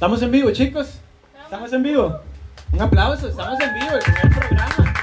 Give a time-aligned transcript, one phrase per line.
[0.00, 0.98] Estamos en vivo, chicos.
[1.44, 2.20] Estamos en vivo.
[2.72, 4.94] Un aplauso, estamos en vivo, el primer programa.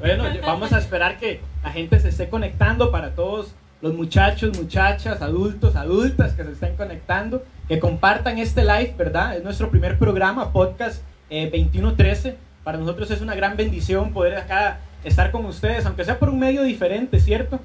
[0.00, 5.22] Bueno, vamos a esperar que la gente se esté conectando para todos los muchachos, muchachas,
[5.22, 9.36] adultos, adultas que se estén conectando, que compartan este live, ¿verdad?
[9.36, 12.36] Es nuestro primer programa, podcast eh, 2113.
[12.64, 16.40] Para nosotros es una gran bendición poder acá estar con ustedes, aunque sea por un
[16.40, 17.60] medio diferente, ¿cierto?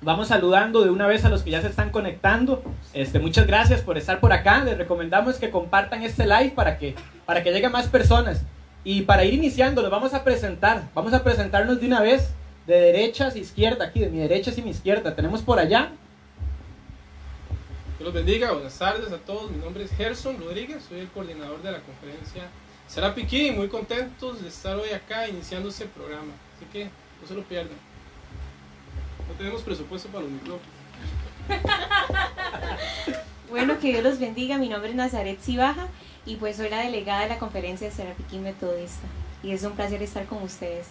[0.00, 2.62] Vamos saludando de una vez a los que ya se están conectando.
[2.92, 4.62] Este, muchas gracias por estar por acá.
[4.62, 6.94] Les recomendamos que compartan este live para que,
[7.26, 8.42] para que lleguen más personas.
[8.84, 10.88] Y para ir iniciando, los vamos a presentar.
[10.94, 12.30] Vamos a presentarnos de una vez
[12.66, 15.16] de derecha a izquierda, aquí de mi derecha hacia mi izquierda.
[15.16, 15.90] Tenemos por allá.
[17.98, 19.50] Dios los bendiga, buenas tardes a todos.
[19.50, 22.44] Mi nombre es Gerson Rodríguez, soy el coordinador de la conferencia
[22.88, 23.14] Será.
[23.54, 26.32] Muy contentos de estar hoy acá iniciando este programa.
[26.56, 27.76] Así que no se lo pierdan.
[29.28, 30.66] No tenemos presupuesto para los micrófonos.
[33.50, 34.58] bueno, que Dios los bendiga.
[34.58, 35.88] Mi nombre es Nazaret Cibaja
[36.24, 39.06] y pues soy la delegada de la conferencia de Serapiquín Metodista.
[39.42, 40.88] Y es un placer estar con ustedes.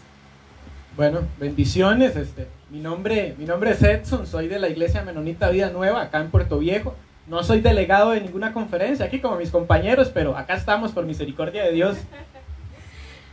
[0.96, 2.16] Bueno, bendiciones.
[2.16, 6.20] Este, mi, nombre, mi nombre es Edson, soy de la Iglesia Menonita Vida Nueva, acá
[6.20, 6.96] en Puerto Viejo.
[7.28, 11.64] No soy delegado de ninguna conferencia aquí como mis compañeros, pero acá estamos por misericordia
[11.64, 11.98] de Dios.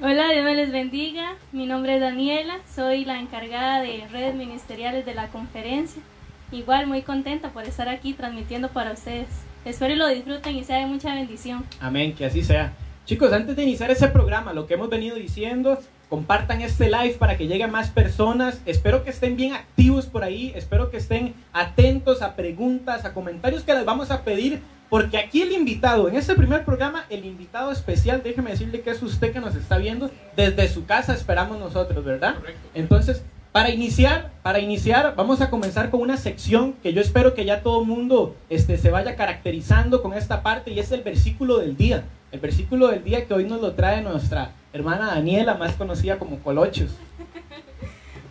[0.00, 1.36] Hola, Dios me les bendiga.
[1.52, 6.02] Mi nombre es Daniela, soy la encargada de redes ministeriales de la conferencia.
[6.50, 9.28] Igual muy contenta por estar aquí transmitiendo para ustedes.
[9.64, 11.64] Espero y lo disfruten y sea de mucha bendición.
[11.80, 12.72] Amén, que así sea.
[13.04, 17.36] Chicos, antes de iniciar ese programa, lo que hemos venido diciendo, compartan este live para
[17.36, 18.60] que lleguen más personas.
[18.66, 23.62] Espero que estén bien activos por ahí, espero que estén atentos a preguntas, a comentarios
[23.62, 24.60] que les vamos a pedir
[24.94, 29.02] porque aquí el invitado, en este primer programa, el invitado especial, déjeme decirle que es
[29.02, 32.36] usted que nos está viendo desde su casa, esperamos nosotros, ¿verdad?
[32.74, 37.44] Entonces, para iniciar, para iniciar, vamos a comenzar con una sección que yo espero que
[37.44, 41.58] ya todo el mundo este, se vaya caracterizando con esta parte y es el versículo
[41.58, 42.04] del día.
[42.30, 46.38] El versículo del día que hoy nos lo trae nuestra hermana Daniela, más conocida como
[46.38, 46.92] Colochos.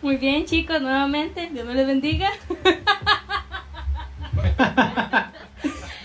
[0.00, 2.30] Muy bien, chicos, nuevamente, Dios me les bendiga.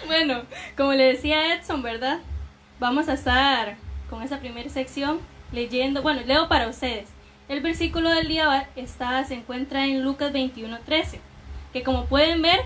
[0.09, 0.41] Bueno,
[0.75, 2.17] como le decía Edson, ¿verdad?
[2.79, 3.75] Vamos a estar
[4.09, 5.19] con esa primera sección
[5.51, 7.07] leyendo, bueno, leo para ustedes.
[7.47, 11.19] El versículo del día está, se encuentra en Lucas 21.13,
[11.73, 12.59] que como pueden ver,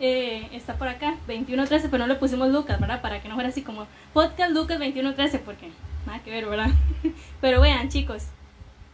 [0.00, 3.00] eh, está por acá, 21.13, pero no le pusimos Lucas, ¿verdad?
[3.00, 5.70] Para que no fuera así como podcast Lucas 21.13, porque
[6.04, 6.68] nada que ver, ¿verdad?
[7.40, 8.26] Pero vean, chicos,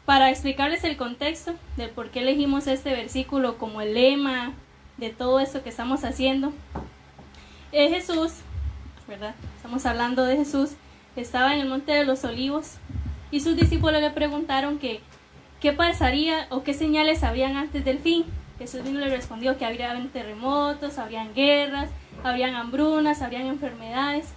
[0.05, 4.53] para explicarles el contexto del por qué elegimos este versículo como el lema
[4.99, 6.53] de todo esto que estamos haciendo,
[7.73, 8.33] Jesús,
[9.09, 9.35] ¿verdad?
[9.57, 10.71] Estamos hablando de Jesús,
[11.17, 12.75] estaba en el Monte de los Olivos
[13.31, 15.01] y sus discípulos le preguntaron que
[15.61, 18.25] qué pasaría o qué señales habrían antes del fin.
[18.59, 21.91] Jesús y le respondió que habrían terremotos, habrían guerras,
[22.25, 24.29] habrían hambrunas, habrían enfermedades,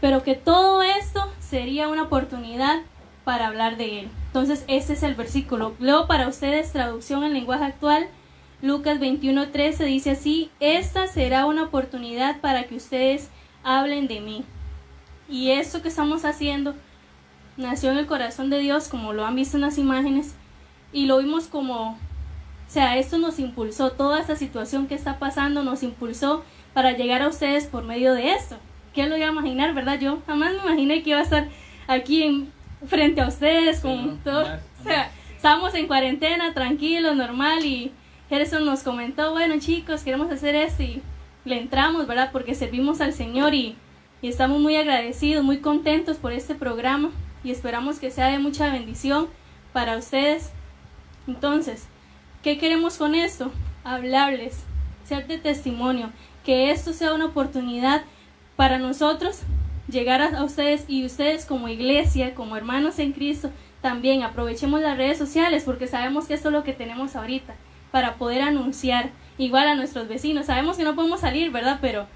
[0.00, 2.80] pero que todo esto sería una oportunidad
[3.24, 4.08] para hablar de él.
[4.26, 5.74] Entonces, este es el versículo.
[5.78, 8.08] Leo para ustedes traducción en lenguaje actual
[8.62, 13.30] Lucas 21:13 dice así, esta será una oportunidad para que ustedes
[13.62, 14.44] hablen de mí.
[15.28, 16.74] Y esto que estamos haciendo
[17.56, 20.34] nació en el corazón de Dios, como lo han visto en las imágenes,
[20.92, 21.98] y lo vimos como, o
[22.68, 26.44] sea, esto nos impulsó, toda esta situación que está pasando nos impulsó
[26.74, 28.56] para llegar a ustedes por medio de esto.
[28.92, 30.00] ¿Qué lo iba a imaginar, verdad?
[30.00, 31.48] Yo jamás me imaginé que iba a estar
[31.86, 32.52] aquí en,
[32.86, 34.42] frente a ustedes con todo.
[34.42, 37.92] o sea, estábamos en cuarentena, tranquilos, normal, y
[38.30, 41.02] Gerson nos comentó, bueno chicos, queremos hacer esto y
[41.44, 42.30] le entramos, ¿verdad?
[42.30, 43.74] Porque servimos al Señor y,
[44.22, 47.10] y estamos muy agradecidos, muy contentos por este programa
[47.42, 49.26] y esperamos que sea de mucha bendición
[49.72, 50.52] para ustedes.
[51.26, 51.88] Entonces,
[52.44, 53.50] ¿qué queremos con esto?
[53.82, 54.62] Hablarles,
[55.02, 56.12] ser de testimonio,
[56.44, 58.04] que esto sea una oportunidad
[58.54, 59.40] para nosotros
[59.88, 63.50] llegar a, ustedes y ustedes como iglesia, como hermanos en Cristo,
[63.82, 67.56] también aprovechemos las redes sociales porque sabemos que esto es lo que tenemos ahorita
[67.90, 70.46] para poder anunciar igual a nuestros vecinos.
[70.46, 71.78] Sabemos que no podemos salir, ¿verdad?
[71.80, 72.06] Pero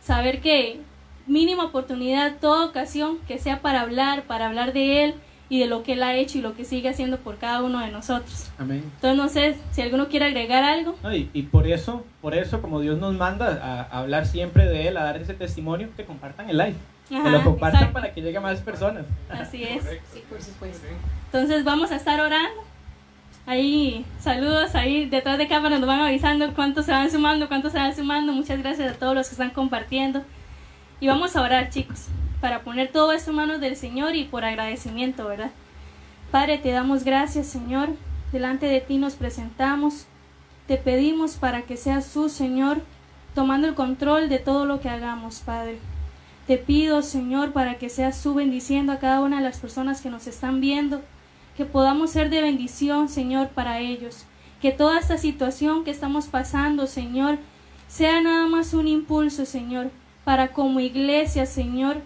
[0.00, 0.80] saber que
[1.26, 5.14] mínima oportunidad, toda ocasión que sea para hablar, para hablar de Él
[5.48, 7.80] y de lo que Él ha hecho y lo que sigue haciendo por cada uno
[7.80, 8.50] de nosotros.
[8.58, 8.82] Amén.
[8.96, 10.96] Entonces no sé si alguno quiere agregar algo.
[11.12, 15.04] y, por eso, por eso, como Dios nos manda a, hablar siempre de Él, a
[15.04, 16.76] dar ese testimonio, que compartan el live.
[17.08, 19.04] que lo compartan para que llegue a más personas.
[19.28, 19.84] Así es.
[20.12, 20.86] Sí, por supuesto.
[21.26, 22.73] Entonces vamos a estar orando
[23.46, 27.78] Ahí, saludos, ahí detrás de cámara nos van avisando cuántos se van sumando, cuántos se
[27.78, 28.32] van sumando.
[28.32, 30.24] Muchas gracias a todos los que están compartiendo.
[30.98, 32.06] Y vamos a orar, chicos,
[32.40, 35.50] para poner todo esto en manos del Señor y por agradecimiento, ¿verdad?
[36.30, 37.90] Padre, te damos gracias, Señor.
[38.32, 40.06] Delante de ti nos presentamos.
[40.66, 42.80] Te pedimos para que seas tú, Señor,
[43.34, 45.78] tomando el control de todo lo que hagamos, Padre.
[46.46, 50.08] Te pido, Señor, para que seas tú bendiciendo a cada una de las personas que
[50.08, 51.02] nos están viendo,
[51.56, 54.24] que podamos ser de bendición, Señor, para ellos.
[54.60, 57.38] Que toda esta situación que estamos pasando, Señor,
[57.88, 59.90] sea nada más un impulso, Señor,
[60.24, 62.02] para como iglesia, Señor,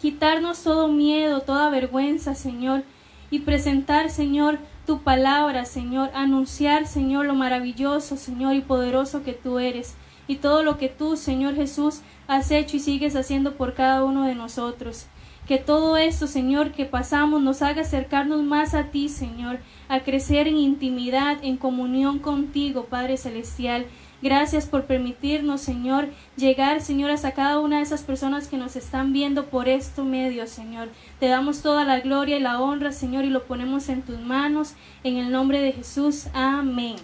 [0.00, 2.82] quitarnos todo miedo, toda vergüenza, Señor,
[3.30, 9.58] y presentar, Señor, tu palabra, Señor, anunciar, Señor, lo maravilloso, Señor, y poderoso que tú
[9.58, 9.94] eres,
[10.28, 14.24] y todo lo que tú, Señor Jesús, has hecho y sigues haciendo por cada uno
[14.24, 15.06] de nosotros.
[15.46, 19.58] Que todo esto, Señor, que pasamos nos haga acercarnos más a ti, Señor,
[19.88, 23.86] a crecer en intimidad, en comunión contigo, Padre Celestial,
[24.22, 29.12] Gracias por permitirnos, Señor, llegar, Señor, hasta cada una de esas personas que nos están
[29.12, 30.88] viendo por este medio, Señor.
[31.20, 34.74] Te damos toda la gloria y la honra, Señor, y lo ponemos en tus manos,
[35.04, 36.28] en el nombre de Jesús.
[36.32, 36.96] Amén.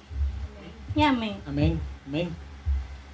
[0.97, 1.37] Y amén.
[1.47, 1.79] Amén.
[2.07, 2.42] Amén.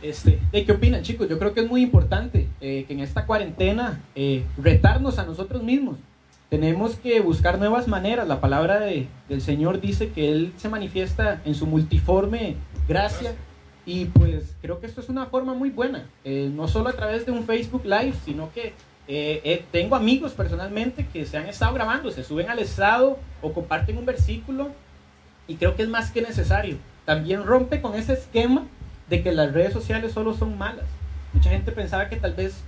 [0.01, 1.29] Este, ¿Qué opinan, chicos?
[1.29, 5.63] Yo creo que es muy importante eh, que en esta cuarentena eh, retarnos a nosotros
[5.63, 5.97] mismos.
[6.51, 8.29] Tenemos que buscar nuevas maneras.
[8.29, 12.55] La palabra de, del Señor dice que Él se manifiesta en su multiforme
[12.87, 13.35] gracia
[13.85, 17.25] y pues creo que esto es una forma muy buena, eh, no solo a través
[17.25, 18.75] de un Facebook Live, sino que
[19.73, 24.05] tengo amigos personalmente que se han estado grabando, se suben al estado o comparten un
[24.05, 24.69] versículo
[25.47, 26.77] y creo que es más que necesario.
[27.07, 28.67] También rompe con ese esquema
[29.09, 30.85] de que las redes sociales solo son malas.
[31.33, 32.65] Mucha gente pensaba que tal vez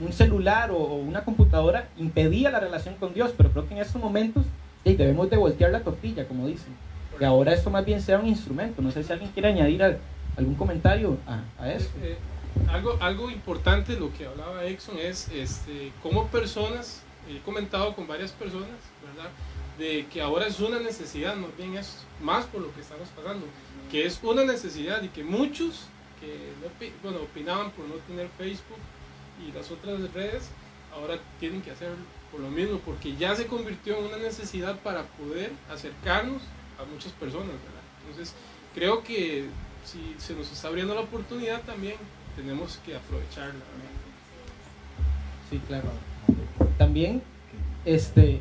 [0.00, 4.00] un celular o, una computadora impedía la relación con Dios, pero creo que en estos
[4.00, 4.44] momentos
[4.84, 6.74] debemos de voltear la tortilla, como dicen.
[7.18, 8.82] Que ahora esto más bien sea un instrumento.
[8.82, 9.98] No sé si alguien quiere añadir.
[10.36, 11.18] ¿Algún comentario
[11.58, 11.90] a, eso?
[12.02, 12.16] Eh,
[12.70, 18.32] algo, algo importante, lo que hablaba Exxon, es este, cómo personas, he comentado con varias
[18.32, 18.68] personas,
[19.04, 19.30] ¿verdad?
[19.78, 21.76] De que ahora es una necesidad, más bien
[22.22, 23.46] más por lo que estamos pasando,
[23.90, 25.86] que es una necesidad y que muchos
[26.20, 26.52] que
[27.02, 28.78] bueno, opinaban por no tener Facebook
[29.44, 30.50] y las otras redes,
[30.94, 31.90] ahora tienen que hacer
[32.30, 36.42] por lo mismo, porque ya se convirtió en una necesidad para poder acercarnos
[36.80, 37.50] a muchas personas.
[38.02, 38.34] Entonces,
[38.74, 39.46] creo que
[39.84, 41.96] si se nos está abriendo la oportunidad también
[42.36, 43.60] tenemos que aprovecharla.
[45.50, 45.90] Sí, claro.
[46.78, 47.22] También,
[47.84, 48.40] este,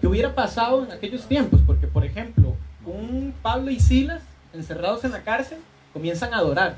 [0.00, 1.60] ¿qué hubiera pasado en aquellos tiempos?
[1.64, 2.56] Porque, por ejemplo,
[2.88, 5.58] un Pablo y Silas, encerrados en la cárcel,
[5.92, 6.76] comienzan a adorar.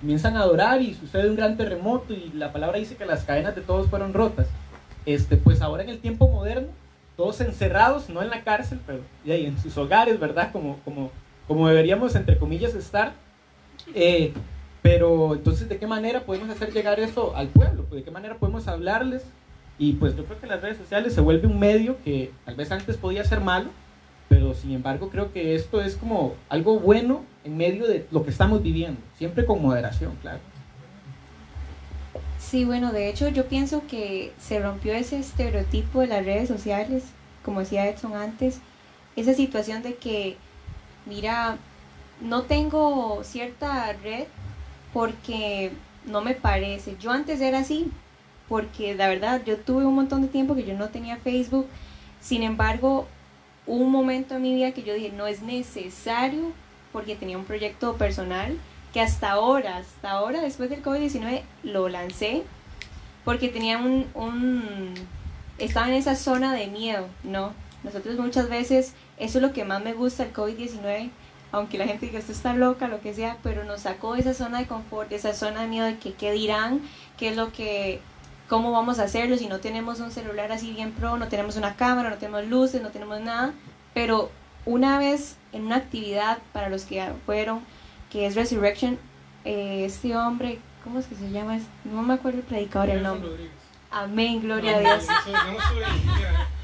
[0.00, 3.54] Comienzan a adorar y sucede un gran terremoto y la palabra dice que las cadenas
[3.54, 4.46] de todos fueron rotas.
[5.06, 6.68] Este, pues ahora en el tiempo moderno,
[7.16, 10.50] todos encerrados, no en la cárcel, pero ya en sus hogares, ¿verdad?
[10.52, 11.10] Como, como,
[11.46, 13.12] como deberíamos, entre comillas, estar
[13.94, 14.32] eh,
[14.82, 17.84] pero entonces, ¿de qué manera podemos hacer llegar eso al pueblo?
[17.90, 19.24] ¿De qué manera podemos hablarles?
[19.78, 22.70] Y pues yo creo que las redes sociales se vuelve un medio que tal vez
[22.72, 23.70] antes podía ser malo,
[24.32, 28.30] pero sin embargo creo que esto es como algo bueno en medio de lo que
[28.30, 30.38] estamos viviendo, siempre con moderación, claro.
[32.38, 37.04] Sí, bueno, de hecho yo pienso que se rompió ese estereotipo de las redes sociales,
[37.44, 38.60] como decía Edson antes,
[39.16, 40.38] esa situación de que,
[41.04, 41.58] mira,
[42.22, 44.24] no tengo cierta red
[44.94, 45.72] porque
[46.06, 46.96] no me parece.
[46.98, 47.90] Yo antes era así,
[48.48, 51.66] porque la verdad yo tuve un montón de tiempo que yo no tenía Facebook.
[52.22, 53.06] Sin embargo,
[53.66, 56.52] un momento en mi vida que yo dije, no es necesario,
[56.92, 58.58] porque tenía un proyecto personal
[58.92, 62.42] que hasta ahora, hasta ahora, después del COVID-19, lo lancé,
[63.24, 64.94] porque tenía un,
[65.58, 67.52] estaba en esa zona de miedo, ¿no?
[67.84, 71.10] Nosotros muchas veces, eso es lo que más me gusta el COVID-19,
[71.52, 74.58] aunque la gente diga esto está loca, lo que sea, pero nos sacó esa zona
[74.58, 76.80] de confort, esa zona de miedo de que qué dirán,
[77.16, 78.00] qué es lo que,
[78.52, 81.74] cómo vamos a hacerlo si no tenemos un celular así bien pro, no tenemos una
[81.74, 83.54] cámara, no tenemos luces, no tenemos nada,
[83.94, 84.30] pero
[84.66, 87.60] una vez en una actividad para los que fueron,
[88.10, 88.98] que es Resurrection,
[89.46, 91.60] eh, este hombre, ¿cómo es que se llama?
[91.84, 93.30] No me acuerdo el predicador, el nombre.
[93.90, 95.06] Amén, gloria a Dios.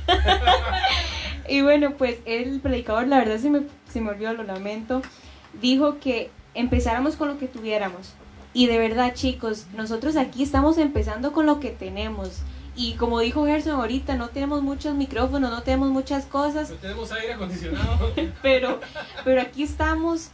[1.49, 5.01] y bueno, pues el predicador, la verdad se me se me olvidó, lo lamento,
[5.59, 8.13] dijo que empezáramos con lo que tuviéramos.
[8.59, 12.41] Y de verdad, chicos, nosotros aquí estamos empezando con lo que tenemos.
[12.75, 16.69] Y como dijo Gerson ahorita, no tenemos muchos micrófonos, no tenemos muchas cosas.
[16.71, 18.13] No tenemos aire acondicionado.
[18.43, 18.81] pero,
[19.25, 20.31] pero aquí estamos.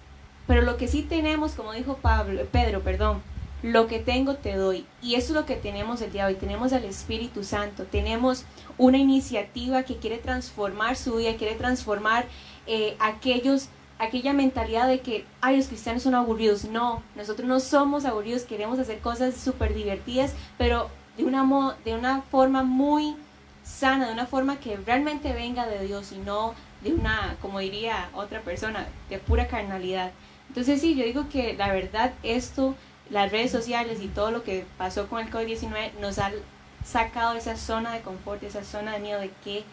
[0.47, 3.21] Pero lo que sí tenemos, como dijo Pablo, Pedro, perdón,
[3.63, 4.87] lo que tengo te doy.
[5.03, 6.41] Y eso es lo que tenemos el día de hoy.
[6.41, 8.47] Tenemos al Espíritu Santo, tenemos
[8.79, 12.25] una iniciativa que quiere transformar su vida, quiere transformar
[12.67, 13.69] eh, aquellos,
[14.05, 16.65] aquella mentalidad de que, ay, los cristianos son aburridos.
[16.65, 22.23] No, nosotros no somos aburridos, queremos hacer cosas súper divertidas, pero de una, de una
[22.23, 23.17] forma muy
[23.65, 28.11] sana, de una forma que realmente venga de Dios y no de una, como diría
[28.15, 30.13] otra persona, de pura carnalidad.
[30.49, 32.75] Entonces sí, yo digo que la verdad esto
[33.11, 36.31] las redes sociales y todo lo que pasó con el COVID-19 nos ha
[36.85, 39.65] sacado esa zona de confort, esa zona de miedo de qué,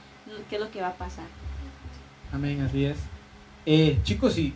[0.50, 1.26] qué es lo que va a pasar.
[2.32, 2.98] Amén, así es.
[3.66, 4.54] Eh, chicos, y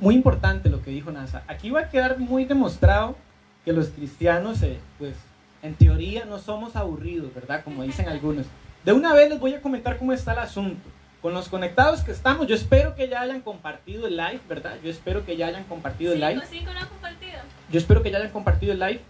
[0.00, 1.42] muy importante lo que dijo NASA.
[1.48, 3.16] Aquí va a quedar muy demostrado
[3.64, 5.14] que los cristianos, eh, pues,
[5.62, 7.62] en teoría no somos aburridos, ¿verdad?
[7.64, 8.46] Como dicen algunos.
[8.84, 10.88] De una vez les voy a comentar cómo está el asunto.
[11.20, 14.76] Con los conectados que estamos, yo espero que ya hayan compartido el live, ¿verdad?
[14.82, 16.40] Yo espero que ya hayan compartido el live.
[16.48, 17.32] Cinco, no compartido.
[17.70, 19.00] Yo espero que ya hayan compartido el live.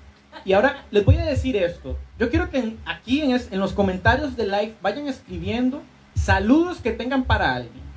[0.45, 1.97] Y ahora les voy a decir esto.
[2.19, 5.83] Yo quiero que aquí en, es- en los comentarios del live vayan escribiendo
[6.17, 7.90] saludos que tengan para alguien.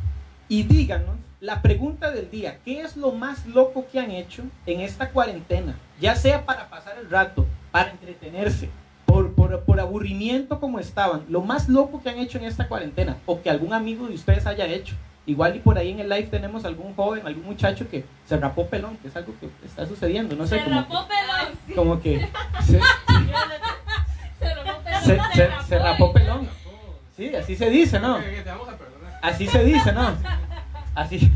[0.50, 2.60] Y díganos la pregunta del día.
[2.64, 5.76] ¿Qué es lo más loco que han hecho en esta cuarentena?
[6.00, 8.70] Ya sea para pasar el rato, para entretenerse,
[9.06, 11.24] por, por, por aburrimiento como estaban.
[11.30, 13.18] Lo más loco que han hecho en esta cuarentena.
[13.26, 14.96] O que algún amigo de ustedes haya hecho.
[15.26, 18.68] Igual y por ahí en el live tenemos algún joven, algún muchacho que se rapó
[18.68, 20.36] pelón, que es algo que está sucediendo.
[20.36, 21.58] No sé, se como rapó pelón.
[21.68, 22.20] que, como que
[22.66, 22.80] se,
[24.40, 24.68] pelón.
[25.04, 26.50] se, se- se rapó pelón.
[27.16, 28.18] Sí, así se dice, ¿no?
[29.24, 30.16] Así se dice, ¿no?
[30.94, 31.32] Así,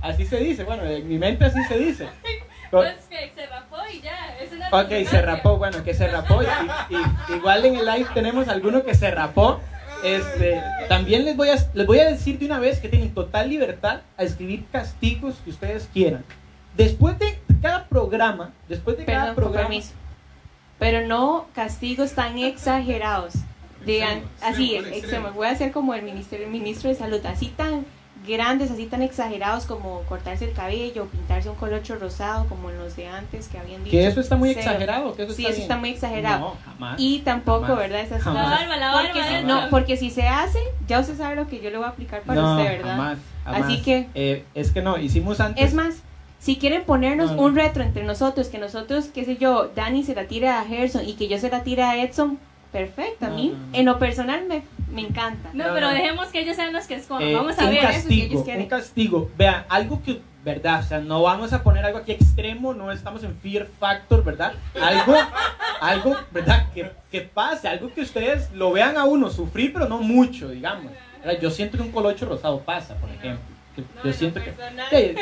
[0.00, 0.64] así se dice.
[0.64, 2.08] Bueno, en mi mente así se dice.
[2.70, 4.34] Pues que se rapó y ya.
[4.40, 6.40] Es una Ok, se rapó, bueno, que se rapó.
[6.42, 6.46] Y,
[6.94, 9.60] y- igual en el live tenemos alguno que se rapó.
[10.02, 10.58] Este,
[10.88, 14.00] también les voy, a, les voy a decir de una vez que tienen total libertad
[14.16, 16.24] a escribir castigos que ustedes quieran.
[16.74, 19.92] Después de cada programa, después de cada programa, compromiso.
[20.78, 23.34] Pero no castigos tan exagerados.
[23.84, 24.98] De, Extremos, así, extremos.
[24.98, 25.34] extremos.
[25.34, 27.84] Voy a hacer como el ministerio, el ministro de salud, así tan
[28.26, 33.08] grandes, así tan exagerados como cortarse el cabello, pintarse un colocho rosado como los de
[33.08, 33.90] antes que habían dicho.
[33.90, 34.60] que eso está muy Cero.
[34.60, 35.14] exagerado.
[35.16, 35.62] Que eso Sí, está eso bien.
[35.62, 36.38] está muy exagerado.
[36.40, 36.94] No, jamás.
[37.00, 37.78] Y tampoco, Jamás.
[37.78, 38.00] ¿verdad?
[38.02, 38.42] Esas Jamás.
[38.44, 38.60] La cosas.
[38.68, 39.08] barba, la barba.
[39.12, 39.46] Porque si, eso.
[39.46, 42.22] no, porque si se hace, ya usted sabe lo que yo le voy a aplicar
[42.22, 42.90] para no, usted, ¿verdad?
[42.96, 43.62] Jamás, jamás.
[43.62, 45.64] Así que- Eh, es que no, hicimos antes.
[45.64, 45.96] Es más,
[46.38, 47.42] si quieren ponernos No, no.
[47.42, 51.08] un retro entre nosotros, que nosotros, qué sé yo, Dani se la tira a Gerson
[51.08, 52.38] y que yo se la tira a Edson,
[52.72, 53.26] perfecto.
[53.26, 53.78] A mí, no, no.
[53.78, 55.50] en lo personal, me, me encanta.
[55.52, 57.22] No, pero dejemos que ellos sean los que escojan.
[57.28, 57.78] Eh, Vamos a un ver.
[57.78, 58.62] eso que castigo, ellos quieren.
[58.62, 59.30] un castigo.
[59.36, 60.80] Vean, algo que, ¿verdad?
[60.80, 64.54] O sea, no vamos a poner algo aquí extremo, no estamos en Fear Factor, ¿verdad?
[64.80, 65.14] Algo,
[65.80, 66.66] algo, ¿verdad?
[66.72, 70.90] Que, que pase, algo que ustedes lo vean a uno sufrir, pero no mucho, digamos.
[71.24, 71.40] ¿verdad?
[71.40, 73.51] Yo siento que un colocho rosado pasa, por ejemplo.
[73.74, 74.52] Que- Yo siento que...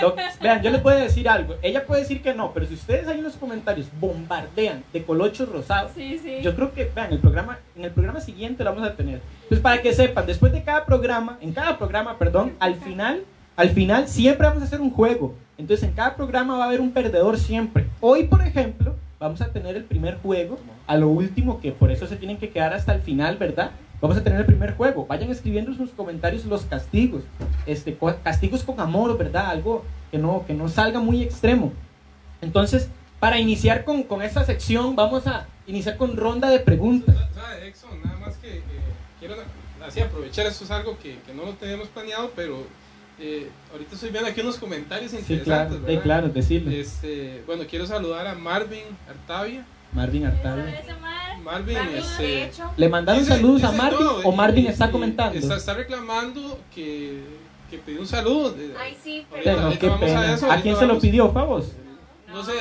[0.01, 1.55] Lo- vean, yo les voy a decir algo.
[1.63, 5.49] Ella puede decir que no, pero si ustedes ahí en los comentarios bombardean de colochos
[5.49, 6.39] rosados, Sí, sí.
[6.43, 9.21] yo creo que, vean, el programa, en el programa siguiente lo vamos a tener.
[9.43, 13.23] Entonces, para que sepan, después de cada programa, en cada programa, perdón, al final,
[13.57, 15.35] al final siempre vamos a hacer un juego.
[15.59, 17.87] Entonces, en cada programa va a haber un perdedor siempre.
[18.01, 22.07] Hoy, por ejemplo, vamos a tener el primer juego, a lo último, que por eso
[22.07, 23.71] se tienen que quedar hasta el final, ¿verdad?
[24.01, 25.07] Vamos a tener el primer juego.
[25.07, 27.23] Vayan escribiendo en sus comentarios los castigos.
[27.67, 29.47] Este, castigos con amor, ¿verdad?
[29.47, 31.73] Algo que no, que no salga muy extremo.
[32.41, 32.89] Entonces,
[33.19, 37.15] para iniciar con, con esta sección, vamos a iniciar con ronda de preguntas.
[37.35, 38.03] ¿Sabe, Exxon?
[38.03, 38.63] Nada más que eh,
[39.19, 39.35] quiero
[39.87, 42.65] así aprovechar, eso es algo que, que no lo teníamos planeado, pero
[43.19, 46.03] eh, ahorita estoy viendo aquí unos comentarios Sí, interesantes, claro, sí, ¿verdad?
[46.03, 46.71] claro, decirlo.
[46.71, 49.67] Este, bueno, quiero saludar a Marvin Artavia.
[49.93, 50.79] Marvin Eso, Artavia.
[50.81, 51.39] ese mar.
[51.43, 54.91] Marvin, Marvin, este, ¿Le mandaron dice- saludos a dice- Marvin no, o Marvin y- está
[54.91, 55.39] comentando?
[55.39, 57.25] Está, está reclamando que,
[57.71, 58.55] que pidió un saludo.
[58.79, 61.73] Ay, sí, Ahorita- Tengo, ahorita qué vamos a eso, ¿A quién se lo pidió, Favos?
[62.29, 62.53] No sé,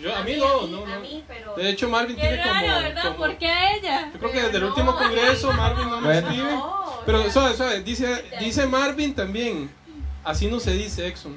[0.00, 1.00] yo, a mí a no, mí, no, a no.
[1.00, 1.54] mí, pero...
[1.56, 3.02] De hecho, Marvin Qué tiene raro, como, ¿verdad?
[3.02, 4.10] como- ¿Por qué a ella?
[4.12, 4.98] Yo creo que desde el Pero último no.
[4.98, 6.12] congreso Marvin no Bueno.
[6.28, 6.50] escribe.
[6.52, 9.68] No, Pero o sea, suave, suave, dice, dice Marvin también.
[10.22, 11.34] Así no se dice, Exxon.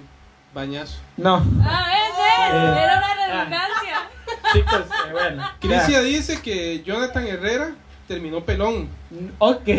[0.53, 0.97] Bañazo.
[1.17, 1.43] No.
[1.63, 1.87] Ah.
[1.87, 2.19] ¿ves?
[2.19, 3.27] Eh, Era una ah.
[3.27, 4.09] redundancia.
[4.53, 5.43] Chicos, eh, bueno.
[5.59, 7.75] Crisia dice que Jonathan Herrera
[8.07, 8.89] terminó pelón.
[9.37, 9.69] Ok,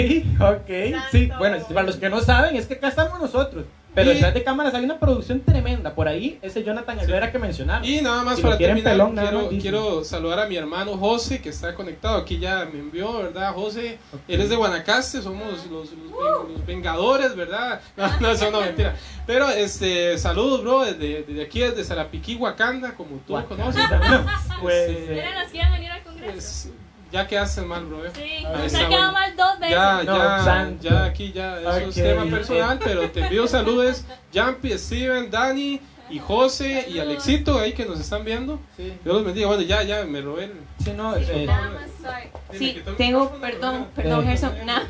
[0.40, 0.70] ok.
[1.10, 3.64] Sí, bueno, para los que no saben, es que acá estamos nosotros.
[3.94, 5.94] Pero Y- detrás de cámaras hay una producción tremenda.
[5.94, 7.84] Por ahí, ese Jonathan Herrera que mencionaron.
[7.84, 11.48] Y nada más Si para terminar, pelón, quiero, quiero saludar a mi hermano José, que
[11.48, 12.18] está conectado.
[12.18, 13.52] Aquí ya me envió, ¿verdad?
[13.52, 14.20] José, Ok.
[14.28, 17.80] él es de Guanacaste, somos los, los, ven- los vengadores, ¿verdad?
[17.96, 18.94] No, no, eso no, mentira.
[19.26, 23.64] Pero, este, saludos, bro, desde, desde aquí, desde Zarapiquí, Wakanda, como tú Wakanda.
[23.64, 23.82] conoces.
[24.60, 26.32] Pues, Este, eh, Eran los que iban a venir al congreso.
[26.32, 26.70] Pues,
[27.12, 28.04] ya quedaste mal, bro.
[28.06, 28.10] eh.
[28.14, 29.12] Sí, quedado bueno.
[29.12, 29.76] mal dos veces.
[29.76, 32.02] Ya, No, ya, ya aquí ya, eso es Ok.
[32.04, 37.86] tema personal, pero te envío saludos, Jampi, Steven, Dani y José y Alexito ahí que
[37.86, 38.58] nos están viendo.
[38.76, 39.46] sí, Dios los bendiga.
[39.48, 40.52] Bueno, ya, ya, me robé el...
[40.82, 42.58] sí, no, sí, eh, nada más, sorry.
[42.58, 44.24] Dile Sí, tengo, perdón, perdón.
[44.26, 44.82] Gerson, nada.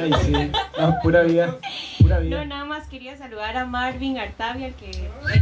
[0.00, 0.32] ay, sí,
[0.78, 1.56] no, pura vida,
[2.00, 2.38] pura vida.
[2.38, 4.90] No, nada más quería saludar a Marvin Artavia, el que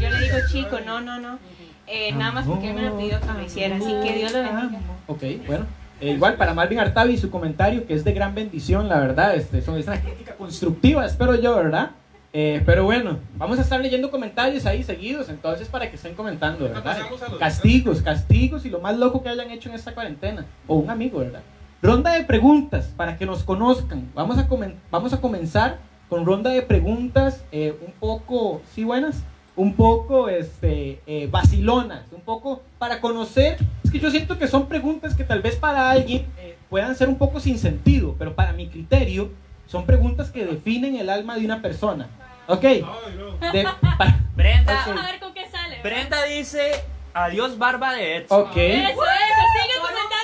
[0.01, 1.39] yo le digo chico, no, no, no.
[1.87, 4.39] Eh, nada más porque él me lo pidió que lo hiciera, así que Dios lo
[4.43, 4.81] bendiga.
[5.09, 5.67] Ok, bueno.
[6.03, 9.35] Eh, igual para Marvin Artavi su comentario que es de gran bendición, la verdad.
[9.37, 11.93] Este, son, es una crítica constructiva, espero yo, ¿verdad?
[12.35, 16.65] Eh, pero bueno, vamos a estar leyendo comentarios ahí seguidos, entonces para que estén comentando,
[16.65, 16.97] ¿verdad?
[17.39, 20.47] Castigos, castigos y lo más loco que hayan hecho en esta cuarentena.
[20.67, 21.41] O un amigo, ¿verdad?
[21.83, 24.11] Ronda de preguntas para que nos conozcan.
[24.15, 25.79] Vamos a, comen- vamos a comenzar
[26.09, 29.23] con ronda de preguntas eh, un poco, ¿sí buenas?
[29.55, 33.59] Un poco este, eh, vacilonas, un poco para conocer.
[33.85, 37.09] Es que yo siento que son preguntas que tal vez para alguien eh, puedan ser
[37.09, 39.31] un poco sin sentido, pero para mi criterio
[39.67, 42.09] son preguntas que definen el alma de una persona.
[42.47, 42.65] ¿Ok?
[42.65, 42.83] Ay,
[43.17, 43.53] no.
[43.53, 43.65] De-
[43.99, 44.99] pa- Brenda, Ok.
[44.99, 45.81] A ver con qué sale.
[45.83, 45.91] ¿verdad?
[46.09, 46.73] Brenda dice
[47.15, 48.41] adiós barba de Edson.
[48.43, 48.57] ok.
[48.57, 50.15] Eso, eso, sigan comentando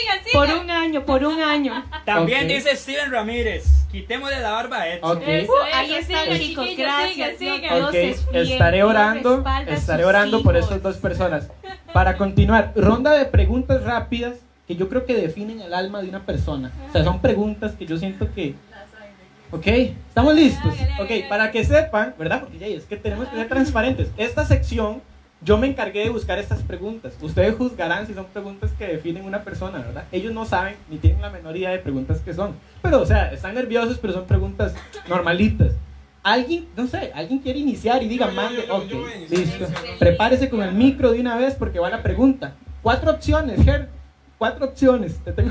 [0.00, 0.32] sigan, sigan.
[0.32, 1.84] Por un año, por un año.
[2.04, 2.48] También Ok.
[2.48, 5.16] dice Steven Ramírez, quitémosle la barba a Edson.
[5.18, 5.22] Ok.
[5.26, 6.66] Eso, Uh, ahí chicos.
[6.76, 7.36] Gracias.
[7.38, 7.82] sigan, Dios, sigan.
[7.84, 11.48] Ok, es fiel, estaré orando, estaré orando por estas dos personas.
[11.92, 14.34] Para continuar, ronda de preguntas rápidas
[14.66, 16.70] que yo creo que definen el alma de una persona.
[16.88, 18.54] O sea, son preguntas que yo siento que...
[19.50, 20.74] Ok, estamos listos.
[21.00, 22.42] Ok, para que sepan, ¿verdad?
[22.42, 24.10] Porque ya es que tenemos que ser transparentes.
[24.18, 25.00] Esta sección,
[25.40, 27.14] yo me encargué de buscar estas preguntas.
[27.22, 30.04] Ustedes juzgarán si son preguntas que definen una persona, ¿verdad?
[30.10, 32.54] Ellos no saben ni tienen la menor idea de preguntas que son.
[32.82, 34.74] Pero, o sea, están nerviosos, pero son preguntas
[35.08, 35.72] normalitas.
[36.24, 39.66] Alguien, no sé, alguien quiere iniciar y diga, Yo, yo, mande, yo, yo, ok, listo.
[39.98, 42.54] Prepárese con el micro de una vez porque va la pregunta.
[42.82, 43.88] Cuatro opciones, Ger.
[44.38, 45.18] Cuatro opciones.
[45.24, 45.50] Te tengo.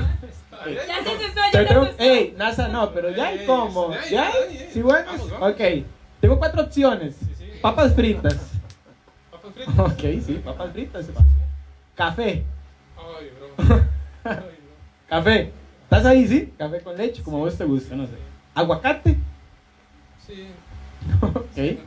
[0.64, 2.02] Ay, Ya se asustó, ya se tengo- asustó.
[2.02, 3.90] Ey, NASA no, pero ya hay como.
[4.10, 4.30] ya.
[4.72, 5.32] ¿Sí, vamos.
[5.40, 5.60] Ok.
[6.20, 7.16] Tengo cuatro opciones.
[7.62, 8.52] Papas fritas.
[9.64, 9.78] Fritas.
[9.78, 11.06] Ok, sí, papas fritas.
[11.96, 12.44] Café.
[12.96, 13.80] Ay, bro.
[14.24, 15.08] Ay, no.
[15.08, 15.52] Café.
[15.84, 16.52] ¿Estás ahí, sí?
[16.56, 18.12] Café con leche, como a vos te gusta, no sé.
[18.54, 19.16] Aguacate.
[20.26, 20.48] Sí.
[21.22, 21.78] Ok.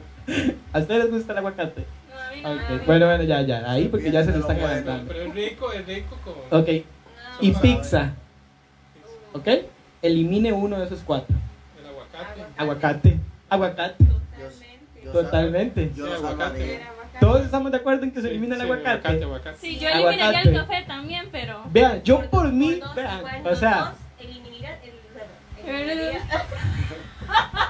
[0.73, 1.85] ¿A ustedes les gusta el aguacate?
[2.09, 2.59] No, a mí no, Ok.
[2.69, 3.69] a mí Bueno, bueno, ya, ya.
[3.71, 5.07] Ahí porque ya se nos bueno, adelantando.
[5.13, 6.59] Pero es rico, es rico con.
[6.61, 6.69] Ok.
[7.41, 8.13] Y pizza.
[9.33, 9.47] ¿Ok?
[10.01, 11.35] Elimine uno de esos cuatro.
[11.79, 12.41] El aguacate.
[12.57, 13.19] Aguacate.
[13.49, 14.05] Aguacate.
[15.11, 15.91] Totalmente.
[15.93, 16.59] Sí, habla aguacate.
[16.59, 16.81] de-
[17.21, 18.89] Todos estamos de acuerdo en que se Sí, elimina el sí, aguacate.
[19.07, 19.57] Aguacate, aguacate.
[19.61, 20.49] Sí, yo eliminaría Aguacate.
[20.49, 21.61] el café también, pero.
[21.71, 23.93] Vean, yo por mí, vean, o sea,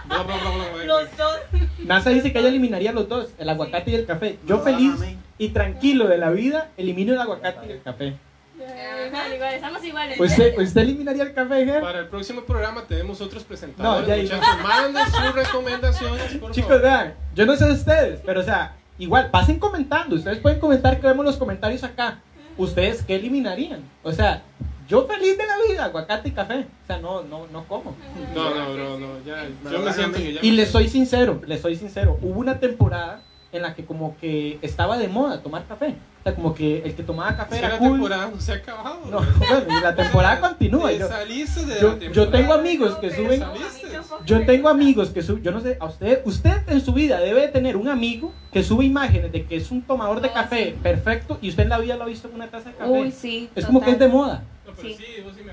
[0.08, 0.84] Bla, bla, bla, bla, bla.
[0.86, 1.40] Los dos.
[1.80, 4.38] NASA dice que ella eliminaría los dos, el aguacate y el café.
[4.48, 4.94] Yo No, feliz
[5.38, 8.14] y tranquilo de la vida, elimino el aguacate y el café.
[8.56, 10.20] Igual, igual, estamos iguales.
[10.20, 11.82] ¿Usted, usted eliminaría el café, Ger?
[11.82, 14.08] Para el próximo programa tenemos otros presentadores.
[14.08, 16.82] No, ya- muchachos, manden sus recomendaciones, por Chicos, favor.
[16.84, 20.16] vean, yo no sé de ustedes, pero o sea, igual, pasen comentando.
[20.16, 22.20] Ustedes pueden comentar que vemos los comentarios acá.
[22.58, 23.82] ¿Ustedes qué eliminarían?
[24.04, 24.44] O sea,
[24.88, 26.68] yo feliz de la vida, aguacate y café.
[26.84, 27.96] O sea, no, no, no como.
[28.36, 29.08] No, no, bro, no.
[29.26, 30.40] Ya, Me yo me siento que ya.
[30.44, 32.20] Y les soy sincero, les soy sincero.
[32.22, 35.96] Hubo una temporada en la que como que estaba de moda tomar café.
[36.20, 37.92] O sea, como que el que tomaba café Si era la cool.
[37.94, 39.00] temporada no se ha acabado.
[39.10, 40.90] No, bueno, y la temporada continúa.
[40.90, 43.40] Te Yo, saliste de yo- la yo tengo amigos que suben.
[43.40, 43.88] saliste.
[44.26, 45.42] Yo tengo amigos que suben.
[45.44, 48.64] Yo no sé, a usted, usted en su vida debe de tener un amigo que
[48.64, 50.80] sube imágenes de que es un tomador de Oh, café sí.
[50.82, 52.90] perfecto y usted en la vida lo ha visto con una taza de café.
[52.90, 53.50] Uy, sí.
[53.56, 54.18] es como que es de total.
[54.22, 54.44] moda.
[54.66, 54.96] No, pero Sí.
[54.96, 55.52] sí, vos sí me.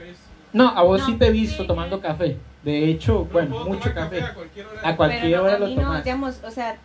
[0.52, 1.66] No, a vos No, sí te he visto sí.
[1.66, 2.36] tomando café.
[2.62, 4.22] De hecho, Yo bueno, puedo mucho tomar café.
[4.22, 4.80] a cualquier hora.
[4.88, 6.04] A cualquier Pero no, hora lo no, tomas.
[6.04, 6.76] digamos, o sea,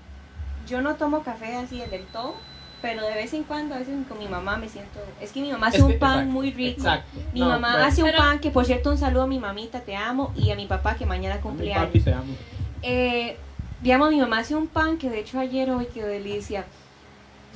[0.67, 2.35] yo no tomo café así del todo,
[2.81, 5.51] pero de vez en cuando, a veces con mi mamá me siento, es que mi
[5.51, 6.79] mamá hace Es un pan exacto, muy rico.
[6.81, 7.19] Exacto.
[7.33, 9.81] Mi No, mamá hace un Pero- pan que, por cierto, un saludo a mi mamita,
[9.81, 12.03] te amo, y a mi papá que mañana a mi cumple papi años.
[12.03, 12.33] te amo.
[12.81, 13.37] Eh,
[13.81, 16.65] digamos, mi mamá hace un pan que de hecho ayer hoy qué delicia.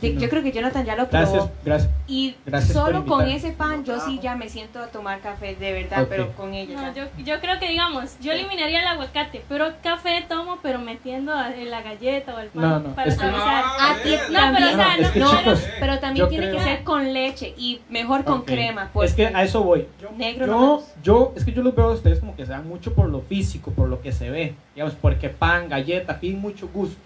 [0.01, 0.21] De- Sí, no.
[0.21, 1.31] Yo creo que Jonathan ya lo probó.
[1.31, 1.91] Gracias, gracias.
[2.07, 5.73] Y Gracias solo con ese pan yo sí ya me siento a tomar café, de
[5.73, 6.79] verdad, pero con ella.
[6.81, 11.33] No, yo, yo creo que digamos, yo eliminaría el aguacate, pero café tomo, pero metiendo
[11.33, 13.25] a- en la galleta o el pan No, no, para es que-.
[13.25, 16.47] Ah, ti- No, pero o sea, No, es que no, No, chicos, pero también tiene
[16.49, 18.89] creo- que ser con leche y mejor con crema.
[18.93, 19.87] Porque Es que a eso voy.
[20.15, 22.67] negro no Yo, yo, es que yo los veo a ustedes como que se dan
[22.67, 24.53] mucho por lo físico, por lo que se ve.
[24.75, 26.97] Digamos, porque pan, galleta, piden mucho gusto.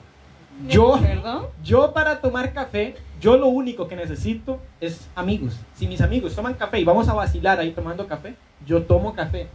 [0.68, 1.00] Yo,
[1.64, 5.60] yo para tomar café, yo lo único que necesito es amigos.
[5.76, 8.36] Si mis amigos toman café y vamos a vacilar ahí tomando café,
[8.66, 9.48] yo tomo café.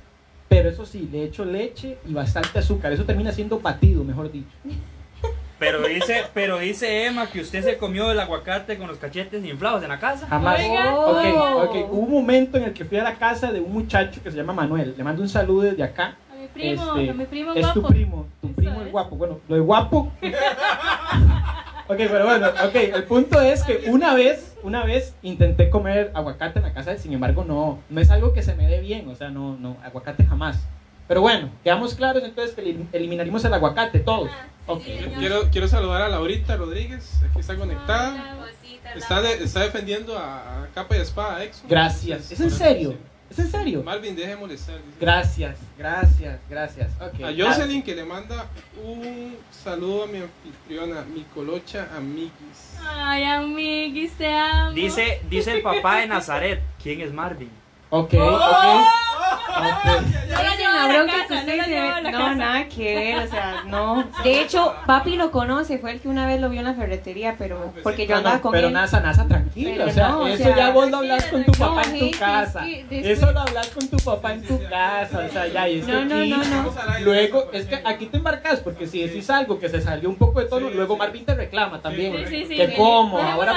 [0.49, 2.93] Pero eso sí, le echo leche y bastante azúcar.
[2.93, 4.57] Eso termina siendo batido, mejor dicho.
[5.59, 9.83] Pero dice, pero dice Emma que usted se comió el aguacate con los cachetes inflados
[9.83, 10.27] en la casa.
[10.27, 10.61] Jamás.
[10.61, 10.95] Oiga.
[10.95, 11.63] Ok, Oh.
[11.65, 11.77] ok.
[11.93, 14.37] Hubo un momento en el que fui a la casa de un muchacho que se
[14.37, 14.95] llama Manuel.
[14.97, 16.17] Le mando un saludo desde acá.
[16.57, 17.81] Primo, Este, mi primo es guapo.
[17.81, 18.91] tu primo, tu primo es.
[18.93, 19.17] guapo.
[19.17, 20.13] Bueno, lo de guapo.
[21.89, 22.75] ok, pero bueno, ok.
[22.75, 27.13] El punto es que una vez, una vez intenté comer aguacate en la casa, sin
[27.13, 29.09] embargo, no, no es algo que se me dé bien.
[29.09, 30.59] O sea, no, no, aguacate jamás.
[31.09, 34.29] Pero bueno, quedamos claros entonces que elim- eliminaríamos el aguacate, todos.
[34.33, 34.83] Ah, sí, Ok.
[34.85, 35.19] sí, señor.
[35.21, 38.13] Quiero, quiero saludar a Laurita Rodríguez, aquí está conectada.
[38.13, 38.47] Hola.
[38.95, 41.69] Está, de- está defendiendo a, a capa y espada Exxon.
[41.69, 42.33] Gracias.
[42.33, 42.95] ¿Es en serio?
[43.31, 43.83] ¿Es en serio?
[43.83, 44.77] Marvin, deje de molestar.
[44.77, 44.97] dice.
[45.01, 46.91] Gracias, gracias, gracias.
[47.01, 47.21] Ok.
[47.25, 48.47] A Jocelyn que le manda
[48.85, 52.77] un saludo a mi anfitriona, mi colocha amiguis.
[52.81, 54.73] Ay, amiguis, te amo.
[54.73, 56.63] Dice, dice el papá de Nazaret.
[56.83, 57.51] ¿Quién es Marvin?
[57.91, 58.37] Ok, Oh.
[58.37, 58.87] ok.
[60.37, 64.05] No que no nada que ver, o sea, no.
[64.23, 67.35] De hecho, papi lo conoce, fue el que una vez lo vio en la ferretería,
[67.39, 68.73] pero porque yo No, andaba con pero él.
[68.73, 69.71] NASA, NASA, tranquilo.
[69.77, 71.83] Pero o sea, no, o eso sea, ya vos lo hablas con tu no, papá
[71.85, 72.67] en tu casa.
[72.91, 75.27] Eso lo hablas con tu papá en tu casa.
[75.29, 78.61] O sea, ya, y es que No, no, aquí- Luego, es que aquí te embarcas,
[78.61, 80.97] porque si decís algo que se salió un poco de tono, luego.
[80.97, 82.17] Marvin te reclama también.
[82.17, 83.55] Sí, sí, sí, que Dejémoslo ahora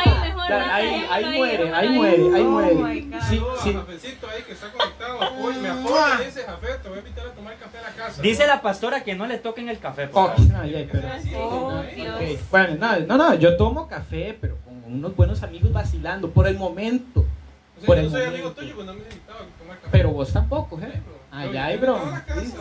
[0.73, 2.75] ahí ahí, muere, ahí muere, ahí Oh muere.
[2.75, 3.19] my God.
[3.21, 3.69] Sí, Saludos sí.
[3.69, 5.19] a Jafecito ahí que está conectado.
[5.67, 8.21] Apoyo, me apoya, dice Jafet, te voy a invitar a tomar café a la casa.
[8.21, 8.53] Dice ¿no?
[8.53, 10.07] la pastora que no le toquen el café.
[10.07, 10.51] por Oh, favor.
[10.51, 11.85] no, ya, pero- Oh, Ok.
[11.95, 12.15] Dios.
[12.15, 12.39] ok.
[12.51, 16.57] Bueno, no, no, no, yo tomo café, pero con unos buenos amigos vacilando por el
[16.57, 17.21] momento.
[17.21, 18.35] O sea, por yo el soy momento.
[18.35, 19.89] amigo tuyo, pues no me necesitaba tomar café.
[19.91, 21.01] Pero vos tampoco, ¿eh?
[21.31, 21.99] Ay, bro.
[22.35, 22.51] Sí.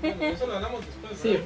[0.00, 1.18] Bueno, eso lo hablamos después.
[1.20, 1.44] Sí, ¿verdad?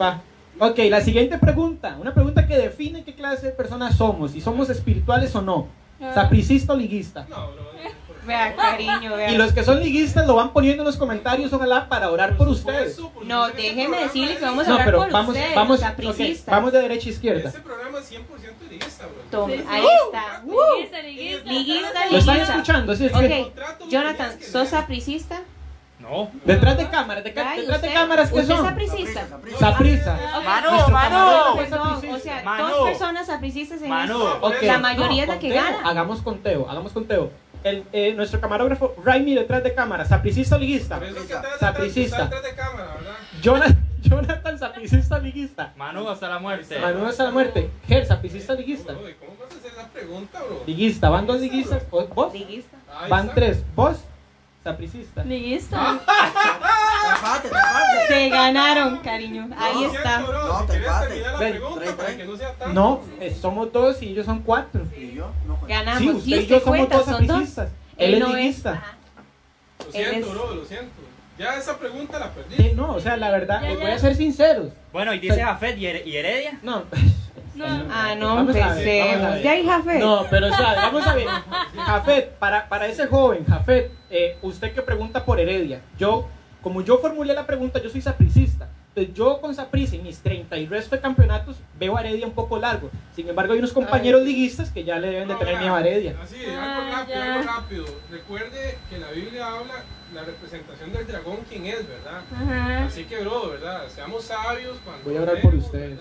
[0.59, 0.66] pa.
[0.68, 1.96] Ok, la siguiente pregunta.
[2.00, 4.33] Una pregunta que define qué clase de personas somos.
[4.33, 5.68] Si somos espirituales o no.
[6.03, 6.12] Ah.
[6.14, 7.26] Sapricista o liguista.
[7.31, 7.70] No, bro.
[8.31, 9.31] Vea, cariño, vea.
[9.33, 12.49] Y los que son liguistas lo van poniendo en los comentarios, ojalá, para orar por
[12.49, 12.99] ustedes.
[13.25, 15.79] No, este déjeme programa decirle que vamos a No, hablar pero por vamos, ustedes, vamos,
[15.81, 16.55] ok, sapricistas.
[16.55, 17.49] vamos de derecha a izquierda.
[17.49, 18.21] Este programa es 100%
[18.71, 19.14] liguista, bro.
[19.31, 19.64] Toma, Sí, sí.
[19.69, 20.43] ahí está.
[20.45, 21.51] Liguista, liguista.
[21.53, 22.95] Liguista, ¿Lo están escuchando?
[22.97, 24.66] Sí, es que Ok, Contrato lo Jonathan, que ¿sos leer.
[24.69, 25.40] sapricista?
[25.99, 26.31] No.
[26.47, 28.66] detrás de cámaras, de ca- Ay, detrás de usted- cámaras, ¿qué ¿Usted es son?
[28.69, 29.27] sapricista?
[29.59, 30.19] Saprisa.
[30.38, 30.45] Ok.
[30.45, 31.55] Mano, mano.
[31.57, 32.69] Perdón, o sea, Mano.
[32.69, 34.16] dos personas sapricistas en Mano.
[34.33, 34.38] esto.
[34.47, 35.88] Ok, La mayoría no, es la que conteo, gana.
[35.90, 37.31] Hagamos conteo, hagamos conteo.
[37.64, 40.94] El, eh, nuestro camarógrafo Raimi detrás de cámara, sapricista liguista.
[40.99, 41.42] Sapricista.
[41.42, 43.14] detrás- estás detrás de cámara, ¿verdad?
[43.42, 45.73] Jonathan, Jonathan sapricista liguista.
[45.77, 46.79] Manu hasta la muerte.
[46.79, 47.70] Manu hasta la muerte.
[47.87, 48.92] Ger, sapricista liguista.
[48.92, 50.62] Bro, ¿y ¿Cómo vas a hacer esa pregunta, bro?
[50.66, 51.88] Liguista, van dos liguistas.
[51.90, 52.09] ¿Vos?
[52.11, 52.33] vos?
[52.33, 52.77] Liguista.
[53.09, 53.62] Van tres.
[53.77, 53.99] ¿Vos?
[54.62, 55.25] Sapricista.
[55.25, 55.99] Liguista.
[56.05, 58.07] Trepate, trepate.
[58.09, 59.49] Te ganaron, cariño.
[59.57, 60.16] Ahí No, está.
[60.18, 61.07] cierto, No, si te querés empate.
[61.07, 62.16] terminar la Ven, pregunta trae, para trae.
[62.18, 62.75] que no sea tan...
[62.75, 64.83] No, eh, somos dos y ellos son cuatro.
[64.96, 65.66] Y yo, no cuento.
[65.68, 66.01] Ganamos.
[66.01, 67.70] Sí, usted y yo somos cuenta, dos sapricistas.
[67.96, 68.83] Él es no liguista.
[69.87, 70.92] Lo siento, bro, lo siento.
[71.40, 72.55] Ya esa pregunta la perdí.
[72.57, 73.85] Sí, no, o sea, la verdad, Ya, les ya.
[73.85, 74.68] voy a ser sinceros.
[74.92, 76.59] Bueno, y dice Jafet y, Her- y Heredia.
[76.62, 76.85] No.
[77.55, 77.66] No.
[77.90, 79.33] Ah, no, Vamos a ver, vamos a empecemos.
[79.35, 79.42] ver.
[79.42, 80.00] Ya hay Jafet.
[80.00, 81.26] No, pero o sea, vamos a ver.
[81.76, 86.29] Jafet, para, para ese joven, Jafet, eh, usted que pregunta por Heredia, yo,
[86.62, 88.68] como yo formulé la pregunta, yo soy sapricista.
[88.94, 92.33] Entonces, yo con Saprissa y mis 30 y resto de campeonatos veo a Heredia un
[92.33, 92.90] poco largo.
[93.14, 96.16] Sin embargo, hay unos compañeros liguistas que ya le deben de tener miedo a Heredia.
[96.22, 97.35] Así, Ah, algo rápido, ya.
[97.35, 97.85] algo rápido.
[98.11, 99.74] Recuerde que la Biblia habla
[100.14, 102.23] la representación del dragón, quién es, ¿verdad?
[102.35, 102.85] Ajá.
[102.85, 103.88] Así que, bro, ¿verdad?
[103.88, 105.05] Seamos sabios cuando.
[105.05, 105.99] Voy a orar por ustedes.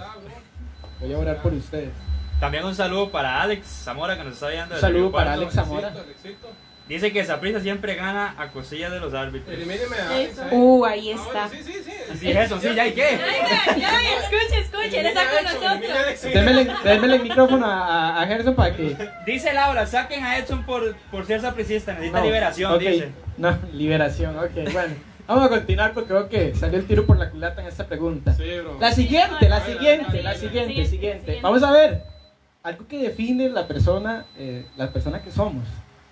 [0.99, 1.91] Voy a orar por ustedes.
[2.39, 4.75] También un saludo para Alex Zamora que nos está viendo.
[4.75, 5.33] Un saludo para.
[5.33, 5.89] Alex Zamora.
[5.89, 6.47] Alexito, Alexito.
[6.89, 9.53] Dice que Saprissa siempre gana a cosillas de los árbitros.
[9.55, 10.19] Elimíneme a.
[10.21, 10.41] Eso.
[10.41, 10.49] ahí.
[10.51, 11.47] Uh, ahí Ah, está.
[11.47, 11.91] bueno, sí, sí, sí.
[12.13, 13.03] Y sí, eso, sí, ya, ¿y qué?
[13.05, 16.21] Ay, ay, escuche, escuche, él está con nosotros.
[16.33, 18.97] Démele, démele el micrófono a, a- Gerson para que.
[19.25, 22.79] Dice Laura, saquen a Edson por, por ser sapricista, necesita No, liberación, ok.
[22.79, 23.09] dice.
[23.37, 24.95] No, liberación, ok, bueno.
[25.27, 28.33] Vamos a continuar porque creo que salió el tiro por la culata en esta pregunta.
[28.33, 28.79] Sí, bro.
[28.79, 30.85] La siguiente, la siguiente, la siguiente.
[30.87, 31.39] siguiente.
[31.43, 32.01] Vamos a ver.
[32.63, 35.67] Algo que define la persona, eh, la persona que somos.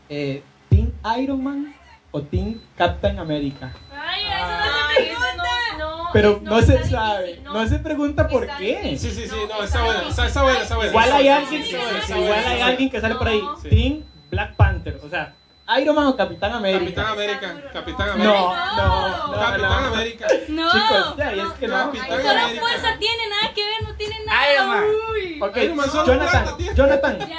[0.07, 0.43] Eh,
[0.77, 1.73] ¿Team Iron Man
[2.11, 3.73] o Team Captain America?
[3.91, 5.77] Ay, eso no se pregunta.
[5.79, 8.79] no, no, Pero no, se difícil, sabe, no se pregunta por Está qué.
[8.83, 9.11] difícil.
[9.11, 10.91] Sí, sí, sí, No, no, está está buena, está, está buena, está buena.
[10.91, 12.61] Igual hay alguien, sí, que- sí, igual sí, hay sí.
[12.61, 13.41] alguien que sale por ahí.
[13.63, 13.69] Sí.
[13.69, 15.33] Team Black Panther, o sea,
[15.81, 16.79] Iron Man o Capitán América.
[16.83, 18.71] Capitán América, Capitán No, América.
[18.77, 19.87] no, no, Capitán no.
[19.95, 20.27] América.
[20.49, 20.71] No.
[20.71, 21.75] Chicos, ya, y es que no.
[21.91, 22.61] Capitán Solo América.
[22.61, 24.53] fuerza tiene, nada que ver, no tiene nada.
[24.53, 24.83] Iron Man.
[25.13, 25.39] Uy.
[25.41, 26.45] Ok, Iron Man solo Jonathan.
[26.75, 27.35] Jonathan, Ya,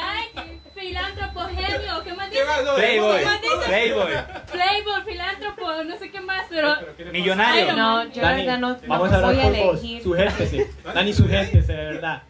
[0.79, 2.45] filántropo, genio, ¿qué más ¿Qué dice?
[2.47, 2.65] más?
[2.65, 3.21] No, Playboy.
[3.67, 4.13] Playboy,
[4.53, 6.77] Playboy, filántropo, no sé qué más, pero.
[7.13, 7.73] Millonario.
[7.77, 10.03] No, yo Dani, la verdad no, no vamos a hablar voy a elegir.
[10.03, 10.71] Sujétese.
[10.95, 12.23] Dani, sujétese, de verdad.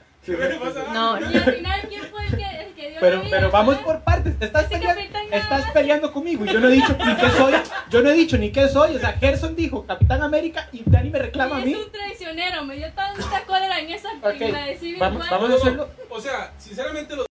[0.93, 3.37] No, Y al final, ¿quién fue el que, el que dio Pero, la vida?
[3.39, 4.39] pero vamos por partes.
[4.39, 5.01] Te estás peleando,
[5.33, 7.55] estás peleando conmigo y yo no he dicho ni qué soy.
[7.89, 8.97] Yo no he dicho ni qué soy.
[8.97, 11.73] O sea, Gerson dijo Capitán América y Dani me reclama a Y mí.
[11.73, 15.51] es un traicionero, me dio tanta cólera en esa Ok, película de Civil vamos, vamos
[15.51, 15.89] a hacerlo.
[16.11, 17.28] O sea, sinceramente los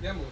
[0.00, 0.24] digamos,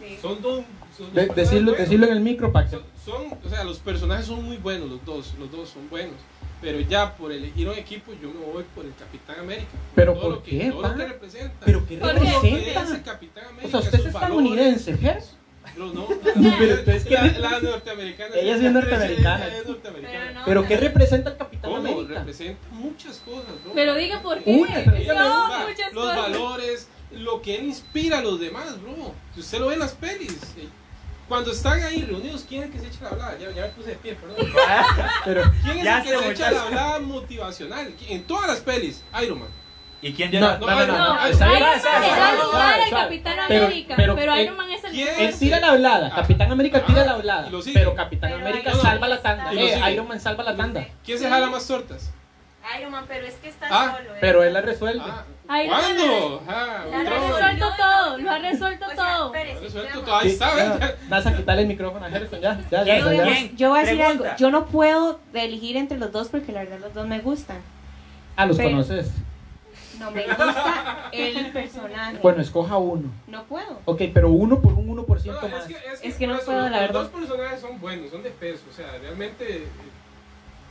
[0.00, 0.18] Sí.
[0.20, 0.64] son dos
[0.96, 2.72] son De- decirlo, en el micro, Pax.
[2.72, 6.16] Son, son- o sea, los personajes son muy buenos los dos, los dos son buenos.
[6.60, 9.66] Pero ya por elegir un equipo yo me voy por el Capitán América.
[9.94, 10.88] ¿Pero Todo por lo que- qué, todo pa?
[10.88, 11.66] lo que representa.
[11.66, 13.02] Pero qué ¿Por que representa.
[13.02, 13.66] Capitán América.
[13.66, 15.02] O sea, usted es estadounidense, Gerson.
[15.02, 15.36] valores.
[15.76, 18.34] No, no, Pero es que- la, la norteamericana.
[18.36, 19.46] Ella es norteamericana.
[19.48, 20.18] Ella es norteamericana.
[20.22, 20.44] Pero no.
[20.44, 21.76] Pero qué representa el Capitán ¿Cómo?
[21.88, 22.14] América.
[22.20, 23.44] Representa muchas cosas.
[23.74, 24.62] Pero diga por qué.
[25.06, 26.16] Pero no, muchas los cosas.
[26.16, 29.14] valores, lo que él inspira a los demás, bro.
[29.34, 30.68] Si usted lo ve en las pelis, eh,
[31.28, 33.38] Cuando están ahí reunidos, ¿quién es el que se echa la hablada?
[33.38, 34.36] Ya, ya me puse de pie, perdón.
[35.24, 37.94] Pero ¿Quién es el que se echa la hablada motivacional?
[38.08, 39.48] En todas las pelis, Iron Man.
[40.02, 40.58] ¿Y quién No, lleva?
[40.58, 42.90] no, no, no, No, Iron Man es el.
[42.90, 46.16] Capitán Pero- América, pero, pero, Iron Man es el ¿quién Él tira la hablada, Ah.
[46.16, 47.78] Capitán América tira la Ah, hablada, lo sigue.
[47.78, 49.52] pero Capitán Pero América salva la tanda.
[49.54, 49.92] Eh.
[49.92, 50.86] Iron Man salva la tanda.
[51.04, 52.10] ¿Quién se jala más tortas?
[52.78, 54.14] Iron Man, pero es que está Ah, solo.
[54.14, 54.18] ¿eh?
[54.20, 55.02] Pero él la resuelve.
[55.04, 56.42] Ah, ¿Cuándo?
[56.48, 60.16] Ah, Lo ha resuelto todo, lo ha resuelto O sea, espérese, Lo ha resuelto todo.
[60.16, 60.38] Ahí.
[61.08, 62.98] Vas a quitarle el micrófono a Harrison, ya, ya, ya.
[63.56, 64.24] Yo voy a decir Pregunta.
[64.28, 64.36] algo.
[64.38, 67.58] Yo no puedo elegir entre los dos porque la verdad los dos me gustan.
[68.36, 69.10] Ah, los Pero- conoces.
[69.98, 72.18] No me gusta el personaje.
[72.22, 73.10] Bueno, escoja uno.
[73.26, 73.78] No puedo.
[73.84, 75.60] Ok, pero uno por un 1% No, más.
[75.60, 77.00] es que, es que, Es que no puedo, la los verdad.
[77.02, 78.62] dos personajes son buenos, son de peso.
[78.70, 79.66] O sea, realmente,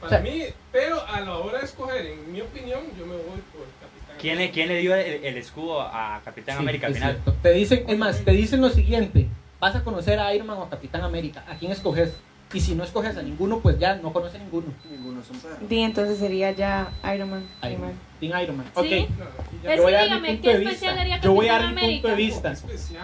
[0.01, 3.13] O para sea- mí, pero a la hora de escoger, en mi opinión, yo me
[3.15, 6.87] voy por Capitán ¿Quién le, quién le dio el, el escudo a Capitán Sí, América
[6.87, 7.11] al final?
[7.13, 7.33] cierto.
[7.41, 9.27] Te dicen, es más, te dicen lo siguiente:
[9.59, 11.43] vas a conocer a Iron Man o a Capitán América.
[11.47, 12.13] ¿A quién escoges?
[12.53, 14.67] Y si no escoges a ninguno, pues ya no conoce ninguno.
[14.89, 15.57] Ninguno son perros.
[15.69, 17.47] Di, entonces sería ya Iron Man.
[17.63, 17.81] Iron.
[17.81, 17.93] Man.
[18.19, 18.65] Team Iron Man.
[18.75, 18.79] Sí.
[18.79, 18.85] Ok.
[19.63, 21.01] Es Yo voy que a dar mi dígame, punto ¿qué de especial vista.
[21.01, 22.15] haría Yo voy a dar mi punto de América?
[22.15, 22.53] vista.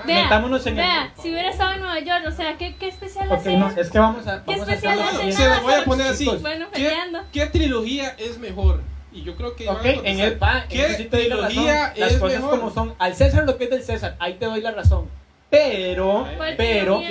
[0.05, 2.87] Vea, Metámonos en el- vea, si hubiera estado en Nueva York, o sea, ¿qué, qué
[2.89, 3.57] especial Ok, hace?
[3.57, 5.31] no, es que vamos a, ¿Qué vamos a especial hacerlo hace?
[5.31, 6.29] Se lo voy a poner así.
[6.41, 7.19] Bueno, ¿Qué, peleando.
[7.31, 8.81] qué trilogía es mejor?
[9.13, 9.65] Y yo creo que.
[9.65, 10.57] van a Ok, en contestar.
[10.57, 11.49] el en ¿Qué eso sí te doy la razón.
[11.49, 12.59] trilogía Las es cosas mejor?
[12.59, 12.93] como son.
[12.99, 15.05] Al César lo que es del César, ahí te doy la razón.
[15.49, 17.01] Pero, ¿Cuál pero,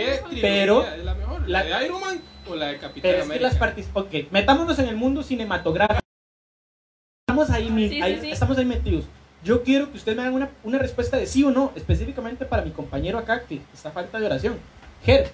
[0.40, 1.48] pero, la mejor?
[1.48, 3.48] ¿La, la- de Iron Man o la de Capitán pero es que América?
[3.48, 3.88] las partes.
[3.94, 6.00] Ok, metámonos en el mundo cinematográfico.
[7.26, 8.30] Estamos ahí, Sí, sí, ahí- sí.
[8.30, 9.04] estamos ahí metidos.
[9.42, 12.62] Yo quiero que ustedes me hagan una, una respuesta de sí o no, específicamente para
[12.62, 14.58] mi compañero acá, que está falta de oración.
[15.04, 15.30] Ger,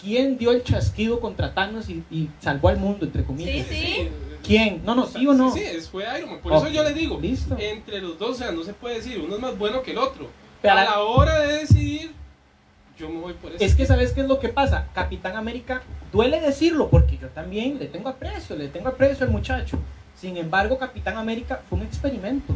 [0.00, 3.66] ¿quién dio el chasquido contra Thanos y, y salvó al mundo, entre comillas?
[3.68, 4.08] Sí, sí.
[4.44, 4.82] ¿Quién?
[4.84, 5.52] No, no, sí o no.
[5.52, 6.40] Sí, sí, fue Iron Man.
[6.40, 7.56] Por Ok, eso yo les digo, listo.
[7.58, 9.98] entre los dos, o sea, no se puede decir, uno es más bueno que el
[9.98, 10.28] otro.
[10.62, 12.12] Pero a la hora de decidir,
[12.98, 13.64] yo me voy por eso.
[13.64, 15.82] Es que sabes qué es lo que pasa, Capitán América,
[16.12, 19.78] duele decirlo porque yo también le tengo aprecio, le tengo aprecio al muchacho.
[20.16, 22.54] Sin embargo, Capitán América fue un experimento.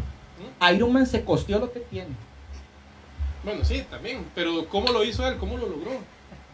[0.75, 2.11] Iron Man se costeó lo que tiene.
[3.45, 4.25] Bueno, sí, también.
[4.35, 5.37] Pero ¿cómo lo hizo él?
[5.37, 5.91] ¿Cómo lo logró?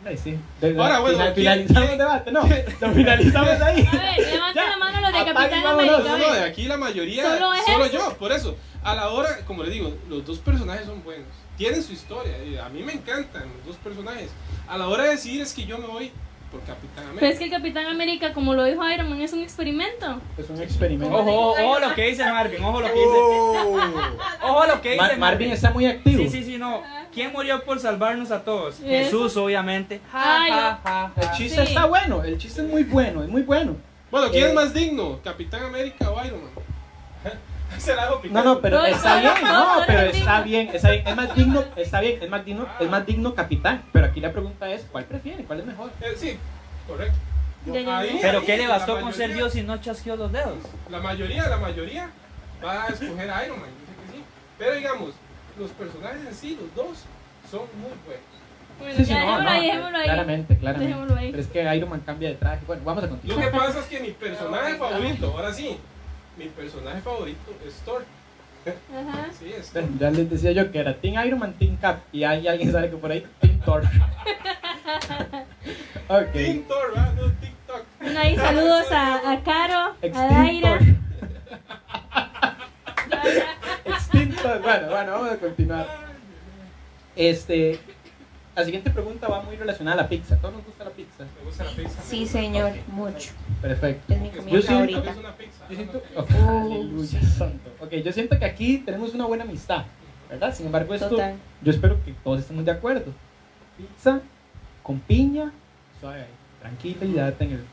[0.04, 0.38] Ay, sí.
[0.78, 2.40] Ahora, bueno, final- ¿quién- finalizamos el debate, no.
[2.80, 3.86] Lo finalizamos ahí.
[3.86, 4.70] A ver, levanten Ya.
[4.70, 6.00] la mano los de Apague Capitán vámonos.
[6.06, 6.18] América.
[6.28, 8.56] No, de aquí la mayoría, Solo es solo yo, por eso.
[8.82, 11.26] A la hora, como le digo, los dos personajes son buenos.
[11.58, 12.32] Tienen su historia.
[12.44, 14.30] y a mí me encantan los dos personajes.
[14.68, 16.12] A la hora de decidir es que yo me voy
[16.50, 17.20] por Capitán América.
[17.20, 20.20] Pero es que el Capitán América, como lo dijo Iron Man, es un experimento.
[20.38, 21.14] Es un experimento.
[21.14, 23.18] Ojo, ojo, ojo lo que dice Marvin, ojo lo que dice.
[24.42, 26.22] Ojo lo que dice Ma- Marvin está muy activo.
[26.22, 26.82] Sí, sí, sí, no.
[27.12, 28.78] ¿Quién murió por salvarnos a todos?
[28.78, 30.00] Jesús, obviamente.
[30.12, 31.32] Ay, Ja, ja, El ja.
[31.32, 31.68] chiste Sí.
[31.72, 33.76] está bueno, el chiste es muy bueno, es muy bueno.
[34.10, 35.20] Bueno, ¿quién Eh, es más digno?
[35.22, 36.50] ¿Capitán América o Iron Man?
[38.30, 42.00] No, no, pero está bien, no, pero está bien, está bien, es más digno, está
[42.00, 43.82] bien, es más digno, es más digno capitán.
[43.92, 45.44] Pero aquí la pregunta es, ¿cuál prefiere?
[45.44, 45.90] ¿Cuál es mejor?
[46.00, 46.38] Eh, sí,
[46.86, 47.14] correcto.
[47.64, 50.56] Pero ahí, ¿qué le bastó con ser Dios si no chasqueó los dedos?
[50.90, 52.10] La mayoría, la mayoría
[52.64, 54.24] va a escoger a Iron Man, yo sé que sí.
[54.58, 55.10] Pero digamos,
[55.58, 56.98] los personajes en sí, los dos,
[57.50, 58.24] son muy buenos.
[58.78, 60.04] Bueno, Sí, sí, ya no, dejémoslo no, ahí, dejémoslo ahí.
[60.04, 61.14] claramente, claramente.
[61.18, 61.30] Ahí.
[61.32, 62.60] Pero es que Iron Man cambia de traje.
[62.66, 63.50] Bueno, vamos a Lo continuar.
[63.50, 65.76] que pasa es que mi personaje favorito, ahora sí,
[66.38, 68.04] mi personaje favorito es Thor.
[68.66, 69.28] Ajá.
[69.38, 69.84] Sí, es Thor.
[69.98, 71.98] Ya les decía yo que era Team Iron Man, Team Cap.
[72.12, 73.82] Y hay alguien sabe que por ahí, Team Thor.
[76.08, 76.32] ok.
[76.32, 77.14] Team Thor, ¿verdad?
[77.14, 77.84] No TikTok.
[78.00, 80.08] Bueno, ahí saludos a, a Caro, a.
[80.08, 80.78] Daira.
[83.84, 84.62] Extintor.
[84.62, 85.86] Bueno, bueno, vamos a continuar.
[87.16, 87.80] Este,
[88.58, 90.34] la siguiente pregunta va muy relacionada a la pizza.
[90.34, 91.24] ¿A todos nos gusta la pizza?
[91.38, 92.02] Me gusta la pizza.
[92.02, 93.30] Sí, señor, mucho.
[93.62, 94.12] Perfecto.
[94.12, 95.10] Es mi comida Yo siento- favorita.
[95.12, 95.68] Es una pizza.
[95.70, 97.70] Yo siento, oh, aleluya, santo.
[97.80, 99.84] Ok, yo siento que aquí tenemos una buena amistad,
[100.28, 100.52] ¿verdad?
[100.52, 101.36] Sin embargo, esto, Total.
[101.62, 103.12] yo espero que todos estemos de acuerdo.
[103.76, 104.20] Pizza
[104.82, 105.52] con piña,
[106.00, 106.26] suave, ahí,
[106.60, 107.64] tranquila y date en el.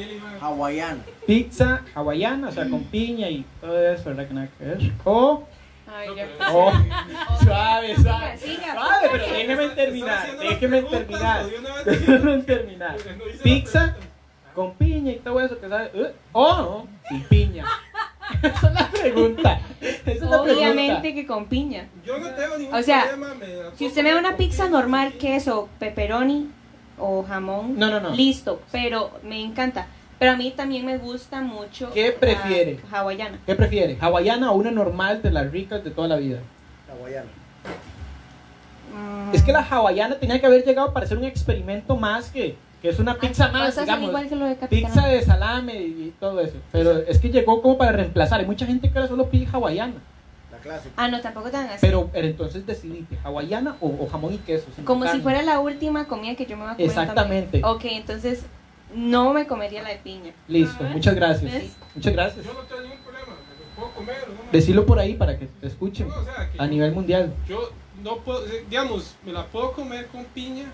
[0.00, 1.02] en iba Hawaiana.
[1.26, 4.28] Pizza hawaiana, o sea, con piña y todo eso, ¿verdad?
[4.28, 4.92] Que nada que ver.
[5.04, 5.42] O,
[5.86, 6.28] Ay, No, ya.
[6.38, 6.72] pero- o,
[7.44, 8.38] suave, suave.
[8.38, 11.46] Suave, pero déjeme terminar, déjeme terminar.
[11.84, 12.96] Déjeme terminar.
[13.42, 13.96] Pizza
[14.54, 15.90] con piña y todo eso que sabe.
[15.94, 17.64] uh, o sin piña.
[18.42, 19.60] Esa es la pregunta.
[19.80, 21.14] Es la Obviamente pregunta.
[21.14, 21.88] que con piña.
[22.06, 23.34] Yo no tengo ningún O sea, problema.
[23.34, 26.50] me Si usted me da una pizza normal, queso, pepperoni
[26.98, 28.10] o jamón, No, no, no.
[28.10, 29.88] listo, pero me encanta.
[30.24, 32.78] Pero a mí también me gusta mucho ¿Qué la prefiere?
[32.90, 33.38] hawaiana.
[33.44, 33.98] ¿Qué prefiere?
[34.00, 36.38] ¿Hawaiana o una normal de las ricas de toda la vida?
[36.90, 37.28] Hawaiana.
[38.96, 42.56] Mm, Es que la hawaiana tenía que haber llegado para hacer un experimento más que,
[42.80, 44.08] que es una ah, pizza más, digamos.
[44.08, 46.56] igual que lo de Capitán Pizza de salame y todo eso.
[46.72, 48.40] Pero es que llegó como para reemplazar.
[48.40, 50.00] Hay mucha gente que ahora solo pide hawaiana.
[50.50, 50.94] La clásica.
[50.96, 51.80] Ah, no, tampoco tan así.
[51.82, 54.68] Pero, pero entonces decidiste, hawaiana o, o jamón y queso.
[54.86, 56.88] Como si fuera la última comida que yo me voy a comer.
[56.88, 57.60] Exactamente.
[57.60, 57.64] también.
[57.66, 58.46] Ok, entonces
[58.94, 60.32] no me comería la de piña.
[60.48, 61.52] Listo, muchas gracias.
[61.52, 61.76] ¿ves?
[61.94, 62.44] Muchas gracias.
[62.46, 63.26] Yo no tengo ningún problema,
[63.76, 66.58] puedo comer no me Decirlo por ahí para que te escuchen No, o sea, que
[66.60, 67.34] a yo- nivel mundial.
[67.48, 67.70] Yo
[68.02, 70.64] no puedo, digamos, me la puedo comer con piña,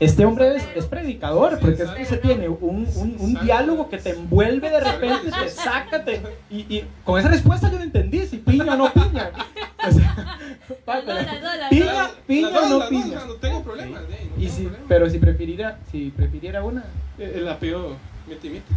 [0.00, 4.10] Este hombre es, es predicador, porque es que se tiene un, un, diálogo que te
[4.10, 8.38] envuelve de repente, te saca, te- y, y con esa respuesta yo no entendí si
[8.38, 9.30] piña o no piña.
[9.86, 10.38] O sea,
[11.70, 13.20] piña, piña o no piña.
[13.26, 14.00] no tengo problema,
[14.38, 14.84] Y si, problema.
[14.88, 16.84] pero si prefiriera, si prefiriera una
[17.18, 17.94] Eh, El apellido
[18.26, 18.72] miti miti.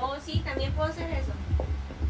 [0.00, 1.30] Oh, sí, también puedo hacer eso.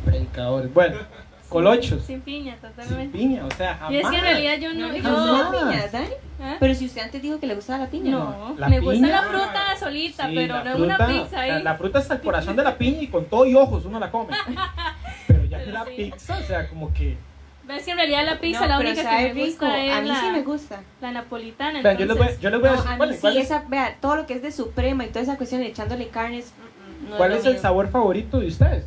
[0.06, 0.68] predicador.
[0.70, 0.96] Bueno,
[1.50, 3.18] colochos, Sin piña, sin totalmente.
[3.18, 3.92] piña, o sea, jamás.
[3.92, 4.92] Y es que en realidad yo no.
[4.92, 5.52] ¿No jamás.
[5.52, 6.06] la piña, Dani?
[6.42, 6.56] ¿Ah?
[6.58, 8.10] Pero si usted antes dijo que le gustaba la piña.
[8.12, 11.28] No, La me gusta la fruta solita, Sí, pero la no en una pizza o
[11.28, 11.62] sea, ahí.
[11.62, 14.10] La fruta está el corazón de la piña y con todo y ojos uno la
[14.10, 14.28] come.
[15.26, 15.90] Pero ya que Pero la sí.
[15.96, 17.16] pizza, o sea, como que.
[17.64, 19.46] Ves que en realidad la pizza No, la única que me rico.
[19.46, 20.82] gusta es A mí la, sí me gusta.
[21.00, 21.82] la napolitana.
[21.82, 23.38] Vean, yo les voy, yo les voy a No, decir a cuál, mí cuál sí,
[23.38, 26.08] es, esa, vea, todo lo que es de suprema y toda esa cuestión de echándole
[26.08, 26.52] carnes.
[26.56, 28.84] mm, mm, no cuál es el sabor favorito de ustedes.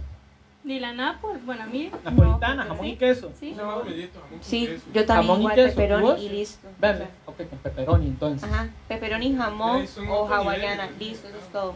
[0.63, 1.91] Ni la napol, bueno, a mí.
[2.05, 2.91] Napolitana, no, jamón sí.
[2.91, 3.31] y queso.
[3.37, 3.53] Sí.
[3.55, 4.83] No, amiguito, jamón con Sí, queso.
[4.93, 6.21] yo también Jamón y queso, ¿y pepperoni vos?
[6.21, 6.67] y listo.
[6.79, 8.49] Sea, ok, con pepperoni entonces.
[8.49, 11.75] Ajá, pepperoni, jamón o hawaiana, listo, eso es todo.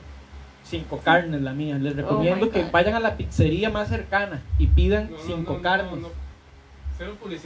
[0.64, 1.78] Cinco carnes la mía.
[1.78, 5.52] Les recomiendo my que vayan a la pizzería más cercana y pidan No, no, cinco
[5.52, 5.94] no, no, carnes.
[7.00, 7.06] No.
[7.18, 7.18] Cero.
[7.22, 7.42] Pues,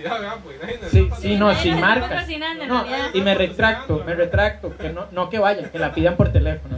[0.92, 2.28] Sí, sí, no, sin marcas.
[2.68, 6.32] No, y me retracto, me retracto, que no, no que vayan, que la pidan por
[6.32, 6.78] teléfono.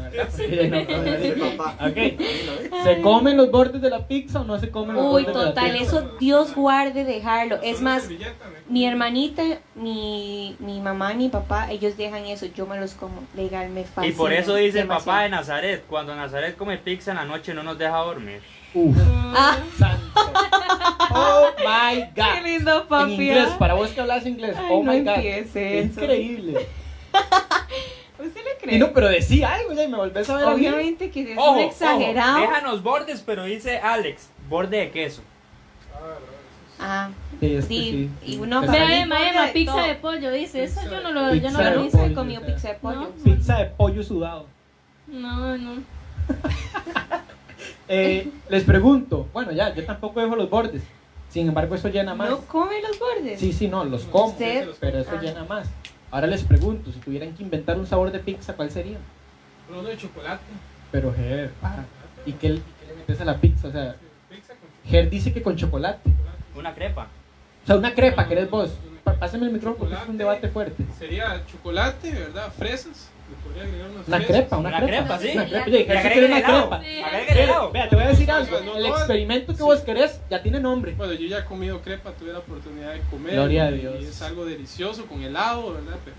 [2.84, 5.34] ¿Se comen los bordes de la pizza o no se comen los Uy, bordes de
[5.34, 5.84] la total, pizza?
[5.84, 7.60] eso Dios guarde dejarlo.
[7.62, 8.10] Es más,
[8.68, 9.44] mi hermanita,
[9.76, 14.08] mi, mi mamá mi papá, ellos dejan eso, yo me los como legal, me fascina.
[14.08, 17.54] Y por eso dice el papá de Nazaret, cuando Nazaret come pizza en la noche
[17.54, 18.42] no nos deja dormir.
[18.74, 18.98] Uf,
[19.36, 20.04] Ah, santo.
[21.16, 22.44] Oh my qué god.
[22.44, 23.12] lindo En papi.
[23.14, 23.58] inglés, ¿ah?
[23.60, 24.56] para vos que hablas inglés.
[24.58, 25.16] Ay, oh no my god.
[25.16, 26.02] empiece eso.
[26.02, 26.68] Increíble.
[28.20, 28.80] ¿Usted le Y cree?
[28.80, 30.46] no, pero decía algo, ya y me volvés a ver.
[30.46, 32.40] Obviamente que es Ojo, un ojo, exagerado.
[32.40, 35.22] déjanos bordes, pero dice Alex, borde de queso.
[36.80, 37.10] Ah,
[37.40, 38.32] Sí, es que Sí, sí.
[38.34, 39.18] y uno mí- Emma,
[39.54, 40.64] pizza de pollo, dice.
[40.64, 43.02] Eso yo no lo, yo no lo Yo he comido pizza de pollo.
[43.02, 43.10] No.
[43.24, 44.48] Pizza de pollo sudado.
[45.08, 45.84] No, no.
[47.88, 50.84] Eh, les pregunto, bueno, ya, yo tampoco dejo los bordes.
[51.30, 52.30] Sin embargo, eso llena más.
[52.30, 53.39] ¿No come los bordes?
[53.39, 54.28] Sí, sí, no, los como.
[54.28, 54.69] ¿Usted?
[54.80, 55.22] Pero eso Ah.
[55.22, 55.67] llena más.
[56.12, 58.98] Ahora les pregunto, si tuvieran que inventar un sabor de pizza, ¿cuál sería?
[59.67, 60.43] Pero uno de chocolate.
[60.91, 61.86] Pero Ger, para.
[62.26, 62.62] ¿Y qué, le
[62.98, 63.67] metes a la pizza?
[63.67, 63.96] O sea,
[64.86, 66.08] Ger dice que con chocolate.
[66.56, 67.08] Una crepa.
[67.63, 68.72] O sea, una crepa, ¿querés vos?
[69.19, 70.84] Pásame el micrófono porque es un debate fuerte.
[71.00, 72.52] Sería chocolate, ¿verdad?
[72.58, 73.10] Fresas.
[73.34, 74.36] Le podría agregar unas Una fresas.
[74.36, 74.98] crepa, una, Una crepa.
[75.04, 75.32] crepa, sí.
[75.34, 75.69] Una crepa.
[75.69, 76.82] Y Oye, una crepa.
[76.84, 77.39] Sí.
[77.39, 77.72] Helado.
[77.72, 78.60] Vea, te voy a decir No, algo.
[78.62, 80.93] no, El no, experimento que vos querés ya tiene nombre.
[80.96, 83.34] Bueno, yo ya he comido crepa, tuve la oportunidad de comer.
[83.34, 83.96] Gloria a y Dios.
[84.04, 85.98] es algo delicioso con helado, ¿verdad?
[86.04, 86.15] Pero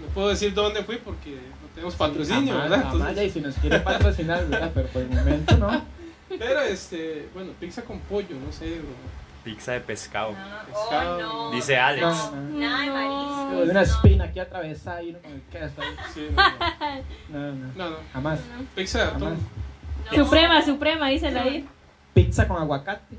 [0.00, 2.92] no puedo decir dónde fui porque no tenemos patrocinio, Jamás, ¿verdad?
[2.92, 4.70] Entonces- y si nos quiere patrocinar, ¿verdad?
[4.74, 5.84] Pero por el momento no.
[6.38, 9.25] pero este, bueno, pizza con pollo, no sé, bro.
[9.46, 10.34] Pizza de pescado.
[10.66, 11.16] Pescado.
[11.18, 11.50] Oh, no.
[11.52, 12.04] Dice Alex.
[12.32, 15.16] No, no, una espina aquí atravesada y.
[16.12, 17.96] Sí, no, no, No, no, no, no.
[18.12, 18.40] jamás.
[18.74, 19.36] Pizza de atún.
[20.12, 21.64] Suprema, suprema, dice la ahí.
[22.12, 23.14] Pizza con aguacate.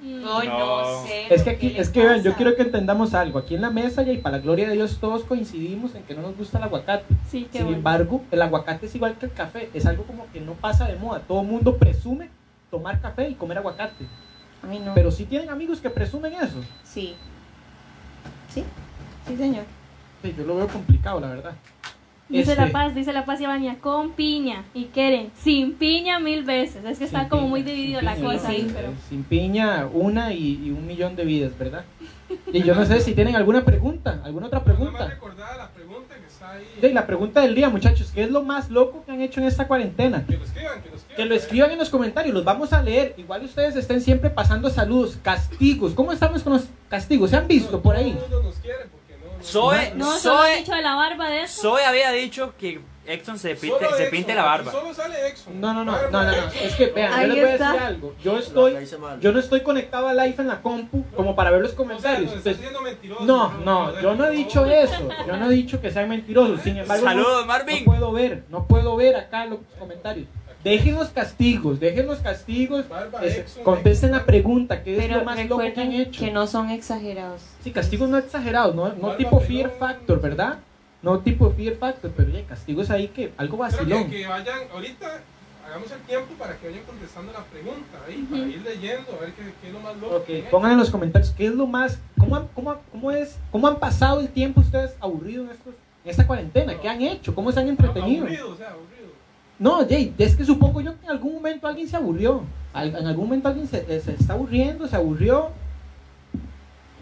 [0.00, 0.22] Mm.
[0.22, 1.04] No No.
[1.06, 1.34] sé.
[1.34, 3.38] Es que aquí, ¿qué le es que vean, yo quiero que entendamos algo.
[3.38, 6.22] Aquí en la mesa y para la gloria de Dios todos coincidimos en que no
[6.22, 7.04] nos gusta el aguacate.
[7.30, 7.76] Sí, Sin bueno.
[7.76, 9.68] embargo, el aguacate es igual que el café.
[9.74, 11.20] Es algo como que no pasa de moda.
[11.28, 12.30] Todo el mundo presume
[12.70, 14.06] tomar café y comer aguacate.
[14.62, 14.94] Ay, no.
[14.94, 16.60] Pero sí tienen amigos que presumen eso.
[16.84, 17.14] Sí.
[18.48, 18.64] Sí,
[19.26, 19.64] sí, señor.
[20.22, 21.52] Sí, yo lo veo complicado, la verdad.
[22.28, 24.64] Dice Este, La Paz, dice La Paz y Baña, con piña.
[24.74, 26.84] Y quieren, sin piña mil veces.
[26.84, 28.42] Es que está como muy dividido la piña, cosa.
[28.44, 28.48] ¿no?
[28.50, 28.72] ahí, sí.
[28.74, 28.92] pero...
[29.08, 31.84] Sin piña, una y, y un millón de vidas, ¿verdad?
[32.52, 35.06] Y yo no sé si tienen alguna pregunta, alguna otra pregunta.
[35.06, 36.27] recordar la pregunta que
[36.82, 39.46] Y la pregunta del día, muchachos, ¿qué es lo más loco que han hecho en
[39.46, 40.24] esta cuarentena?
[40.26, 41.16] Que lo escriban, que lo escriban.
[41.16, 43.14] Que lo escriban en los comentarios, los vamos a leer.
[43.16, 45.92] Igual ustedes estén siempre pasando saludos, castigos.
[45.94, 47.30] ¿Cómo estamos con los castigos?
[47.30, 48.12] ¿Se han visto por ahí?
[48.12, 49.36] Nos porque no.
[49.38, 51.62] no- Zoe, No, solo han Zoe, dicho de la barba de eso.
[51.62, 54.70] Zoe había dicho que Exxon se pinte, Solo se Exxon, pinte la barba.
[54.72, 55.60] Solo sale Exxon.
[55.60, 56.30] No, no, no, no, no, no.
[56.32, 56.62] Exxon.
[56.66, 58.14] Es que vean, yo Ahí les voy a decir algo.
[58.22, 58.76] Yo estoy,
[59.20, 61.76] yo no estoy conectado a live en la compu como para ver los O sea,
[61.78, 62.32] comentarios.
[62.34, 62.72] está Entonces,
[63.20, 65.08] no, no, yo no he dicho eso.
[65.26, 66.60] Yo no he dicho que sean mentirosos.
[66.62, 67.84] Sin embargo, no- Saludos, no Marvin.
[67.84, 70.26] puedo ver, no puedo ver acá los comentarios.
[70.64, 72.88] Dejen los castigos, dejen los castigos.
[72.88, 74.26] Barba Es- Exxon, contesten la Exxon.
[74.26, 76.20] pregunta, ¿qué es lo más loco que han hecho?
[76.24, 77.42] que no son exagerados.
[77.62, 79.38] Sí, castigos no exagerados, no, no Barba tipo.
[79.40, 80.58] Fear Factor, ¿verdad?
[81.02, 84.10] No tipo Fear Factor, pero ya castigos ahí que algo Creo vacilón.
[84.10, 85.20] que, que vayan ahorita.
[85.66, 89.32] hagamos el tiempo para que vayan contestando la pregunta ahí, para ir leyendo, a ver
[89.32, 90.16] qué, qué es lo más loco.
[90.16, 90.50] Ok, que han hecho.
[90.50, 93.78] pongan en los comentarios qué es lo más, cómo, han- cómo, cómo es, cómo han
[93.78, 95.74] pasado el tiempo ustedes aburridos en, estos,
[96.04, 98.24] en esta cuarentena, qué han hecho, cómo se han entretenido.
[98.24, 99.08] Aburrido, o sea, aburrido.
[99.60, 102.42] No, Jay, es que supongo yo que en algún momento alguien se aburrió.
[102.74, 105.50] En algún momento alguien se, se está aburriendo, se aburrió.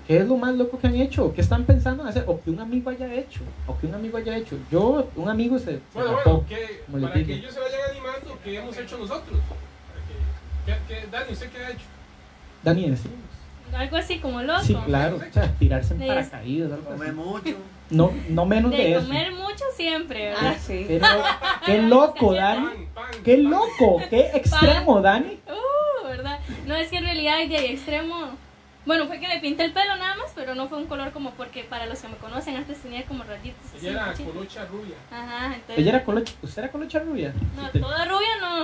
[0.06, 1.34] ¿Qué es lo más loco que han hecho?
[1.34, 2.24] ¿Qué están pensando en hacer?
[2.28, 3.40] O que un amigo haya hecho.
[3.66, 4.56] O que un amigo haya hecho.
[4.70, 6.44] Yo, un amigo se, se Bueno, rapó,
[6.88, 9.38] bueno, que, para que ellos se vayan animando, ¿qué hemos hecho nosotros?
[10.64, 11.84] Que- ¿Qué, qué, Dani, ¿usted qué ha hecho?
[12.62, 13.16] Dani, decimos.
[13.76, 14.60] Algo así como loco.
[14.62, 15.16] Sí, claro.
[15.16, 17.14] O sea, tirarse en De- paracaídas, algo Come así.
[17.16, 17.56] mucho.
[17.90, 19.00] No, no menos de, De eso.
[19.06, 20.56] comer mucho siempre, Ah, ¿verdad?
[20.64, 20.84] sí.
[20.88, 21.24] Qué, lo-
[21.66, 22.66] qué loco, Dani.
[22.66, 23.50] Pan, pan, Qué pan.
[23.50, 25.40] loco, qué extremo, Dani.
[25.48, 26.38] Uh, ¿verdad?
[26.66, 28.30] No, es que en realidad de ahí extremo.
[28.86, 31.32] Bueno, fue que me pinté el pelo nada más, pero no fue un color como
[31.32, 33.60] porque para los que me conocen antes tenía como rayitos.
[33.76, 34.32] así, Ella era chiquitos.
[34.34, 34.94] colocha rubia.
[35.10, 35.78] Ajá, entonces.
[35.78, 37.34] Ella era colocha, ¿Usted era colocha rubia?
[37.56, 38.62] No, te- toda rubia no.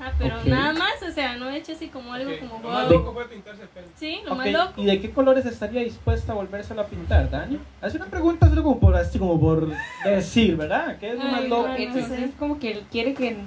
[0.00, 2.68] Ajá, pero nada más, o sea, no he hecho así como algo Ok, como Lo
[2.68, 2.98] más wow.
[2.98, 3.86] loco fue pintarse el pelo.
[3.98, 4.72] Sí, lo más loco.
[4.82, 7.58] ¿Y de qué colores estaría dispuesta a volvérselo a pintar, Dani?
[7.80, 9.72] Hace una pregunta solo como por, así como por
[10.04, 10.98] decir, ¿verdad?
[11.00, 11.68] ¿Qué es lo más Ay, loco?
[11.76, 13.38] Entonces es como que él quiere que...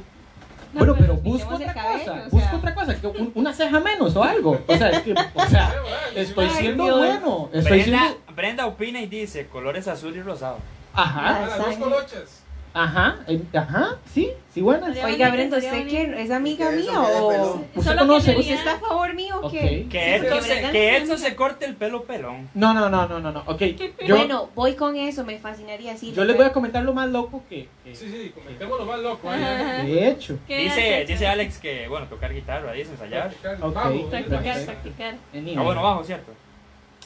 [0.74, 4.16] Bueno, pero busco otra cabello, cosa, o busco otra cosa, que un- una ceja menos
[4.16, 4.62] o algo.
[4.68, 5.74] O sea, es que, o sea,
[6.16, 7.50] estoy siendo bueno.
[7.54, 8.34] Estoy Brenda, siendo...
[8.36, 10.58] Brenda opina y dice colores azul y rosado.
[10.94, 12.41] Ajá, Ah, las dos colochas.
[12.74, 14.62] Ajá, eh, ajá, sí, sí.
[14.62, 16.22] Sería Oiga, Brenda, ¿usted qué?
[16.24, 17.64] ¿Es amiga mía o...?
[17.76, 18.36] ¿Usted conoce?
[18.38, 19.88] ¿Usted está a favor mío o qué?
[19.90, 22.50] Que Sí, se, que se corte el pelo pelón.
[22.54, 23.44] No, no, no, no, no, no.
[23.48, 23.62] Ok,
[24.06, 26.12] yo, Bueno, voy con eso, me fascinaría así.
[26.14, 29.00] yo les voy a comentar lo más loco que, que- Sí, sí, comentemos lo más
[29.00, 29.30] loco.
[29.30, 29.86] Ajá.
[29.86, 30.38] he hecho.
[30.48, 31.12] ¿Qué has Dice, hecho?
[31.14, 33.32] dice Alex que, bueno, tocar guitarra, dice ensayar.
[33.62, 33.74] Ok.
[33.74, 35.16] Vamos, Practicar, practicar.
[35.34, 36.32] En Ah, bueno, bajo, ¿cierto?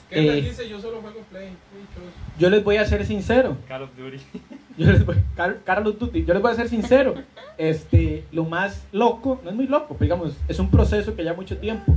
[0.09, 0.41] ¿Qué tal Eh.
[0.41, 0.69] dice?
[0.69, 1.49] Yo solo juego Play.
[1.71, 2.15] Qué dichoso.
[2.37, 3.57] Yo les voy a ser sincero.
[3.67, 4.19] Call of Duty.
[4.77, 7.15] Yo les voy, Car- Carlos Duty, yo les voy a ser sincero.
[7.57, 11.33] Este, lo más loco, no es muy loco, pero digamos, es un proceso que ya
[11.33, 11.95] mucho tiempo.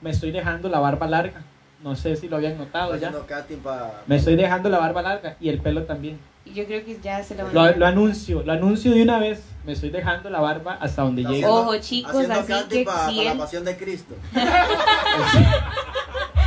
[0.00, 1.42] Me estoy dejando la barba larga.
[1.82, 3.12] No sé si lo habían notado ya.
[3.26, 4.02] Casting para.
[4.06, 6.18] Me estoy dejando la barba larga y el pelo también.
[6.46, 7.70] Yo creo que ya se lo van Lo, a...
[7.72, 9.42] lo anuncio, lo anuncio de una vez.
[9.66, 11.46] Me estoy dejando la barba hasta donde llegue.
[11.46, 14.14] Ojo, chicos, haciendo así que para si la pasión de Cristo.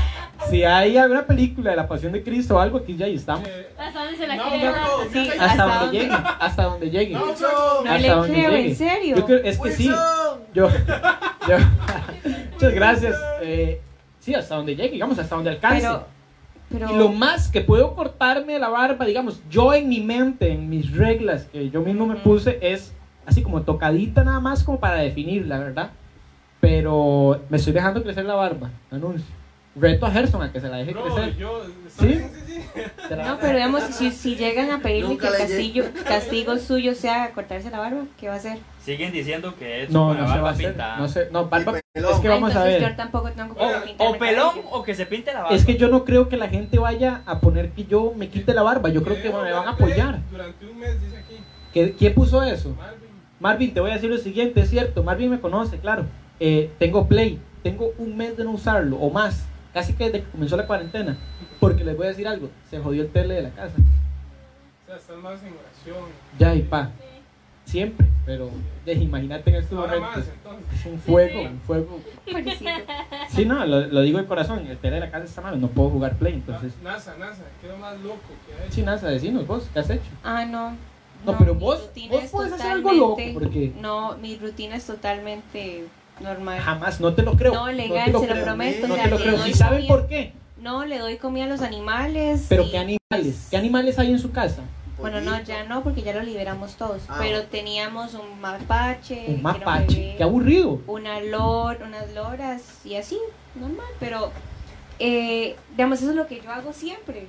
[0.50, 3.48] Si hay alguna película de la Pasión de Cristo o algo, aquí ya ahí estamos.
[3.48, 6.00] Eh, ¿Hasta dónde se la no, quiere no, no, Sí, Hasta ¿hasta donde dónde?
[6.00, 7.14] llegue, hasta donde llegue.
[7.14, 8.70] No, hasta le donde creo, llegue.
[8.70, 9.16] ¿en serio?
[9.18, 9.88] Yo creo- es que sí.
[9.88, 10.39] Wilson.
[10.54, 10.70] Yo,
[11.50, 11.58] yo,
[12.54, 13.16] muchas gracias.
[13.41, 13.82] Eh,
[14.20, 15.82] sí, hasta donde llegue, digamos, hasta donde alcance.
[15.82, 16.06] Pero,
[16.70, 16.91] pero...
[16.93, 20.95] Y lo más que puedo cortarme la barba, digamos, yo en mi mente, en mis
[20.95, 22.24] reglas que yo mismo me Ujú.
[22.24, 22.93] puse, es
[23.26, 25.91] así como tocadita nada más como para definir, la verdad.
[26.60, 29.26] Pero me estoy dejando crecer la barba, anuncio.
[29.80, 31.38] Reto a Gerson a que se la deje Bro, crecer.
[31.38, 31.64] yo.
[31.88, 32.08] ¿Sí?
[32.16, 32.82] Sí, sí, sí.
[33.08, 36.58] Se la- No, pero digamos, si, si llegan a pedirle Nunca que el castillo, castigo
[36.58, 38.58] suyo sea cortarse la barba, ¿qué va a hacer?
[38.84, 40.68] Siguen diciendo que Edson No, no se va a barba hacer.
[40.70, 40.98] pintada.
[40.98, 42.14] No, sé, no, barba- pelón.
[42.14, 42.82] es que Ah, vamos a ver.
[42.82, 43.62] yo tampoco tengo que
[43.98, 44.70] O, pelón cabello.
[44.72, 45.56] o que se pinte la barba.
[45.56, 48.54] Es que yo no creo que la gente vaya a poner que yo me quite
[48.54, 48.90] la barba.
[48.90, 50.20] Yo creo que me van a apoyar.
[50.32, 51.36] Durante un mes, dice aquí.
[51.74, 52.70] ¿Qué- ¿Quién puso eso?
[52.76, 53.08] Marvin.
[53.40, 56.06] Marvin, te voy a decir lo siguiente, es cierto, Marvin me conoce, claro.
[56.40, 59.46] Eh, tengo Play, tengo un mes de no usarlo o más,
[59.78, 61.16] casi que desde que comenzó la cuarentena.
[61.60, 63.76] Porque les voy a decir algo, se jodió el tele de la casa.
[63.78, 66.10] O sea, estás más en oración.
[66.40, 66.90] Ya y pa,
[67.64, 68.50] siempre, pero
[68.86, 70.18] imagínate en estos Ahora momentos.
[70.18, 70.80] más, entonces.
[70.80, 72.00] Es un fuego, un fuego.
[73.30, 75.68] Sí, no, lo, lo digo de corazón, el tele de la casa está mal, no
[75.68, 76.74] puedo jugar Play, entonces.
[76.82, 78.18] Na- NASA, NASA, lo más loco
[78.48, 78.74] que ha hecho.
[78.74, 80.10] Sí, nada, decinos vos, ¿qué has hecho?
[80.24, 80.76] Ah, no.
[81.26, 84.86] No, pero mi vos- vos es puedes hacer algo loco, porque- No, mi rutina es
[84.88, 85.86] totalmente
[86.20, 86.59] normal.
[86.59, 87.53] Jamás, no te lo creo.
[87.53, 88.88] No, legal, te lo se lo prometo.
[88.88, 89.38] No o sea, te lo le creo.
[89.38, 90.34] doy ¿Y saben comida- por qué?
[90.61, 92.45] No, le doy comida a los animales.
[92.49, 93.47] Pero y- ¿qué animales?
[93.49, 94.61] ¿Qué animales hay en su casa?
[94.99, 97.03] Bueno, no, ya no, porque ya lo liberamos todos.
[97.07, 97.18] Ah.
[97.20, 99.26] Pero teníamos un mapache.
[99.28, 99.95] Un mapache.
[99.95, 100.82] bebé, Qué aburrido.
[100.88, 103.20] Una lor, unas loras y así,
[103.53, 103.86] normal.
[103.99, 104.32] Pero,
[104.97, 107.28] eh, digamos, eso es lo que yo hago siempre.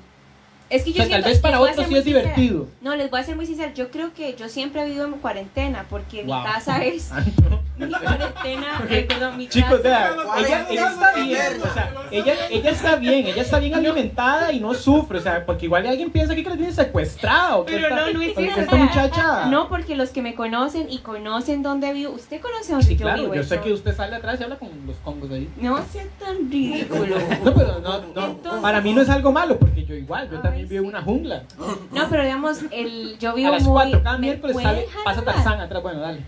[0.71, 2.21] Es que O yo sea, tal vez para otros sí es sincera.
[2.31, 2.69] divertido.
[2.81, 3.73] No, les voy a ser muy sincera.
[3.75, 6.39] Yo creo que yo siempre he vivido en cuarentena, porque Wow.
[6.39, 7.11] mi casa es.
[7.79, 11.93] Mi cuarentena, eh, perdón, mi Chicos, vea, ¿Cuál ella, ella está ¿Cuál bien, o sea,
[12.11, 15.87] ella, ella está bien, ella está bien alimentada y no sufre, o sea, porque igual
[15.87, 18.47] alguien piensa que la tiene secuestrada o que Pero esta, no, no es o que
[18.47, 19.47] eso, esta o sea, muchacha...
[19.47, 23.03] No, porque los que me conocen y conocen dónde vivo, usted conoce dónde sí, yo
[23.07, 23.35] claro, vivo.
[23.35, 23.65] yo sé eso.
[23.65, 25.49] que usted sale atrás y habla con los congos ahí.
[25.61, 27.17] No sea tan ridículo.
[27.45, 30.41] No, pero no, no, Entonces- para mí no es algo malo, porque yo igual, yo
[30.41, 30.95] también vivo en sí.
[30.97, 31.45] una jungla.
[31.93, 33.73] No, pero digamos, el, yo vivo A las muy.
[33.73, 35.23] 4, cada ¿me miércoles sale, pasa?
[35.23, 36.25] Tarzán atrás, bueno, dale.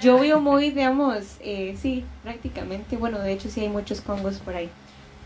[0.00, 4.54] Yo vivo muy, digamos, eh, sí, prácticamente, bueno, de hecho sí hay muchos congos por
[4.54, 4.68] ahí.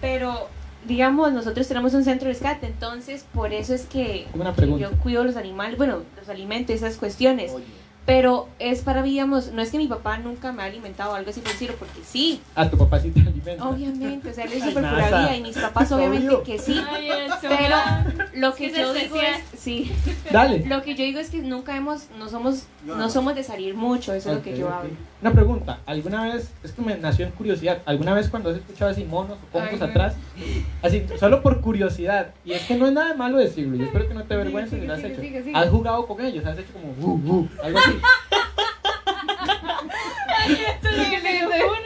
[0.00, 0.48] Pero,
[0.86, 4.88] digamos, nosotros tenemos un centro de rescate, entonces por eso es que pregunta.
[4.88, 7.52] yo cuido los animales, bueno, los alimentos, esas cuestiones.
[7.52, 7.64] Oye,
[8.04, 11.30] Pero es para, digamos, no es que mi papá nunca me ha alimentado o algo
[11.30, 13.64] así por decirlo, porque sí, A tu papá sí te alimenta.
[13.68, 16.42] obviamente, o sea, él es súper vida y mis papás obviamente Obvio.
[16.42, 16.82] que sí.
[16.90, 17.08] Ay,
[17.40, 17.76] Pero
[18.34, 19.92] lo que yo digo es, sí,
[20.32, 20.64] Dale.
[20.66, 23.08] lo que yo digo es que nunca hemos, no somos, no no.
[23.08, 24.72] somos de salir mucho, eso es lo que yo ok.
[24.72, 24.90] hablo.
[25.22, 28.90] Una pregunta, ¿alguna vez, es que me nació en curiosidad, ¿alguna vez cuando has escuchado
[28.90, 29.84] así monos o no.
[29.84, 30.16] atrás?
[30.82, 34.14] Así, solo por curiosidad, y es que no es nada malo decirlo, yo espero que
[34.14, 35.22] no te avergüences si lo has sigue, hecho.
[35.22, 35.56] sigue, sigue.
[35.56, 36.44] ¿Has jugado con ellos?
[36.44, 38.00] ¿Has hecho como uh, uh, algo así?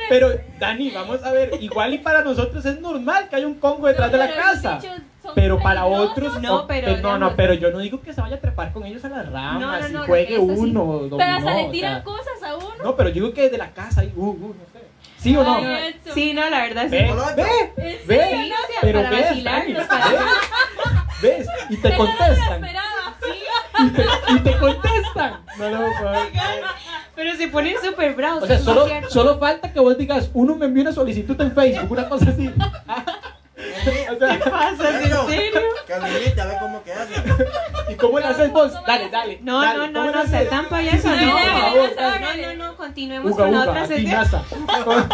[0.08, 3.86] Pero, Dani, vamos a ver, igual y para nosotros es normal que haya un congo
[3.86, 4.80] detrás de la casa.
[5.26, 6.10] Son Pero para peligrosos.
[6.12, 8.72] otros No, o- pero no, no, pero yo no digo que se vaya a trepar
[8.72, 10.40] con ellos a las ramas No, no, y no, juegue sí.
[10.40, 12.66] uno, dominó, Pero hasta le o tiran sea, cosas a uno.
[12.82, 14.86] No, pero yo digo que desde la casa ahí, uh, uh, no sé.
[15.18, 15.56] ¿Sí o no?
[15.56, 15.96] Ay.
[16.14, 16.90] Sí, no, la verdad sí.
[16.90, 17.42] Ve, Hola, ve,
[17.76, 18.28] ¿En ve?
[18.30, 20.10] Sí, o sea, pero para ves, vacilarnos, Dani, para-
[21.22, 22.64] ves, ves, y te contestan,
[23.78, 25.40] y te, y te contestan.
[25.58, 25.86] No lo.
[27.14, 28.42] Pero se ponen súper bravos.
[28.42, 31.52] O sea, sí solo, solo falta que vos digas, uno me envió una solicitud en
[31.52, 32.52] Facebook, una cosa así.
[33.56, 34.90] ¿Qué pasa?
[34.90, 34.98] ¿En
[35.28, 35.60] serio?
[35.86, 37.14] Que lo imite, a ver cómo que hace.
[37.90, 38.72] ¿Y cómo le haces vos?
[38.86, 39.38] Dale, dale.
[39.42, 40.30] No, no, ¿cómo no, no, haces?
[40.30, 41.16] ser tan payaso, no.
[41.16, 44.26] No, no, no, continuemos con la otra sección.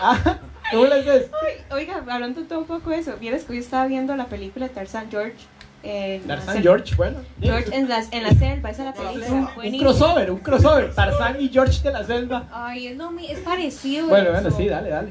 [0.00, 0.38] Ah,
[0.70, 1.30] ¿Cómo le haces?
[1.70, 5.08] Oiga, hablando todo un poco de eso, vieras que hoy estaba viendo la película Tarzan
[5.10, 5.36] George.
[5.82, 7.20] sel- George, bueno.
[7.40, 9.52] George en la, en la selva, esa es la película.
[9.56, 10.94] Un crossover, un crossover.
[10.94, 12.48] Tarzán y George de la selva.
[12.52, 14.08] Ay, no, mi- es parecido.
[14.08, 14.42] Bueno, eso.
[14.42, 15.08] bueno, sí, dale, dale.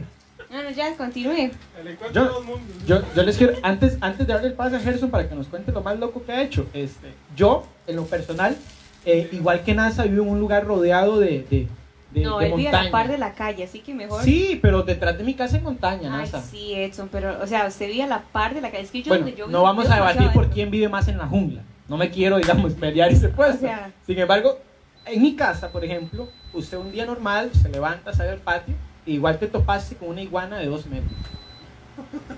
[0.50, 1.52] No, no, ya, continúe.
[2.14, 2.44] Yo-.
[2.88, 5.48] Yo, yo les quiero, antes, antes de darle el pase a Gerson para que nos
[5.48, 8.56] cuente lo más loco que ha hecho, este, yo, en lo personal,
[9.06, 11.68] eh, igual que NASA, vivo en un lugar rodeado de, de,
[12.12, 14.24] de, no, de él vive a la par de la calle, así que mejor.
[14.24, 16.42] Sí, pero detrás de mi casa hay montaña, Ay, NASA.
[16.42, 18.84] sí, Edson, pero, o sea, usted vive a la par de la calle.
[18.84, 21.18] Es que yo, bueno, donde yo no vamos a debatir por quién vive más en
[21.18, 21.62] la jungla.
[21.90, 23.58] No me quiero, digamos, pelear ese puesto.
[23.66, 24.60] O sea- Sin embargo,
[25.06, 28.76] en mi casa, por ejemplo, usted un día normal se levanta, sale al patio,
[29.08, 31.12] igual te topaste con una iguana de dos metros.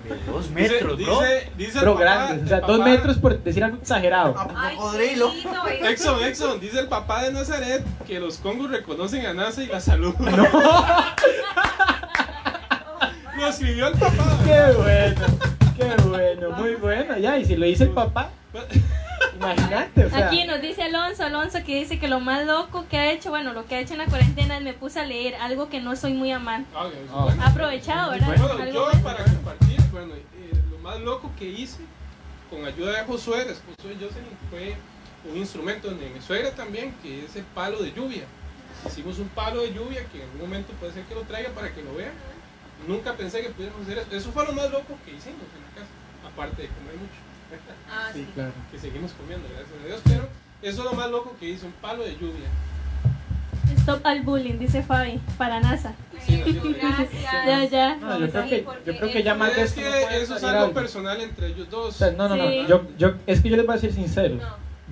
[0.08, 1.20] De dos Dice- metros, bro.
[1.20, 4.34] Dice, dice el Pero papá- grandes, o sea, dos metros por decir algo exagerado.
[4.56, 5.30] Ay, cocodrilo.
[5.34, 5.86] lindo, Edson.
[5.86, 9.80] Exxon, Exxon, dice el papá de Nazaret que los congos reconocen a NASA y la
[9.80, 10.14] salud.
[13.36, 14.38] Lo escribió el papá.
[14.44, 15.26] Qué bueno,
[15.76, 17.16] qué bueno, muy bueno.
[17.18, 18.30] Ya, y si lo dice el papá,
[19.40, 20.26] imagínate, o sea.
[20.26, 23.52] Aquí nos dice Alonso, Alonso que dice que lo más loco que ha hecho, bueno,
[23.52, 25.96] lo que ha hecho en la cuarentena es me puse a leer algo que no
[25.96, 26.70] soy muy amante.
[26.76, 28.26] Ha aprovechado, ¿verdad?
[28.26, 29.02] Bueno, Algo yo bueno.
[29.02, 31.80] para compartir, bueno, eh, lo más loco que hice
[32.50, 34.76] con ayuda de Josué, esposo de Jocelyn, fue
[35.30, 38.24] un instrumento de mi suegra también, que es el palo de lluvia.
[38.86, 41.72] Hicimos un palo de lluvia que en algún momento puede ser que lo traiga para
[41.74, 42.12] que lo vean.
[42.88, 44.16] Nunca pensé que pudiéramos hacer eso.
[44.16, 45.92] Eso fue lo más loco que hicimos en la casa,
[46.26, 47.29] aparte de comer mucho.
[47.90, 48.28] Ah, Sí, sí.
[48.34, 48.52] claro.
[48.70, 50.28] que seguimos comiendo, gracias a Dios, pero
[50.62, 52.48] eso es lo más loco que hice, un palo de lluvia.
[53.78, 55.94] Stop al bullying, dice Fabi, para NASA.
[56.26, 56.42] Sí.
[57.46, 57.96] Ya, ya.
[57.96, 59.88] No, yo creo que, yo creo que ya más de Es que
[60.22, 61.96] eso es algo personal entre ellos O dos.
[61.96, 62.50] sea, no, no, no.
[62.66, 64.38] Yo, yo, es que yo les voy a ser sincero.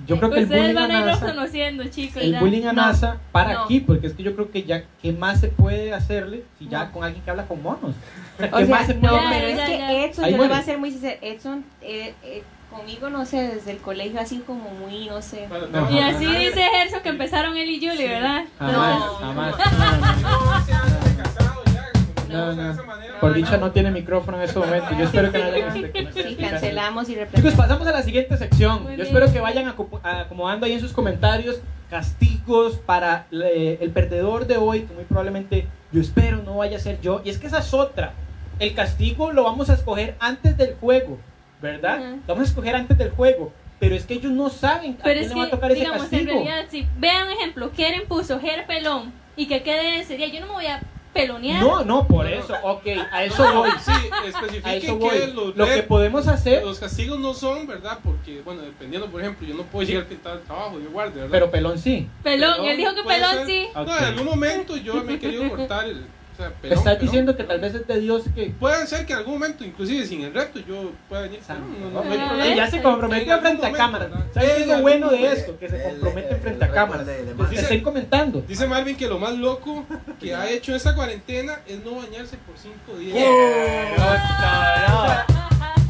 [0.09, 0.15] No.
[0.15, 2.21] Yo creo que el Ustedes bullying a van a irlos NASA, conociendo, chicos.
[2.23, 2.39] el ya.
[2.39, 2.81] bullying a No.
[2.81, 3.63] NASA para No.
[3.63, 6.85] aquí, porque es que yo creo que ya, ¿qué más se puede hacerle si ya
[6.85, 6.91] No.
[6.93, 7.95] con alguien que habla con monos?
[8.37, 10.05] O sea, O ¿qué sea, más se no, puede Ya, pero es que.
[10.05, 10.53] Edson, Ahí yo le voy muere.
[10.61, 14.69] a ser muy sincero, Edson, eh, eh, conmigo, no sé, desde el colegio así como
[14.71, 15.47] muy, no sé.
[15.71, 15.91] No.
[15.91, 18.43] Y así dice Gerson que empezaron él y Julie, ¿verdad?
[18.59, 19.55] Jamás, No, jamás.
[22.29, 22.77] No, no.
[23.19, 24.87] Por dicha no tiene micrófono en este momento.
[24.97, 27.91] Yo espero que no haya gente que no esté Sí, cancelamos y Chicos, pasamos a
[27.91, 28.85] la siguiente sección.
[28.95, 31.59] Yo espero que vayan aco- acomodando ahí en sus comentarios
[31.89, 36.79] castigos para eh, el perdedor de hoy, que muy probablemente yo espero no vaya a
[36.79, 37.21] ser yo.
[37.25, 38.13] Y es que esa es otra.
[38.59, 41.17] El castigo lo vamos a escoger antes del juego,
[41.61, 41.99] ¿verdad?
[42.27, 43.51] Lo vamos a escoger antes del juego.
[43.79, 45.71] Pero es que ellos no saben a Pero quién es le va a que, tocar
[45.71, 46.31] ese digamos, en castigo.
[46.43, 50.41] realidad, si vean un ejemplo, Keren puso Ger pelón y que quede ese día, yo
[50.41, 50.81] no me voy a
[51.13, 51.61] pelonear.
[51.61, 52.37] No, no, por No, no.
[52.43, 52.53] eso.
[52.63, 53.69] Ok, a eso voy.
[53.83, 55.09] Sí, A especifiquen eso voy.
[55.09, 57.99] que los, Lo que podemos hacer, los castigos no son, ¿verdad?
[58.03, 61.29] Porque, bueno, dependiendo, por ejemplo, yo no puedo llegar pintado al trabajo, yo guarde, ¿verdad?
[61.31, 62.07] pero pelón sí.
[62.23, 63.45] Pelón, él dijo que pelón ser.
[63.47, 63.67] sí.
[63.75, 63.87] Ok.
[63.87, 66.05] No, en algún momento yo me he querido cortar el.
[66.39, 67.61] Sea, pelón, Estás pelón, diciendo que pelón.
[67.61, 70.33] tal vez es de Dios que Puede ser que en algún momento, inclusive sin el
[70.33, 71.41] reto, yo pueda venir.
[71.49, 74.09] No, no, no, Ah, ya se comprometió frente a cámara.
[74.33, 75.59] ¿Sabes qué es lo bueno de esto?
[75.59, 77.03] Que se comprometen frente a cámara.
[77.37, 77.59] Marvin.
[77.59, 78.41] estén comentando.
[78.47, 79.85] Dice Marvin que lo más loco
[80.19, 83.27] que ha hecho esta cuarentena es no bañarse por cinco días.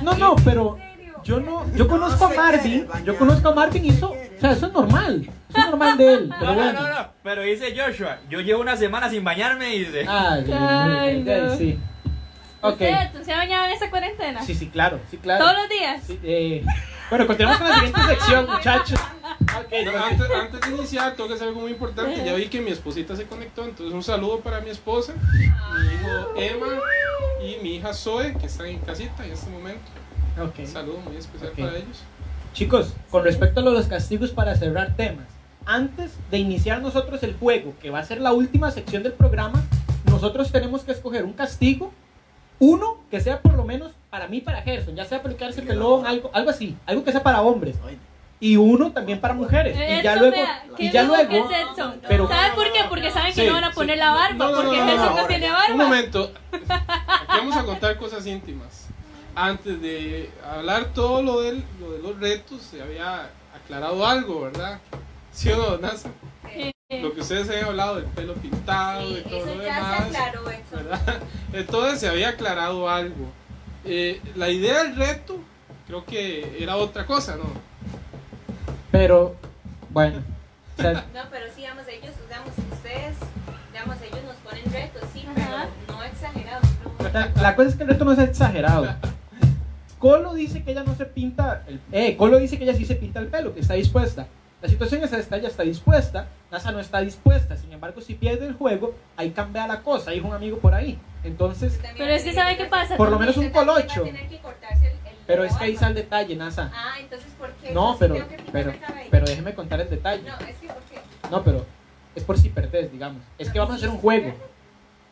[0.01, 0.79] No, no, pero
[1.29, 4.65] yo no, yo conozco a Marvin, yo conozco a Marvin y eso, o sea, eso
[4.65, 6.81] es normal, eso es normal de él, pero No, no, bueno.
[6.81, 7.07] no, no.
[7.21, 10.05] Pero dice Joshua, yo llevo una semana sin bañarme y dice.
[10.07, 11.55] Ay, Ay, no.
[11.55, 11.77] sí.
[12.61, 12.71] Ok.
[12.81, 14.41] ¿Usted ¿se ha bañado en esa cuarentena?
[14.41, 15.45] Sí, sí, claro, sí, claro.
[15.45, 16.01] ¿Todos los días?
[16.05, 16.65] Sí, eh,
[17.11, 18.99] Bueno, continuamos con la siguiente sección, muchachos.
[19.59, 19.73] Ok,
[20.41, 22.23] antes de iniciar, tengo que hacer algo muy importante.
[22.25, 26.33] Ya vi que mi esposita se conectó, entonces un saludo para mi esposa, mi hijo
[26.35, 26.67] Emma
[27.43, 29.81] y mi hija Zoe, que están en casita en este momento.
[30.37, 30.59] Ok.
[30.59, 31.59] Un saludo muy especial Ok.
[31.59, 32.03] para ellos.
[32.53, 35.25] Chicos, con respecto a los castigos para cerrar temas,
[35.65, 39.61] antes de iniciar nosotros el juego, que va a ser la última sección del programa,
[40.09, 41.91] nosotros tenemos que escoger un castigo,
[42.57, 46.31] uno que sea por lo menos para mí, para Gerson, ya sea aplicarse pelón, algo,
[46.33, 47.77] algo así, algo que sea para hombres,
[48.41, 49.77] y uno también para mujeres.
[49.77, 50.35] Y ya luego,
[50.77, 51.45] y ya luego, es
[52.07, 52.79] pero- ¿Sabe por qué?
[52.89, 53.99] Porque saben que Sí, no van a poner sí.
[53.99, 55.27] la barba, No, no, no, porque no, no, Jesús no, no.
[55.27, 55.75] tiene Un barba.
[55.75, 58.88] momento, aquí vamos a contar cosas íntimas.
[59.41, 64.79] Antes de hablar todo lo, del, lo de los retos, se había aclarado algo, ¿verdad?
[65.31, 66.09] ¿Sí o no, Nasa?
[66.53, 70.09] Eh, Lo que ustedes habían hablado del pelo pintado y todo lo demás.
[70.73, 71.21] ¿verdad?
[71.53, 73.27] Entonces se había aclarado algo.
[73.85, 75.39] Eh, la idea del reto
[75.87, 77.45] creo que era otra cosa, ¿no?
[78.91, 79.37] pero,
[79.89, 80.21] bueno,
[80.77, 83.15] o sea, No, pero sí, digamos, ellos, digamos, ustedes,
[83.71, 85.69] digamos, ellos nos ponen retos, sí, Ajá.
[85.87, 86.65] pero no exagerados.
[86.83, 87.09] no.
[87.09, 88.95] La, la cosa es que el reto no es exagerado.
[89.99, 91.63] Colo dice que ella no se pinta.
[91.67, 94.27] El, eh, Colo dice que ella sí se pinta el pelo, que está dispuesta.
[94.61, 97.55] La situación es esta: ella está dispuesta, NASA no está dispuesta.
[97.57, 100.11] Sin embargo, si pierde el juego, ahí cambia la cosa.
[100.11, 100.97] Hay un amigo por ahí.
[101.23, 102.95] Entonces, Pero es que ¿sabe qué pasa?
[102.95, 104.05] por lo menos un colocho.
[105.27, 106.71] Pero es que ahí está el detalle, NASA.
[106.73, 107.71] Ah, entonces, ¿por qué?
[107.71, 108.15] No, pero,
[108.51, 108.73] pero,
[109.11, 110.23] pero déjeme contar el detalle.
[110.23, 110.99] No, es que, ¿por qué?
[111.29, 111.65] No, pero
[112.15, 113.21] es por si perdés, digamos.
[113.37, 114.33] Es que vamos a hacer un juego.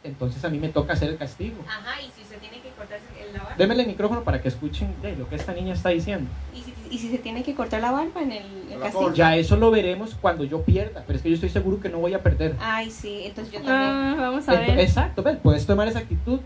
[0.04, 1.56] Entonces a mí me toca hacer el castigo.
[1.68, 3.56] Ajá, y si usted tiene que cortarse el- la barba.
[3.58, 6.30] Démele el micrófono para que escuchen eh, lo que esta niña está diciendo.
[6.54, 9.02] ¿Y si, y si se tiene que cortar la barba en el, el castigo?
[9.04, 9.16] corta.
[9.18, 11.04] Ya eso lo veremos cuando yo pierda.
[11.06, 12.56] Pero es que yo estoy seguro que no voy a perder.
[12.60, 13.78] Ay, sí, entonces yo también.
[13.92, 14.80] ah, vamos a Ent- ver.
[14.80, 15.38] Exacto, ¿ves?
[15.42, 16.40] Puedes tomar esa actitud,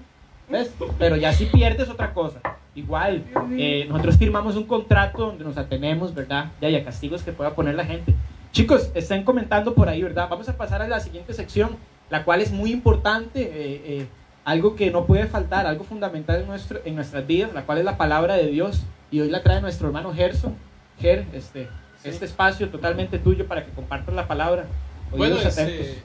[0.50, 0.72] ¿ves?
[0.98, 2.42] Pero ya si pierdes otra cosa.
[2.74, 3.26] Igual,
[3.58, 6.52] eh, nosotros firmamos un contrato donde nos atenemos, ¿verdad?
[6.62, 8.16] Ya hay castigos que pueda poner la gente.
[8.54, 10.28] Chicos, están comentando por ahí, ¿verdad?
[10.30, 11.72] Vamos a pasar a la siguiente sección,
[12.12, 14.08] la cual es muy importante, eh, eh,
[14.46, 17.86] algo que no puede faltar, algo fundamental en, nuestro, en nuestras vidas, la cual es
[17.86, 18.84] la palabra de Dios.
[19.10, 20.56] Y hoy la trae nuestro hermano Gerson.
[21.00, 21.68] Ger, este,
[22.04, 22.10] Sí.
[22.10, 24.66] este espacio totalmente tuyo para que compartas la palabra.
[25.12, 26.04] Bueno, Oídos este,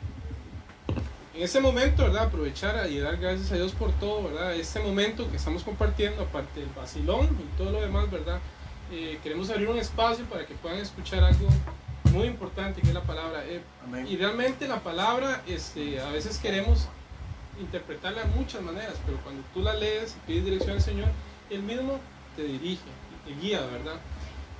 [1.34, 2.24] en este momento, ¿verdad?
[2.24, 4.54] Aprovechar y dar gracias a Dios por todo, ¿verdad?
[4.54, 8.38] Este momento que estamos compartiendo, aparte del vacilón y todo lo demás, ¿verdad?
[8.90, 11.48] Eh, queremos abrir un espacio para que puedan escuchar algo
[12.12, 13.44] muy importante que es la palabra.
[13.46, 13.62] Eh,
[14.08, 16.88] y realmente la palabra, este, a veces queremos
[17.60, 21.08] interpretarla de muchas maneras, pero cuando tú la lees y pides dirección al Señor,
[21.50, 21.98] Él mismo
[22.36, 22.82] te dirige
[23.26, 23.96] te guía, ¿verdad?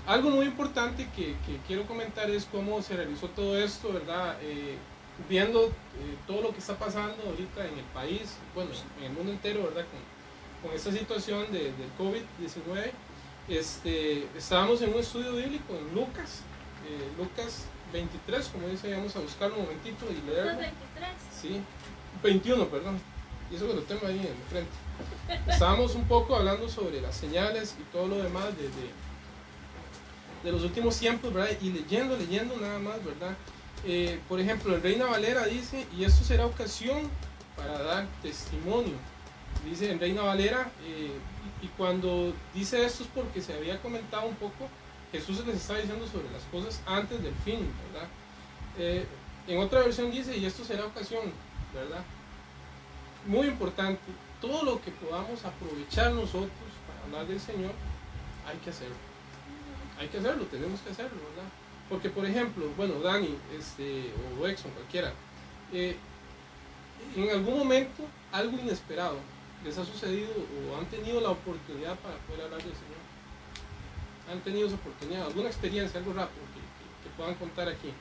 [0.06, 4.36] Algo muy importante que, que quiero comentar es cómo se realizó todo esto, ¿verdad?
[4.42, 4.76] Eh,
[5.28, 5.70] viendo eh,
[6.26, 9.84] todo lo que está pasando ahorita en el país, bueno, en el mundo entero, ¿verdad?
[9.90, 12.90] Con, con esta situación de, del COVID-19,
[13.48, 16.42] este, estábamos en un estudio bíblico en Lucas,
[16.86, 20.58] eh, Lucas 23, como dice, vamos a buscarlo un momentito y leerlo.
[20.58, 21.10] 23.
[21.40, 21.60] Sí,
[22.22, 23.00] 21, perdón.
[23.50, 25.50] Y eso que lo tengo ahí en el frente.
[25.50, 28.68] Estábamos un poco hablando sobre las señales y todo lo demás de,
[30.42, 31.56] de, los últimos tiempos, ¿verdad?
[31.60, 33.36] Y leyendo, leyendo nada más, ¿verdad?
[33.84, 37.10] Eh, por ejemplo, el Reina Valera dice, y esto será ocasión
[37.56, 38.94] para dar testimonio.
[39.64, 41.10] Dice en Reina Valera, eh,
[41.62, 44.68] y cuando dice esto es porque se había comentado un poco,
[45.12, 48.08] Jesús les está diciendo sobre las cosas antes del fin, ¿verdad?
[48.78, 49.06] Eh,
[49.46, 51.32] en otra versión dice, y esto será ocasión,
[51.72, 52.02] ¿verdad?
[53.26, 54.00] Muy importante,
[54.40, 56.50] todo lo que podamos aprovechar nosotros
[56.86, 57.72] para hablar del Señor,
[58.46, 58.96] hay que hacerlo.
[59.98, 61.48] Hay que hacerlo, tenemos que hacerlo, ¿verdad?
[61.88, 65.12] Porque, por ejemplo, bueno, Dani este, o Exxon, cualquiera,
[65.72, 65.96] eh,
[67.14, 68.02] en algún momento
[68.32, 69.18] algo inesperado
[69.64, 72.95] les ha sucedido o han tenido la oportunidad para poder hablar del Señor.
[74.30, 77.92] Han tenido esa oportunidad, alguna experiencia, algo rápido que, que- que puedan contar aquí.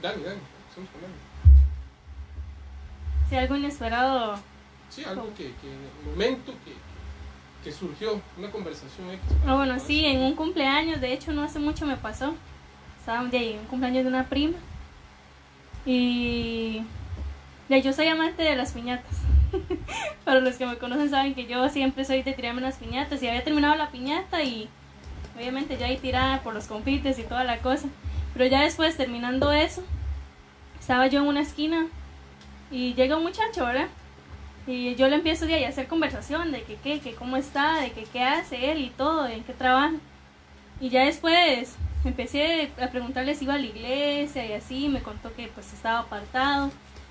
[0.00, 1.14] Dani, Dani, estamos con Dani.
[3.28, 4.38] Si algo inesperado.
[4.88, 6.72] Sí, algo que, que en el momento que,
[7.62, 9.20] que surgió, una conversación X.
[9.46, 12.34] Ah, bueno, sí, en un cumpleaños, de hecho no hace mucho me pasó.
[12.98, 14.56] Estaba día en un cumpleaños de una prima.
[15.86, 16.82] Y
[17.68, 19.18] ya, yo soy amante de las piñatas.
[20.24, 23.22] Para los que me conocen saben que yo siempre soy de tirarme las piñatas.
[23.22, 24.68] Y había terminado la piñata y
[25.36, 27.88] obviamente ya ahí tirada por los confites y toda la cosa.
[28.32, 29.82] Pero ya después, terminando eso,
[30.78, 31.86] estaba yo en una esquina
[32.70, 33.88] y llega un muchacho, ¿verdad?
[34.66, 37.80] Y yo le empiezo de ahí a hacer conversación de que qué, que cómo está,
[37.80, 39.94] de que qué hace él y todo, en qué trabaja.
[40.80, 45.34] Y ya después empecé a preguntarle si iba a la iglesia y así, me contó
[45.34, 46.70] que pues estaba apartado.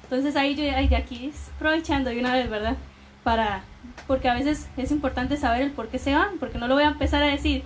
[0.10, 2.76] Entonces ahí yo, de aquí aprovechando de una vez, ¿verdad?
[3.24, 3.62] Para,
[4.08, 6.84] porque a veces es importante saber el por qué se van, porque no lo voy
[6.84, 7.62] a empezar a decir,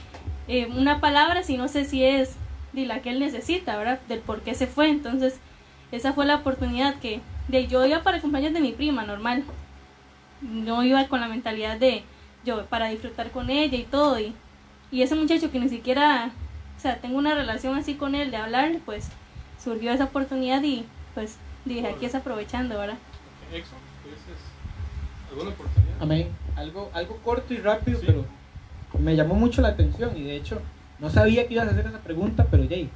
[0.49, 2.35] eh, una palabra si no sé si es
[2.73, 4.01] de la que él necesita, ¿verdad?
[4.09, 4.89] Del por qué se fue.
[4.89, 5.39] Entonces,
[5.93, 9.45] esa fue la oportunidad que de yo iba para cumpleaños de mi prima, normal.
[10.41, 12.03] No iba con la mentalidad de
[12.43, 14.19] yo para disfrutar con ella y todo.
[14.19, 14.35] Y,
[14.91, 16.31] y ese muchacho que ni siquiera,
[16.77, 19.07] o sea, tengo una relación así con él de hablar, pues
[19.63, 22.95] surgió esa oportunidad y pues dije, aquí es aprovechando, ¿verdad?
[23.47, 24.37] Ok, Exxon, ¿tuvieses
[25.29, 25.93] alguna oportunidad?
[25.99, 26.27] Amén.
[26.55, 28.05] Algo, algo corto y rápido, Sí.
[28.07, 28.25] pero
[28.99, 30.61] me llamó mucho la atención y de hecho
[30.99, 32.89] no sabía que ibas a hacer esa pregunta, pero Jay,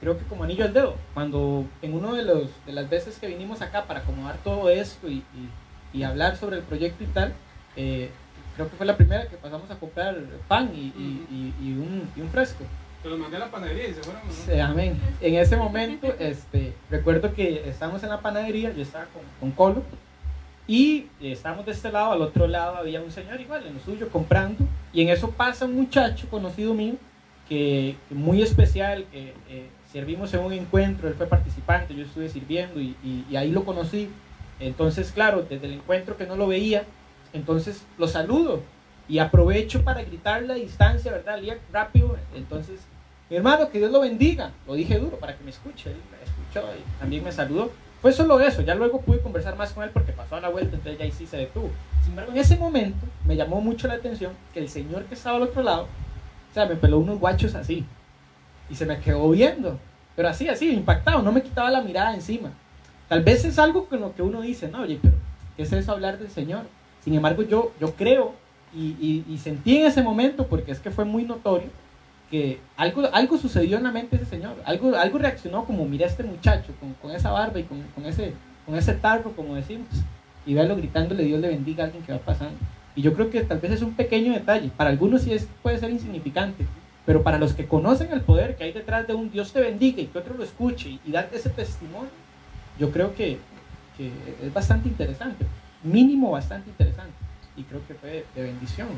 [0.00, 3.26] creo que como anillo al dedo, cuando en uno de, los, de las veces que
[3.26, 5.50] vinimos acá para acomodar todo esto y, y-
[5.92, 7.32] y hablar sobre el proyecto y tal,
[7.76, 8.10] eh,
[8.54, 10.16] creo que fue la primera que pasamos a comprar
[10.48, 12.64] pan y, y- y- y un, y un fresco.
[13.08, 14.32] Los mandé a la panadería y se fueron, ¿no?
[14.32, 15.00] Sí, amén.
[15.20, 19.82] En ese momento, este, recuerdo que estábamos en la panadería, yo estaba con, con Colo,
[20.66, 23.80] y eh, estábamos de este lado, al otro lado había un señor igual, en lo
[23.80, 26.94] suyo, comprando, y en eso pasa un muchacho conocido mío,
[27.48, 32.28] que, que muy especial, que eh, servimos en un encuentro, él fue participante, yo estuve
[32.28, 34.08] sirviendo, y, y- y ahí lo conocí.
[34.58, 36.82] Entonces, claro, desde el encuentro que no lo veía,
[37.32, 38.62] entonces lo saludo,
[39.08, 41.40] y aprovecho para gritarle a distancia, ¿verdad?
[41.40, 42.80] Lía, rápido, entonces
[43.28, 44.52] mi hermano, que Dios lo bendiga.
[44.66, 45.90] Lo dije duro para que me escuche.
[45.90, 47.70] Él me escuchó y también me saludó.
[48.00, 48.62] Fue solo eso.
[48.62, 51.12] Ya luego pude conversar más con él porque pasó a la vuelta, entonces ya ahí
[51.12, 51.70] sí se detuvo.
[52.02, 55.36] Sin embargo, en ese momento me llamó mucho la atención que el señor que estaba
[55.36, 55.84] al otro lado,
[56.50, 57.84] o sea, me peló unos guachos así.
[58.70, 59.78] Y se me quedó viendo.
[60.14, 61.22] Pero así, así, impactado.
[61.22, 62.50] No me quitaba la mirada encima.
[63.08, 65.14] Tal vez es algo con lo que uno dice, no, oye, pero
[65.56, 66.62] ¿qué es eso hablar del Señor?
[67.04, 68.34] Sin embargo, yo, yo creo
[68.74, 71.68] y, sentí en ese momento, porque es que fue muy notorio,
[72.30, 76.06] que algo, algo sucedió en la mente de ese señor, algo, algo reaccionó como mira
[76.06, 78.32] este muchacho con, con esa barba y con, con ese,
[78.64, 79.88] con ese tarro, como decimos,
[80.44, 82.56] y verlo gritándole Dios le bendiga a alguien que va pasando.
[82.94, 85.78] Y yo creo que tal vez es un pequeño detalle, para algunos sí es, puede
[85.78, 86.66] ser insignificante,
[87.04, 90.02] pero para los que conocen el poder que hay detrás de un Dios te bendiga
[90.02, 92.10] y que otro lo escuche y, y ese testimonio,
[92.78, 93.38] yo creo que,
[93.96, 94.10] que
[94.42, 95.46] es bastante interesante,
[95.84, 97.14] mínimo bastante interesante,
[97.56, 98.88] y creo que fue de bendición.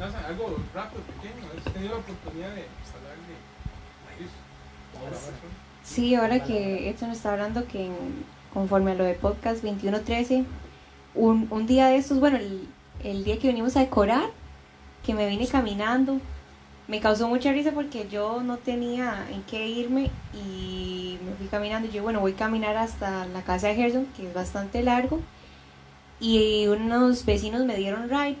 [0.00, 1.46] Algo rápido, pequeño.
[1.56, 5.18] ¿Has tenido la oportunidad de hablar de ¿verdad?
[5.84, 10.44] Sí, ahora que Edson está hablando que en- conforme a lo de podcast 2113,
[11.14, 12.68] un, un día de estos, bueno, el,
[13.04, 14.24] el día que venimos a decorar,
[15.04, 16.20] que me vine caminando,
[16.88, 21.88] me causó mucha risa porque yo no tenía en qué irme y me fui caminando.
[21.90, 25.20] Yo, bueno, voy a caminar hasta la casa de Gerson, que es bastante largo,
[26.20, 28.36] y unos vecinos me dieron ride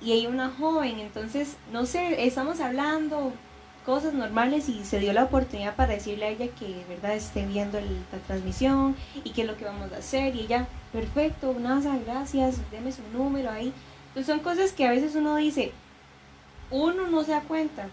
[0.00, 3.32] y hay una joven, entonces, no sé, estamos hablando,
[3.84, 7.78] cosas normales y se dio la oportunidad para decirle a ella que verdad esté viendo
[7.78, 8.94] el- la transmisión
[9.24, 13.02] y qué es lo que vamos a hacer y ella, perfecto, NASA, gracias, deme su
[13.12, 13.72] número ahí.
[14.08, 15.72] Entonces son cosas que a veces uno dice,
[16.70, 17.88] uno no se da cuenta,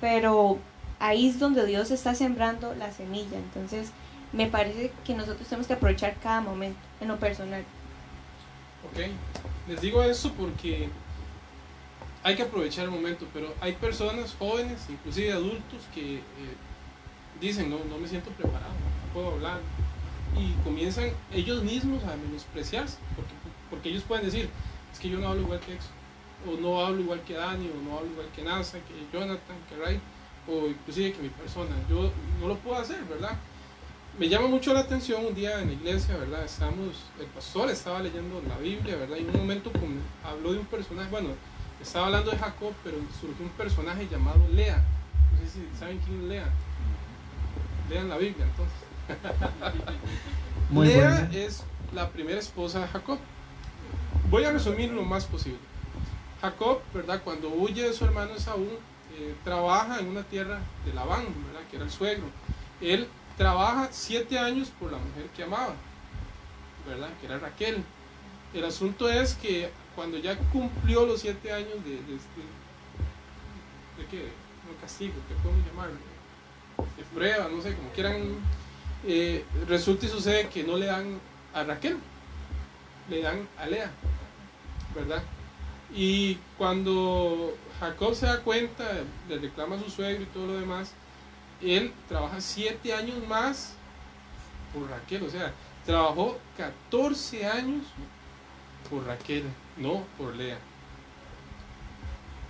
[0.00, 0.58] pero
[1.00, 3.38] ahí es donde Dios está sembrando la semilla.
[3.38, 3.90] Entonces
[4.32, 7.64] me parece que nosotros tenemos que aprovechar cada momento en lo personal.
[8.84, 9.06] Ok,
[9.68, 10.88] les digo eso porque
[12.22, 16.22] hay que aprovechar el momento, pero hay personas jóvenes, inclusive adultos, que eh,
[17.40, 19.60] dicen, no, no me siento preparado, no puedo hablar,
[20.36, 23.32] y comienzan ellos mismos a menospreciarse, porque,
[23.70, 24.48] porque ellos pueden decir,
[24.92, 25.88] es que yo no hablo igual que Exo,
[26.46, 29.76] o no hablo igual que Dani, o no hablo igual que NASA, que Jonathan, que
[29.76, 30.00] Ray,
[30.46, 32.10] o inclusive que mi persona, yo
[32.40, 33.36] no lo puedo hacer, ¿verdad?
[34.18, 36.44] me llama mucho la atención un día en la iglesia, ¿verdad?
[36.44, 39.16] Estamos, el pastor estaba leyendo la Biblia, ¿verdad?
[39.16, 39.70] Y en un momento
[40.24, 41.28] habló de un personaje, bueno,
[41.80, 44.82] estaba hablando de Jacob, pero surgió un personaje llamado Lea.
[45.32, 46.48] No sé si saben quién es Lea.
[47.90, 48.78] Lean la Biblia entonces.
[50.70, 51.28] Muy Lea bueno.
[51.32, 51.64] es
[51.94, 53.18] la primera esposa de Jacob.
[54.30, 55.58] Voy a resumir lo más posible.
[56.40, 57.22] Jacob, ¿verdad?
[57.24, 58.68] Cuando huye de su hermano Esaú,
[59.16, 61.66] eh, trabaja en una tierra de Labán, ¿verdad?
[61.70, 62.24] Que era el suegro.
[62.80, 65.74] Él trabaja siete años por la mujer que amaba,
[66.86, 67.08] ¿verdad?
[67.20, 67.82] Que era Raquel.
[68.52, 72.46] El asunto es que cuando ya cumplió los siete años de, de, este-
[73.98, 74.28] de qué,
[74.64, 75.96] no castigo, ¿qué podemos llamarlo?
[76.96, 78.14] De prueba, no sé, como quieran,
[79.04, 81.18] eh, resulta y sucede que no le dan
[81.52, 81.96] a Raquel,
[83.10, 83.90] le dan a Lea,
[84.94, 85.20] ¿verdad?
[85.92, 88.84] Y cuando Jacob se da cuenta,
[89.28, 90.92] le reclama a su suegro y todo lo demás,
[91.60, 93.72] él trabaja siete años más
[94.72, 95.52] por Raquel, o sea,
[95.84, 97.82] trabajó 14 años
[98.88, 99.42] por Raquel,
[99.78, 100.58] no por Lea.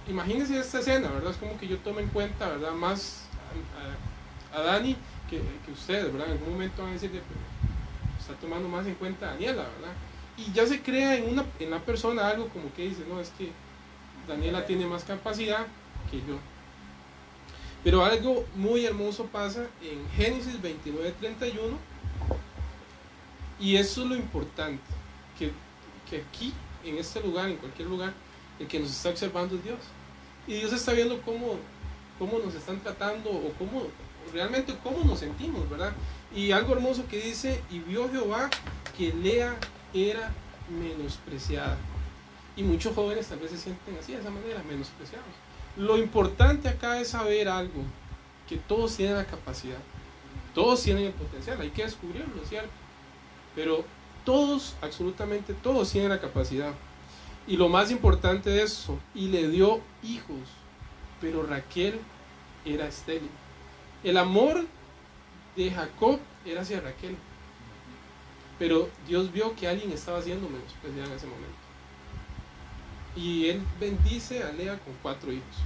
[0.09, 1.33] Imagínense esta escena, ¿verdad?
[1.33, 2.73] Es como que yo tome en cuenta, ¿verdad?
[2.73, 3.27] Más
[4.55, 4.97] a, Dani
[5.29, 6.29] que, que ustedes, ¿verdad?
[6.29, 7.23] En algún momento van a decir, "Pero
[8.19, 9.95] está tomando más en cuenta a Daniela, ¿verdad?
[10.37, 13.31] Y ya se crea en una en la persona algo como que dice, no, es
[13.31, 13.51] que
[14.27, 15.67] Daniela tiene más capacidad
[16.11, 16.39] que yo.
[17.83, 21.79] Pero algo muy hermoso pasa en Génesis 29, 31.
[23.61, 24.83] Y eso es lo importante,
[25.37, 25.51] que,
[26.09, 26.53] que aquí,
[26.85, 28.13] en este lugar, en cualquier lugar,
[28.59, 29.79] el que nos está observando es Dios.
[30.47, 31.59] Y Dios está viendo cómo,
[32.19, 33.87] cómo nos están tratando o cómo
[34.33, 35.93] realmente cómo nos sentimos, ¿verdad?
[36.35, 38.51] Y algo hermoso que dice, y vio Jehová
[38.97, 39.57] que Lea
[39.95, 40.33] era
[40.69, 41.77] menospreciada.
[42.57, 45.27] Y muchos jóvenes tal vez se sienten así, de esa manera, menospreciados.
[45.77, 47.83] Lo importante acá es saber algo,
[48.49, 49.79] que todos tienen la capacidad,
[50.55, 52.71] todos tienen el potencial, hay que descubrirlo, ¿cierto?
[53.55, 53.85] Pero
[54.29, 56.75] todos, absolutamente todos tienen la capacidad.
[57.47, 60.51] Y lo más importante de eso, y le dio hijos,
[61.19, 61.99] pero Raquel
[62.67, 63.31] era estéril.
[64.05, 64.67] El amor
[65.57, 67.17] de Jacob era hacia Raquel.
[68.59, 71.57] Pero Dios vio que alguien estaba haciendo menospreciada en ese momento.
[73.17, 75.57] Y él bendice a Lea con cuatro hijos.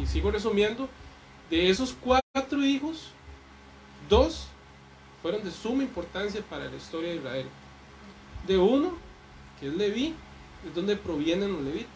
[0.00, 0.88] Y sigo resumiendo,
[1.50, 3.08] de esos cuatro hijos,
[4.08, 4.46] dos
[5.22, 7.46] fueron de suma importancia para la historia de Israel.
[8.46, 8.96] De uno,
[9.58, 10.14] que es Leví,
[10.66, 11.90] es donde provienen los levitas.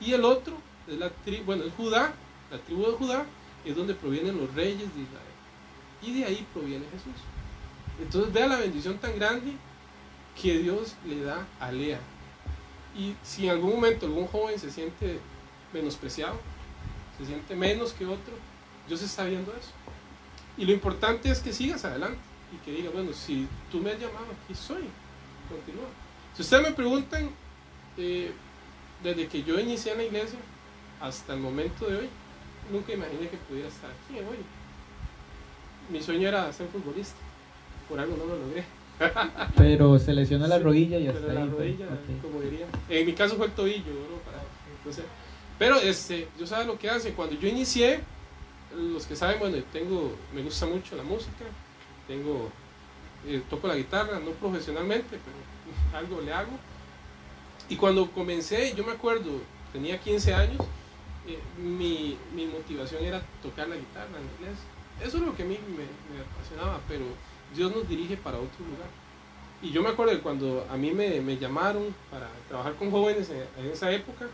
[0.00, 0.54] Y el otro
[0.88, 2.14] es la tribu, bueno, es Judá,
[2.50, 3.26] la tribu de Judá,
[3.64, 5.30] es donde provienen los reyes de Israel.
[6.02, 7.20] Y de ahí proviene Jesús.
[8.00, 9.52] Entonces vea la bendición tan grande
[10.40, 12.00] que Dios le da a Lea.
[12.96, 15.18] Y si en algún momento algún joven se siente
[15.72, 16.38] menospreciado,
[17.18, 18.34] se siente menos que otro,
[18.88, 19.70] Dios está viendo eso.
[20.56, 22.18] Y lo importante es que sigas adelante
[22.52, 24.84] y que digas, bueno, si tú me has llamado, aquí soy,
[25.50, 25.88] continúa.
[26.34, 27.30] Si ustedes me preguntan,
[27.98, 28.32] eh,
[29.02, 30.38] desde que yo inicié en la iglesia
[31.00, 32.08] hasta el momento de hoy,
[32.72, 34.38] nunca imaginé que pudiera estar aquí hoy.
[35.90, 37.16] Mi sueño era ser futbolista,
[37.88, 38.64] por algo no lo logré.
[39.56, 41.48] Pero se lesionó la rodilla y Pero hasta la ahí.
[41.50, 41.86] rodilla,
[42.22, 42.66] como diría.
[42.88, 44.16] En mi caso fue el tobillo, ¿no?
[44.24, 44.42] Para-
[44.78, 45.04] entonces,
[45.58, 47.12] pero este, yo sabes lo que hace.
[47.12, 48.00] Cuando yo inicié,
[48.74, 51.44] los que saben, bueno, tengo, me gusta mucho la música,
[52.08, 52.50] tengo,
[53.26, 56.52] eh, toco la guitarra, no profesionalmente, pero algo le hago.
[57.68, 59.30] Y cuando comencé, yo me acuerdo,
[59.72, 60.60] tenía 15 años,
[61.26, 64.64] eh, mi, mi motivación era tocar la guitarra en iglesia.
[65.02, 67.04] Eso es lo que a mí me, apasionaba, pero
[67.54, 68.88] Dios nos dirige para otro lugar.
[69.62, 73.30] Y yo me acuerdo que cuando a mí me, me llamaron para trabajar con jóvenes
[73.30, 74.26] en, esa época,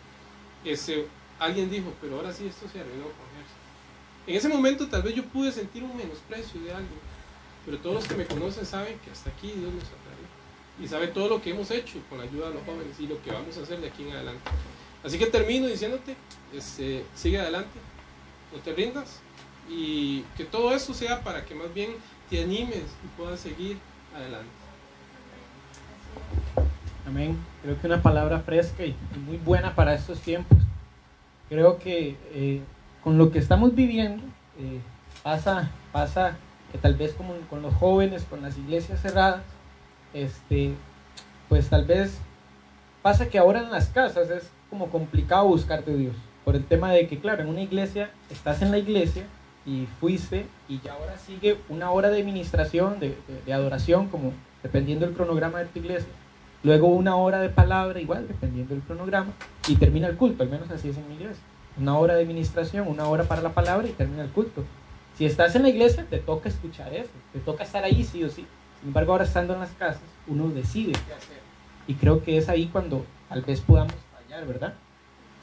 [0.64, 1.06] ese,
[1.38, 3.66] alguien dijo, pero ahora sí esto se arruinó con Gerson.
[4.26, 6.94] En ese momento tal vez yo pude sentir un menosprecio de algo,
[7.66, 10.26] pero todos los que me conocen saben que hasta aquí Dios nos ha traído.
[10.80, 13.20] Y sabe todo lo que hemos hecho con la ayuda de los jóvenes y lo
[13.22, 14.48] que vamos a hacer de aquí en adelante.
[15.04, 16.16] Así que termino diciéndote,
[16.54, 17.78] este, sigue adelante,
[18.54, 19.20] no te rindas
[19.68, 21.90] y que todo eso sea para que más bien
[22.30, 23.78] te animes y puedas seguir
[24.14, 24.50] adelante.
[27.06, 27.36] Amén.
[27.62, 30.58] Creo que una palabra fresca y y muy buena para estos tiempos.
[31.48, 32.60] Creo que eh,
[33.02, 34.22] con lo que estamos viviendo
[34.58, 34.80] eh,
[35.22, 36.36] pasa, pasa
[36.76, 39.42] tal vez como con los jóvenes, con las iglesias cerradas,
[40.14, 40.72] este,
[41.48, 42.18] pues tal vez
[43.02, 46.16] pasa que ahora en las casas es como complicado buscar de Dios.
[46.44, 49.24] Por el tema de que, claro, en una iglesia estás en la iglesia
[49.64, 54.32] y fuiste y ya ahora sigue una hora de administración, de, de- de adoración, como
[54.62, 56.08] dependiendo del cronograma de tu iglesia.
[56.62, 59.32] Luego una hora de palabra, igual, dependiendo del cronograma,
[59.68, 61.42] y termina el culto, al menos así es en mi iglesia.
[61.78, 64.64] Una hora de administración, una hora para la palabra y termina el culto.
[65.16, 68.28] Si estás en la iglesia, te toca escuchar eso, te toca estar ahí sí o
[68.28, 68.46] sí.
[68.80, 70.92] Sin embargo, ahora estando en las casas, uno decide.
[71.86, 74.74] Y creo que es ahí cuando tal vez podamos fallar, ¿verdad?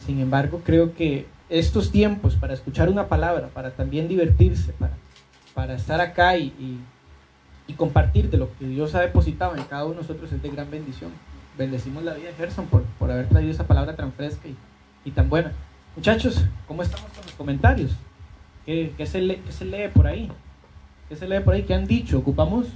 [0.05, 4.93] Sin embargo, creo que estos tiempos para escuchar una palabra, para también divertirse, para,
[5.55, 6.80] para estar acá y, y,
[7.65, 10.49] y compartir de lo que Dios ha depositado en cada uno de nosotros es de
[10.49, 11.11] gran bendición.
[11.57, 14.55] Bendecimos la vida de Gerson por, por haber traído esa palabra tan fresca y,
[15.03, 15.51] y tan buena.
[15.95, 17.91] Muchachos, ¿cómo estamos con los comentarios?
[18.66, 20.32] ¿Qué, qué se lee, qué se lee por ahí?
[21.09, 21.64] ¿Qué se lee por ahí?
[21.64, 22.18] ¿Qué han dicho?
[22.20, 22.68] ¿Ocupamos?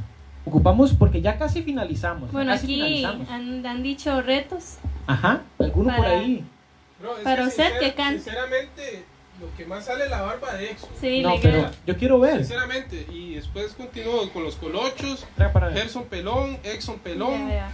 [0.45, 2.31] Ocupamos porque ya casi finalizamos.
[2.31, 3.29] Bueno, casi aquí finalizamos.
[3.29, 4.77] han, han dicho retos.
[5.05, 6.43] Ajá, alguno por Para- ahí.
[6.99, 8.19] Bro, es Para que usted que cante.
[8.23, 9.03] Sinceramente,
[9.39, 10.89] lo que más sale es la barba de Exo.
[10.99, 12.37] Sí, No, pero queda- yo quiero ver.
[12.39, 15.25] Sinceramente, y después continúo con los colochos.
[15.73, 17.49] Gerson Pelón, Exxon Pelón.
[17.49, 17.69] Ya.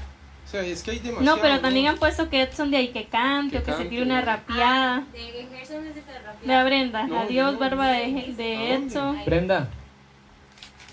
[0.54, 1.36] Sea, es que hay demasiado.
[1.36, 1.91] No, pero también ¿no?
[1.93, 5.04] han puesto que Edson de ahí que cante Que o que se tire una rapeada.
[5.12, 6.12] De Gerson necesita
[6.45, 8.74] Vea Brenda, No, adiós no, barba de, ¿a de?
[8.76, 9.18] Edson.
[9.26, 9.68] Brenda,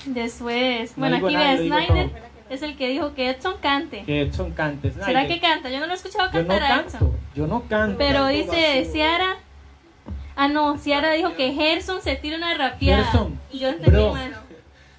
[0.07, 2.11] Después, No bueno, digo aquí nada, digo Snyder
[2.49, 4.03] es el que dijo que Edson cante.
[4.05, 4.91] que Edson cante.
[4.93, 5.29] ¿Será Snyder.
[5.29, 5.69] que canta?
[5.71, 7.17] Yo no lo he escuchado Yo no cantar a Edson.
[7.35, 7.99] yo no canto.
[7.99, 8.89] Pero Canto dice.
[8.91, 9.37] Ciara.
[10.37, 13.05] Ah, no, Ciara dijo que Gerson se tira una rapeada.
[13.05, 14.15] Gerson, y yo entendí bro.
[14.15, 14.35] mal.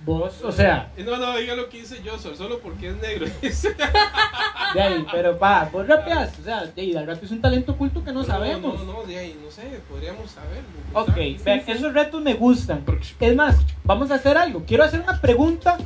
[0.04, 3.28] Vos, o sea, Eh, No, no, diga lo que dice yo, solo porque es negro.
[4.74, 7.74] de ahí, pero pa, vos rapeas, o sea, de ahí, el rap es un talento
[7.74, 8.84] oculto que no sabemos.
[8.84, 10.64] No, no, de ahí, no sé, podríamos saber.
[10.93, 12.84] Ok, vean, esos retos me gustan.
[13.20, 14.64] Es más, vamos a hacer algo.
[14.66, 15.78] Quiero hacer una pregunta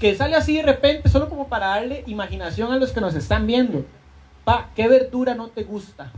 [0.00, 3.46] que sale así de repente, solo como para darle imaginación a los que nos están
[3.46, 3.84] viendo.
[4.44, 6.10] Pa, ¿qué verdura no te gusta?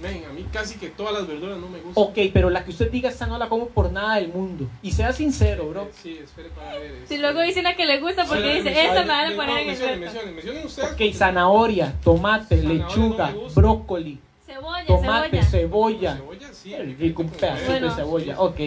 [0.00, 2.04] Men, a mí casi que todas las verduras no me gustan.
[2.04, 4.66] Ok, pero la que usted diga, esta no la como por nada del mundo.
[4.82, 5.88] Y sea sincero, bro.
[6.02, 6.90] Sí, espere para ver.
[6.98, 9.36] Si este- luego dice una que le gusta porque dice, esa me van a no,
[9.36, 10.00] poner en el mencione, reto.
[10.04, 10.92] mencione, mencionen ustedes.
[10.92, 15.44] Ok, zanahoria, tomate, Zanahoria lechuga, no brócoli, Cebolla, tomate, cebolla.
[15.44, 16.16] cebolla.
[16.16, 16.74] Cebolla, sí.
[16.74, 17.74] El rico un pedacito cebolla.
[17.96, 18.34] de Bueno.
[18.34, 18.40] cebolla.
[18.40, 18.60] Ok,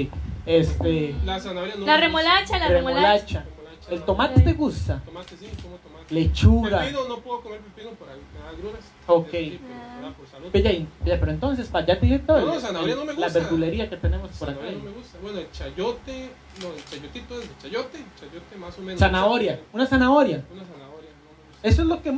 [0.48, 2.70] este, La zanahoria no La remolacha, la remolacha.
[2.70, 3.44] remolacha.
[3.56, 4.06] Remolacha, ¿El no.
[4.06, 5.02] tomate te gusta?
[5.06, 5.89] Tomate sí, como tomate.
[6.12, 6.80] Lechuga.
[6.82, 8.84] Pepino, no puedo comer pepino por me agruras.
[9.08, 9.28] Ok.
[9.32, 9.52] Pero,
[9.96, 10.14] ¿verdad?
[10.18, 10.50] Por salud.
[10.52, 12.40] Pero entonces, pa, ya te dije todo.
[12.40, 13.40] No, no, el- zanahoria no me La gusta.
[13.40, 14.60] verdulería que tenemos por acá.
[14.64, 15.18] No me gusta.
[15.22, 16.30] Bueno, el chayote,
[16.62, 19.00] no, el chayotito es de chayote, chayote más o menos.
[19.00, 20.44] Zanahoria, una zanahoria.
[20.52, 21.68] Una zanahoria, no me gusta.
[21.68, 22.18] Eso es lo que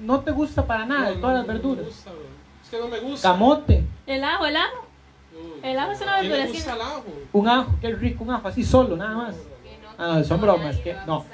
[0.00, 1.86] no te gusta para nada de No, todas no, las no me verduras.
[1.86, 2.20] gusta, bro.
[2.64, 3.28] Es que no me gusta.
[3.30, 4.86] Camote, El ajo, el ajo.
[5.62, 6.76] El ajo es una ¿quién le verdura, gusta sí.
[6.76, 7.04] el ajo?
[7.32, 9.34] un ajo, qué rico, un ajo, así solo, nada más.
[9.36, 9.42] No,
[10.06, 10.20] no, no.
[10.20, 11.24] Ah, son bromas, que no.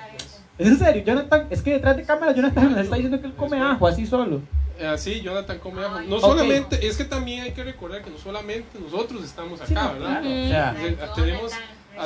[0.58, 3.34] Es en serio, Jonathan, es que detrás de cámara Jonathan nos está diciendo que él
[3.34, 4.40] come ajo así solo.
[4.78, 6.00] Eh, Así, Jonathan come ajo.
[6.02, 9.74] No solamente, es que también hay que recordar que no solamente nosotros estamos acá, Sí,
[9.74, 10.20] no, ¿verdad?
[10.20, 11.52] claro, o sea, Entonces, tenemos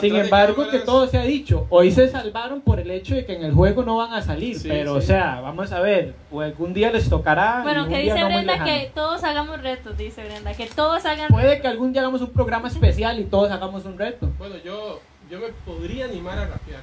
[0.01, 3.35] Sin embargo, que todo se ha dicho, hoy se salvaron por el hecho de que
[3.35, 4.99] en el juego no van a salir, Sí, pero sí.
[4.99, 7.63] o sea, vamos a ver, o algún día les tocará.
[7.65, 11.61] Bueno, que dice no Brenda que todos hagamos retos, dice Brenda, que todos hagan Puede
[11.61, 14.29] que algún día hagamos un programa especial y todos hagamos un reto.
[14.39, 16.83] Bueno, yo, yo me podría animar a rapear.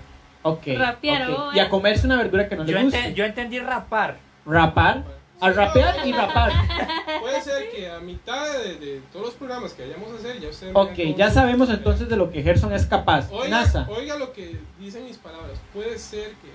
[0.50, 0.68] Ok.
[0.78, 1.38] Rapear, ok.
[1.39, 1.70] oh, Y a eh.
[1.70, 3.00] comerse una verdura que no Yo, le guste.
[3.00, 4.18] enten- yo entendí rapar.
[4.45, 5.04] Rapar.
[5.39, 6.52] A rapear y rapar.
[7.22, 10.50] Puede ser que a mitad de, de todos los programas que vayamos a hacer, ya
[10.50, 13.30] ustedes Ok, ya sabemos entonces de lo que Gerson es capaz.
[13.32, 15.60] Oiga, NASA, oiga lo que dicen mis palabras.
[15.74, 16.50] Puede ser que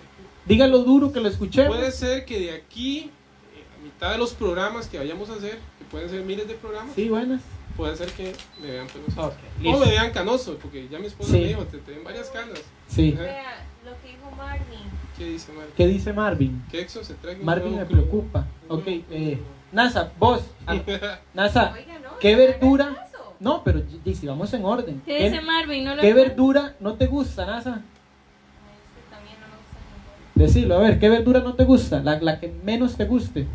[0.47, 1.76] dígalo duro que lo escuchemos.
[1.76, 3.11] puede ser que de aquí
[3.55, 6.55] eh, a mitad de los programas que vayamos a hacer, que pueden ser miles de
[6.55, 7.40] programas, Sí, buenas.
[7.76, 9.28] puede ser que me vean peloso.
[9.28, 9.34] Ok,
[9.64, 11.38] O me vean canoso, porque ya mi esposa Sí.
[11.38, 12.61] me dijo, te, te ven varias canas.
[12.88, 13.16] Sí.
[13.16, 13.64] Ajá.
[13.93, 14.90] Lo que dijo Marvin.
[15.18, 15.72] ¿Qué dice Marvin?
[15.76, 16.64] ¿Qué dice Marvin?
[16.70, 18.09] Que Exxon se traiga un Marvin nuevo me club.
[18.09, 18.47] preocupa.
[18.68, 19.38] Ok, eh,
[19.70, 20.43] NASA, vos.
[20.66, 20.76] ah,
[21.34, 22.18] NASA, Oiga, no.
[22.18, 22.95] ¿qué no verdura?
[22.95, 23.34] caso.
[23.38, 23.82] No, pero
[24.14, 25.03] si vamos en orden.
[25.05, 25.84] ¿Qué ¿Qué, dice Marvin?
[25.84, 27.74] No lo qué verdura no te gusta, NASA?
[27.74, 30.47] Ay, es que también no me gusta ninguna.
[30.47, 32.01] Decilo, a ver, ¿qué verdura no te gusta?
[32.03, 33.47] La, la que menos te guste.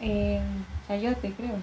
[0.00, 0.40] Eh,
[0.88, 1.56] chayote, creo.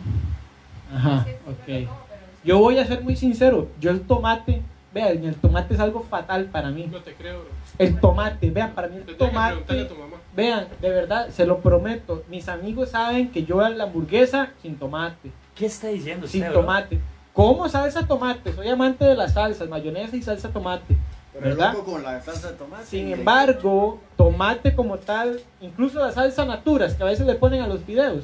[0.93, 1.37] Ajá, Es que sí
[1.67, 1.87] me lo ok.
[1.87, 2.47] como, pero sí.
[2.47, 3.69] Yo voy a ser muy sincero.
[3.79, 4.61] Yo el tomate,
[4.97, 6.87] vean, el tomate es algo fatal para mí.
[6.91, 7.49] No te creo, bro.
[7.77, 9.85] El tomate, vean, para mí el a tomate.
[9.85, 10.17] tu mamá.
[10.35, 12.23] Vean, de verdad, se lo prometo.
[12.29, 15.31] Mis amigos saben que yo hago la hamburguesa sin tomate.
[15.55, 16.61] ¿Qué está diciendo Sin usted, bro?
[16.61, 16.99] tomate.
[17.33, 18.51] ¿Cómo salsa tomate?
[18.53, 20.95] Soy amante de las salsas, mayonesa y salsa tomate.
[21.33, 21.73] Pero ¿Verdad?
[21.73, 22.85] loco con la salsa de tomate.
[22.85, 27.67] Sin embargo, tomate como tal, incluso la salsa naturas que a veces le ponen a
[27.67, 28.23] los videos,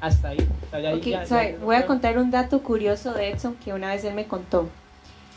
[0.00, 0.38] hasta ahí.
[0.72, 4.14] Ya- so, ya- voy a contar un dato curioso de Edson que una vez él
[4.14, 4.68] me contó.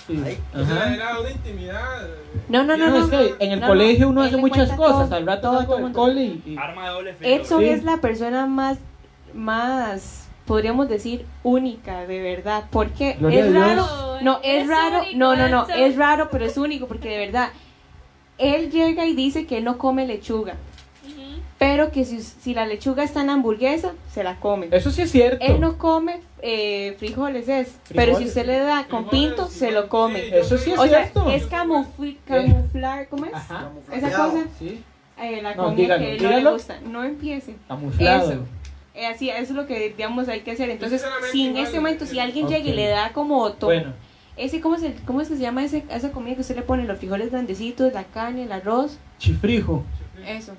[0.07, 0.21] Sí.
[0.25, 0.93] Ay, O sea, Ajá.
[0.95, 2.07] era una intimidad.
[2.47, 3.03] No, no, no, No, no.
[3.05, 5.91] es que en el No, colegio no, uno él hace muchas cosas, todo, al rato
[5.93, 7.29] cole y, y- Arma de doble filo.
[7.29, 7.69] Edson Sí.
[7.69, 8.77] es la persona más,
[9.33, 12.65] más, podríamos decir, única, de verdad.
[12.71, 13.87] Porque Gloria es raro.
[14.21, 14.99] No, es Es raro.
[15.01, 15.63] único, No, no, no.
[15.63, 15.79] Edson.
[15.79, 17.49] Es raro, pero es único porque de verdad.
[18.37, 20.55] Él llega y dice que no come lechuga.
[21.59, 24.67] Pero que si, si la lechuga está en la hamburguesa, se la come.
[24.71, 25.43] Eso sí es cierto.
[25.43, 27.69] Él no come eh, frijoles, es.
[27.89, 28.27] Pero si Frijoles.
[28.27, 30.21] usted le da con Frijoles, pinto, se igual, lo come.
[30.21, 31.31] sí, Eso sí es o sea, cierto.
[31.31, 33.33] es camufli- camuflar, ¿cómo es?
[33.33, 33.71] Ajá.
[33.91, 34.83] Esa cosa, Sí,
[35.19, 36.79] eh, la No, comida que no le gusta.
[36.81, 37.55] No empiece.
[37.67, 38.31] camuflado.
[38.33, 38.41] Eso.
[38.93, 40.69] Eh, así, eso es lo que, digamos, hay que hacer.
[40.69, 42.51] Entonces, si en este momento, si eh, alguien ok.
[42.51, 43.93] llega y le da como to- Bueno,
[44.37, 46.83] ese, ¿cómo, se, ¿cómo es que se llama ese, esa comida que usted le pone?
[46.85, 48.99] Los frijoles grandecitos, la carne, el arroz.
[49.17, 49.83] chifrijo.
[50.27, 50.53] Eso.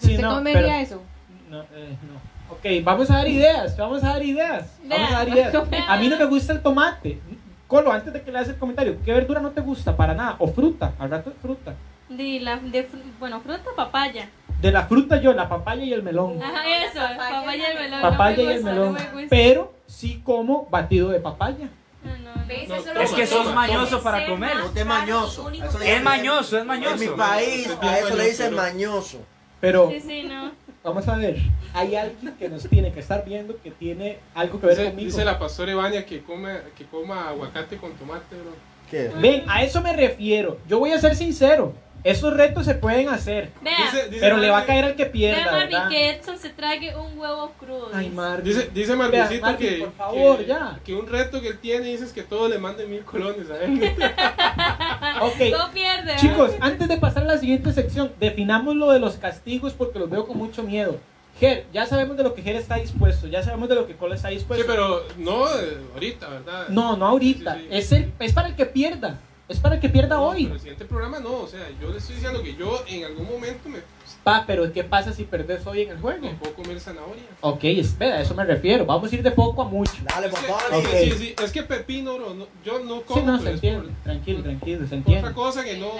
[0.00, 1.02] Sí, ¿Usted no, comería pero- eso?
[1.48, 2.30] No, eh, no.
[2.54, 4.66] Ok, vamos a dar ideas, vamos a dar ideas.
[4.84, 5.54] Vamos a dar ideas.
[5.88, 7.20] A mí no me gusta el tomate.
[7.66, 10.34] Colo, antes de que le hagas el comentario, ¿qué verdura no te gusta para nada?
[10.40, 11.74] O fruta, al rato es fruta.
[12.08, 12.88] De la, de,
[13.20, 14.28] bueno, fruta, papaya.
[14.60, 16.42] De la fruta yo, la papaya y el melón.
[16.42, 18.02] Ajá, la eso, papaya papaya, y el el melón.
[18.02, 18.86] Papaya no y el melón.
[18.86, 19.26] No me gusta.
[19.30, 21.68] Pero sí como batido de papaya.
[22.04, 22.94] Ah, no, no.
[22.94, 24.56] No, Es que sos mañoso para comer.
[24.64, 25.50] Usted es mañoso.
[25.50, 27.16] Es mañoso, es En mi mañoso.
[27.16, 29.18] país, a eso le dicen mañoso, mañoso.
[29.60, 30.52] Pero Sí, sí, no.
[30.82, 31.36] vamos a ver,
[31.74, 35.06] hay alguien que nos tiene que estar viendo que tiene algo que ver Dice, conmigo.
[35.10, 38.52] dice la pastora Ivania que, come, que coma aguacate con tomate, bro.
[38.90, 39.10] ¿Qué?
[39.20, 40.58] Ven, a eso me refiero.
[40.68, 41.72] Yo voy a ser sincero.
[42.02, 43.50] Esos retos se pueden hacer.
[43.60, 45.88] Vea, Dice- dice Pero le va a caer al que vea pierda, Marvin, ¿verdad?
[45.90, 47.90] que Edson se trague un huevo crudo.
[47.92, 48.08] Ay.
[48.10, 48.44] Marvin.
[48.44, 50.80] Dice, dice Marvincito Marvin, que, por favor, que, ya.
[50.84, 53.62] que un reto que él tiene dice es que todos le manden mil colones a
[53.62, 53.80] él.
[55.22, 56.16] Ok, No pierde.
[56.16, 60.08] Chicos, antes de pasar a la siguiente sección, definamos lo de los castigos porque los
[60.08, 60.98] veo con mucho miedo.
[61.38, 64.14] Ger, ya sabemos de lo que Ger está dispuesto, ya sabemos de lo que Cole
[64.16, 64.66] está Sí, dispuesto.
[64.66, 66.68] pero no eh, ahorita, ¿verdad?
[66.68, 67.54] No, no ahorita.
[67.54, 67.76] Sí, sí, sí.
[67.78, 69.18] Es, el, es para el que pierda.
[69.50, 70.44] Es para el que pierda No, hoy.
[70.44, 73.28] Pero el siguiente programa no, o sea, yo le estoy diciendo que yo en algún
[73.28, 73.78] momento me
[74.22, 76.20] Pa, pero ¿qué pasa si perdés hoy en el juego?
[76.26, 77.22] me puedo comer zanahoria.
[77.40, 78.86] Ok, espera, a eso me refiero.
[78.86, 79.92] Vamos a ir de poco a mucho.
[80.04, 80.58] Dale, papá.
[80.70, 80.86] sí, Ok.
[81.00, 83.18] sí, sí, es que pepino, no, no, yo no como.
[83.20, 83.88] Sí, no, se entiende.
[83.88, 85.20] por- Tranquilo, tranquilo, se entiende.
[85.28, 85.90] otra cosa que no.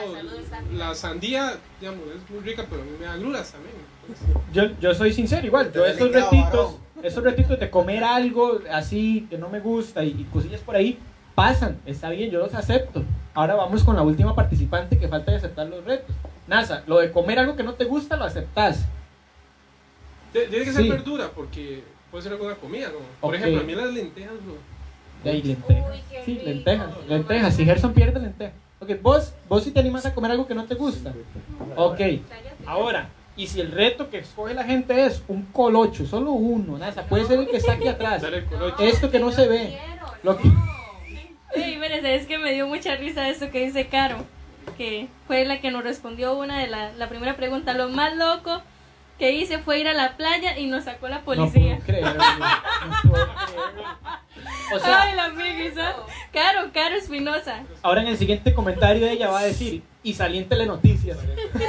[0.76, 3.74] La sandía, digamos, es muy rica, pero a mí me da gruras también.
[4.53, 5.72] Yo, yo soy sincero, igual.
[5.72, 6.53] Yo esos Delicado, retitos,
[6.94, 7.05] varón.
[7.05, 10.98] esos retitos de comer algo así que no me gusta y, y cosillas por ahí,
[11.34, 11.78] pasan.
[11.86, 13.03] Está bien, yo los acepto.
[13.35, 16.14] Ahora vamos con la última participante que falta de aceptar los retos.
[16.47, 18.85] NASA, lo de comer algo que no te gusta lo aceptás.
[20.33, 20.89] Tiene que ser Sí.
[20.91, 22.99] verdura, porque puede ser alguna comida, ¿no?
[23.20, 24.57] Por ejemplo, a mí las lentejas, bro.
[25.24, 25.91] De ahí, lentejas.
[25.93, 26.45] Uy, Sí, rico.
[26.47, 27.55] lentejas, lentejas.
[27.55, 28.55] Si Gerson pierde, lentejas.
[28.81, 31.12] Ok, vos, vos si te animas a comer algo que no te gusta.
[31.76, 32.01] Ok,
[32.66, 37.03] ahora, y si el reto que escoge la gente es un colocho, solo uno, NASA,
[37.05, 38.22] puede ser el que está aquí atrás.
[38.22, 38.83] Dale el colocho.
[38.83, 39.78] Esto que no se ve.
[39.85, 40.39] quiero, Lo no.
[40.39, 40.80] que-
[41.55, 44.24] Es que me dio mucha risa esto que dice Caro,
[44.76, 47.74] que fue la que nos respondió una de la, la primera pregunta.
[47.74, 48.62] Lo más loco
[49.18, 51.80] que hice fue ir a la playa y nos sacó la No policía.
[51.84, 52.14] puedo creerlo.
[53.05, 53.84] No puedo creerlo.
[54.74, 55.96] O sea, Ay, la amiguisa.
[56.32, 57.62] Caro, Caro Espinosa.
[57.82, 61.18] ahora en el siguiente comentario ella va a decir, y salí en telenoticias.
[61.18, 61.64] Fue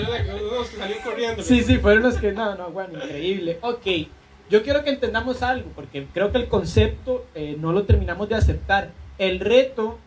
[0.00, 0.22] una
[0.70, 1.42] que salió corriendo.
[1.42, 3.58] Sí, sí, fueron los que, no, no, bueno, increíble.
[3.60, 3.86] Ok,
[4.48, 8.36] yo quiero que entendamos algo, porque creo que el concepto eh, no lo terminamos de
[8.36, 8.90] aceptar.
[9.18, 9.98] El reto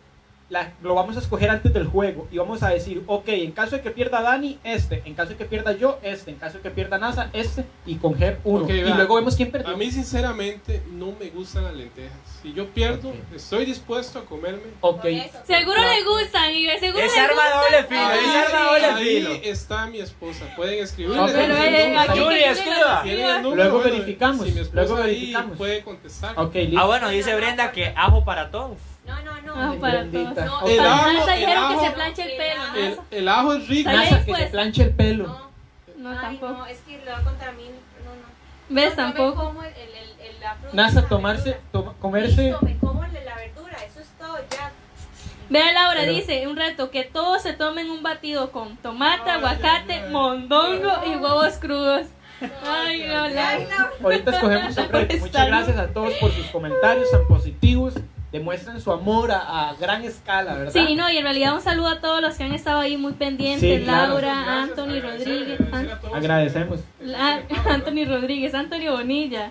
[0.50, 3.76] la- lo vamos a escoger antes del juego y vamos a decir, ok, en caso
[3.76, 6.62] de que pierda Dani, este, en caso de que pierda yo, este, en caso de
[6.62, 8.64] que pierda NASA, este, y con Ger uno.
[8.64, 8.96] Ok, y va.
[8.96, 9.72] luego vemos quién perdió.
[9.72, 12.18] A mí, sinceramente, no me gustan las lentejas.
[12.42, 13.14] Si yo pierdo, Ok.
[13.36, 14.62] estoy dispuesto a comerme.
[14.80, 15.02] Ok.
[15.46, 17.60] Seguro le gustan y seguro Es le arma gustan.
[17.62, 19.30] doble filo, Ahí, es arma doble ahí filo.
[19.44, 20.44] está mi esposa.
[20.56, 21.22] Pueden escribirle.
[21.26, 23.38] Pero Tienen eh, escriba.
[23.42, 25.56] número, Luego bueno, verificamos, Si mi esposa luego ahí verificamos.
[25.58, 26.34] puede contestar.
[26.36, 28.78] Ah, bueno, dice Brenda que ajo para todos.
[29.54, 29.80] No, no, no.
[29.80, 30.36] Para todos.
[30.36, 32.62] No, El Para ajo- Nasa el dijeron que ajo- se planche el pelo.
[33.10, 33.90] El, ajo es rico.
[33.90, 35.26] NASA, que se planche el pelo.
[35.26, 35.50] No,
[35.98, 36.52] No, Ay, tampoco.
[36.52, 37.64] no, es que lo va contra mí.
[38.04, 38.74] No, no.
[38.80, 38.96] ¿Ves?
[38.96, 39.44] No, me Tampoco.
[39.44, 42.42] como el, el, el- el- la fruta, NASA, tomarse, toma- comerse...
[42.44, 44.72] Listo, me como la verdura, eso es todo, ya.
[45.50, 49.38] Vea Laura, Pero- dice un reto que todos se tomen un batido con tomate, Ay,
[49.38, 50.10] aguacate, ay, ay.
[50.10, 52.06] mondongo y huevos crudos.
[52.66, 54.04] Ay, no, no.
[54.04, 55.16] Ahorita escogemos el reto.
[55.18, 57.94] Muchas gracias a todos por sus comentarios tan positivos.
[58.32, 60.72] Demuestran su amor a, a gran escala, ¿verdad?
[60.72, 63.12] Sí, no, y en realidad un saludo a todos los que han estado ahí muy
[63.14, 63.78] pendientes.
[63.78, 64.12] Sí, claro.
[64.20, 66.14] Laura, Gracias, Anthony Rodríguez, agradecer.
[66.14, 66.80] Agradecemos.
[67.00, 69.50] La- Anthony Rodríguez, Antonio Bonilla,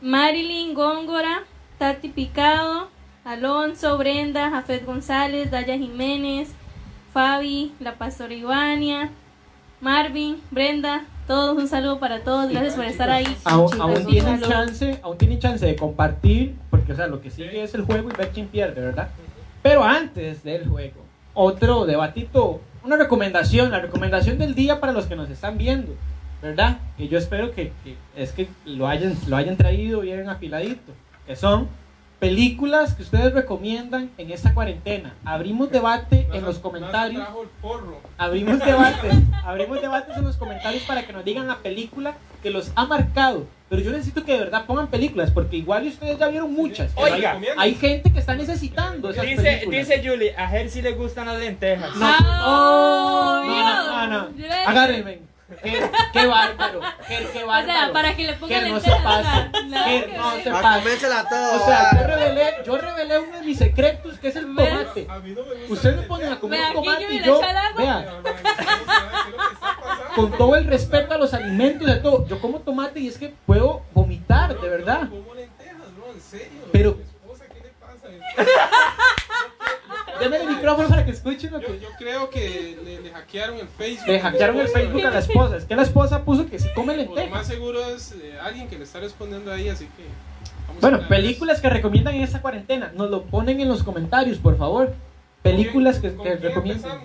[0.00, 1.44] Marilyn Góngora,
[1.78, 2.88] Tati Picado,
[3.24, 6.50] Alonso, Brenda, Jafet González, Daya Jiménez,
[7.12, 9.10] Fabi, La Pastora Ivania,
[9.80, 13.26] Marvin, Brenda, todos un saludo para todos, gracias por estar ahí.
[13.44, 17.30] Aún, Chicos, aún tienen chance, aún tienen chance de compartir, porque o sea, lo que
[17.30, 19.08] sigue es el juego y ver quién pierde, ¿verdad?
[19.62, 21.04] Pero antes del juego,
[21.34, 25.92] otro debatito, una recomendación, la recomendación del día para los que nos están viendo,
[26.40, 26.78] ¿verdad?
[26.96, 30.92] Que yo espero que, que es que lo hayan, lo hayan traído bien afiladito,
[31.26, 31.68] que son
[32.18, 35.14] películas que ustedes recomiendan en esta cuarentena.
[35.24, 37.26] Abrimos debate en los comentarios.
[38.16, 39.14] Abrimos debates,
[39.44, 43.46] abrimos debates en los comentarios para que nos digan la película que los ha marcado.
[43.68, 46.92] Pero yo necesito que de verdad pongan películas, porque igual ustedes ya vieron muchas.
[46.94, 47.32] Oiga.
[47.32, 49.88] hay, hay gente que está necesitando esas Dice, películas.
[49.88, 51.94] dice Julie, a sí le gustan las lentejas.
[51.96, 52.14] No.
[52.44, 54.54] ¡Oh, no, no, no, no.
[54.66, 55.35] Agárrenme.
[55.62, 56.80] Qué, qué bárbaro.
[57.06, 57.78] Qué, qué O bárbaro.
[57.78, 60.78] sea, para que le pongan Que no se Que que no se A pase.
[60.80, 61.62] comérsela todo.
[61.62, 65.06] O sea, yo revelé, yo revelé uno de mis secretos, que es el tomate.
[65.08, 67.10] A mí no me gusta Ustedes me ponen a comer Vea, un aquí tomate yo
[67.12, 67.40] y yo,
[70.16, 73.18] con todo el respeto a los alimentos y a todo, yo como tomate y es
[73.18, 75.08] que puedo vomitar, de verdad.
[75.10, 76.48] Como lentejas, bro, en serio.
[76.72, 78.08] Pero- Mi esposa, ¿qué le pasa?
[80.20, 81.80] Deme el micrófono para que escuchen lo Yo, que...
[81.80, 84.08] yo creo que le, le hackearon el Facebook.
[84.08, 85.56] Le hackearon el Facebook a la esposa.
[85.56, 87.30] Es que la esposa puso que si come O Lo lentejas.
[87.30, 90.04] más seguro es eh, alguien que le está respondiendo ahí, así que.
[90.66, 91.08] vamos a Bueno, hablar.
[91.08, 92.92] películas que recomiendan en esta cuarentena.
[92.94, 94.94] Nos lo ponen en los comentarios, por favor.
[95.42, 96.98] Películas que, ¿Con que recomiendan.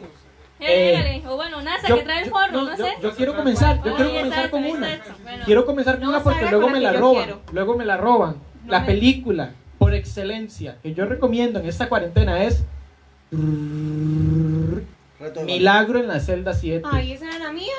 [0.59, 1.23] Eh, Eh.
[1.27, 2.91] O bueno, Nasa, Yo- que trae el forro, no, no, yo- sé.
[3.01, 4.99] Yo quiero comenzar, yo quiero comenzar está, con ya una.
[5.45, 7.23] Quiero comenzar con No una porque luego con me la roban.
[7.23, 7.41] quiero.
[7.51, 8.35] Luego me la roban.
[8.65, 12.63] No La me- película por excelencia que yo recomiendo en esta cuarentena es
[15.45, 16.87] Milagro en la celda 7.
[16.91, 17.73] Ay, esa era la mía.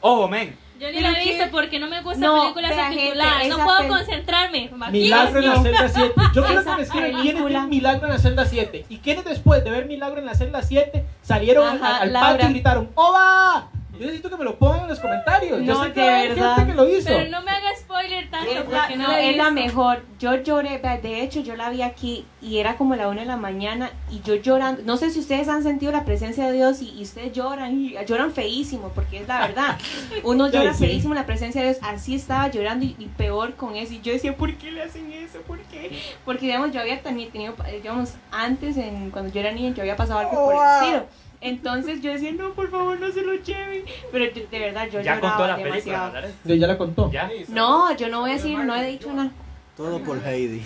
[0.00, 0.56] Ojo, men.
[0.80, 3.48] Yo ni la he visto porque no me gusta No, películas subtituladas.
[3.48, 4.70] No puedo pel- concentrarme.
[4.90, 6.14] Milagro en la celda 7.
[6.34, 8.86] Yo creo que me escriben vieron Milagro en la celda 7.
[8.88, 12.30] ¿Y quiénes después de ver Milagro en la celda 7 salieron al- Ajá, al, Laura.
[12.32, 13.68] patio y gritaron ¡Oba!
[14.00, 15.58] Yo necesito que me lo pongan en los comentarios.
[15.62, 16.56] Yo No, sé que hay verdad.
[16.56, 17.08] gente que lo hizo.
[17.08, 19.50] Pero no me haga spoiler tanto Es la, porque no, no, la he es la
[19.50, 20.02] mejor.
[20.18, 23.36] Yo lloré, de hecho yo la vi aquí y era como la una de la
[23.36, 24.80] mañana y yo llorando.
[24.86, 27.94] No sé si ustedes han sentido la presencia de Dios y, y ustedes lloran y
[28.06, 29.78] lloran feísimo porque es la verdad.
[30.24, 30.86] Uno llora sí.
[30.86, 31.78] feísimo en la presencia de Dios.
[31.82, 33.92] Así estaba llorando y, y peor con eso.
[33.92, 35.40] Y yo decía, ¿por qué le hacen eso?
[35.42, 35.90] ¿Por qué?
[36.24, 39.96] Porque digamos yo había teni- tenido, digamos, antes en, cuando yo era niña yo había
[39.96, 41.06] pasado algo por el estilo.
[41.40, 43.84] Entonces yo decía, no, por favor, no se lo lleven.
[44.12, 46.34] Pero yo- de verdad yo Ya contó lloraba la película, demasiado.
[46.44, 47.10] Yo ya la contó.
[47.10, 47.30] Ya.
[47.48, 49.30] No, yo no voy a decir, no he dicho nada.
[49.76, 50.62] Todo por Heidi.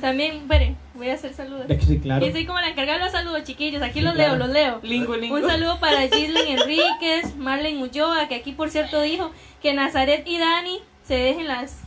[0.00, 1.66] También, esperen, voy a hacer saludos.
[1.86, 2.26] Sí, claro.
[2.26, 3.80] Y soy como la encargada de los saludos, chiquillos.
[3.82, 4.30] Aquí Sí, los claro.
[4.36, 4.80] leo, los leo.
[4.82, 5.36] Lingo, lingo.
[5.36, 9.30] Un saludo para Gislin Enríquez, Marlene Ulloa, que aquí por cierto dijo
[9.62, 11.82] que Nazaret y Dani se dejen las,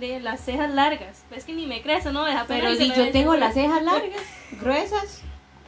[0.00, 1.22] de las cejas largas.
[1.30, 2.24] Es que ni me crees, ¿no?
[2.24, 4.20] Deja Pero si yo tengo las cejas largas,
[4.60, 5.22] gruesas.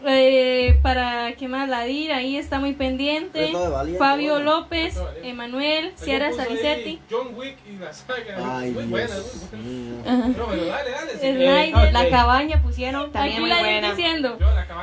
[0.05, 3.53] Eh, para qué más, Ladir, ahí está muy pendiente.
[3.53, 4.61] Valiente, Fabio bueno.
[4.61, 4.99] López.
[5.23, 7.01] Emanuel, Ciara ahí Salicetti.
[7.11, 8.59] John Wick y la saga.
[8.59, 9.61] Ay, muy Dios buena, muy
[10.05, 10.19] buena.
[10.19, 10.35] mío.
[10.37, 11.13] No, pero dale, dale.
[11.19, 11.89] Snyder.
[11.89, 11.93] Eh.
[11.93, 13.91] La cabaña pusieron también Aquí muy Ladir buena.
[13.95, 14.39] diciendo,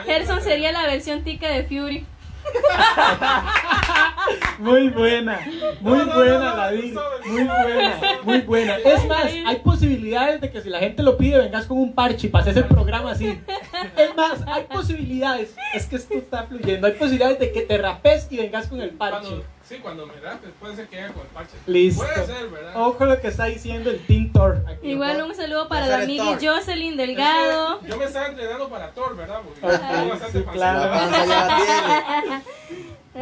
[0.06, 2.06] Gerson sería la versión tica de Fury.
[4.60, 5.40] Muy buena,
[5.80, 7.32] muy buena no, no, la vi, no, no.
[7.32, 8.76] muy buena, muy buena.
[8.78, 12.28] Es más, hay posibilidades de que si la gente lo pide vengas con un parche
[12.28, 13.40] y pases el programa así.
[13.96, 18.28] Es más, hay posibilidades, es que esto está fluyendo, hay posibilidades de que te rapes
[18.30, 19.44] y vengas con el parche.
[19.70, 21.56] Sí, cuando me rapes, puede ser que haga con el parche.
[21.68, 22.04] Listo.
[22.04, 22.74] Puede ser, ¿verdad?
[22.76, 24.66] Ojo lo que está diciendo el Team Thor.
[24.68, 24.88] aquí.
[24.90, 26.24] Igual un saludo para la amiga.
[26.41, 27.80] Jocelyn Es Delgado.
[27.82, 29.41] que Yo me estaba entrenando para Thor, ¿verdad?
[29.46, 30.80] Porque Ok, tengo bastante sí, claro.
[30.80, 31.56] La panza ya la
[32.26, 32.41] tiene.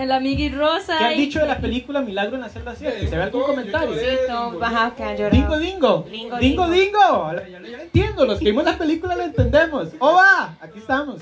[0.04, 0.98] El amigui Rosa.
[1.00, 3.08] ¿Qué han y- dicho de la película Milagro en la celda 7?
[3.10, 3.94] ¿Se ve algún comentario?
[3.94, 4.96] Sí, Dingo, baja Dingo.
[4.96, 5.32] que han llorado.
[5.36, 6.06] Dingo Dingo.
[6.10, 6.68] Dingo, Dingo dingo.
[6.70, 7.34] Dingo.
[7.34, 9.90] Ya lo ya lo entiendo, los que vimos la película lo entendemos.
[10.00, 10.56] ¡Oba!
[10.62, 11.22] Aquí estamos.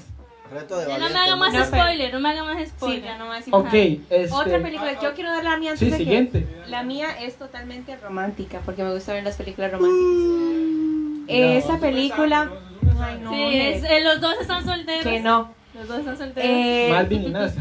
[0.51, 3.03] Reto de Ya no me haga más No, spoiler, no me haga más Sí, spoiler.
[3.03, 3.43] ya no más.
[3.51, 4.29] Ok, este...
[4.31, 6.47] Otra película, yo quiero dar la mía antes Sí, de que- siguiente.
[6.67, 11.25] La mía es totalmente romántica, porque me gusta ver las películas románticas.
[11.27, 12.51] Eh, Esta película,
[12.99, 15.03] ay no, Sí, es- eh, los dos están solteros.
[15.03, 15.53] que no.
[15.73, 16.49] Los dos están solteros.
[16.49, 17.59] Eh, Malvin y Nasa.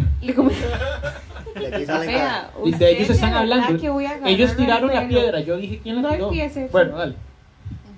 [1.54, 2.20] De aquí salen.
[2.64, 3.78] Y de ellos están hablando.
[3.80, 3.86] que
[4.26, 6.68] Ellos el tiraron la piedra, yo dije quién la No tiró.
[6.70, 7.14] Bueno, dale.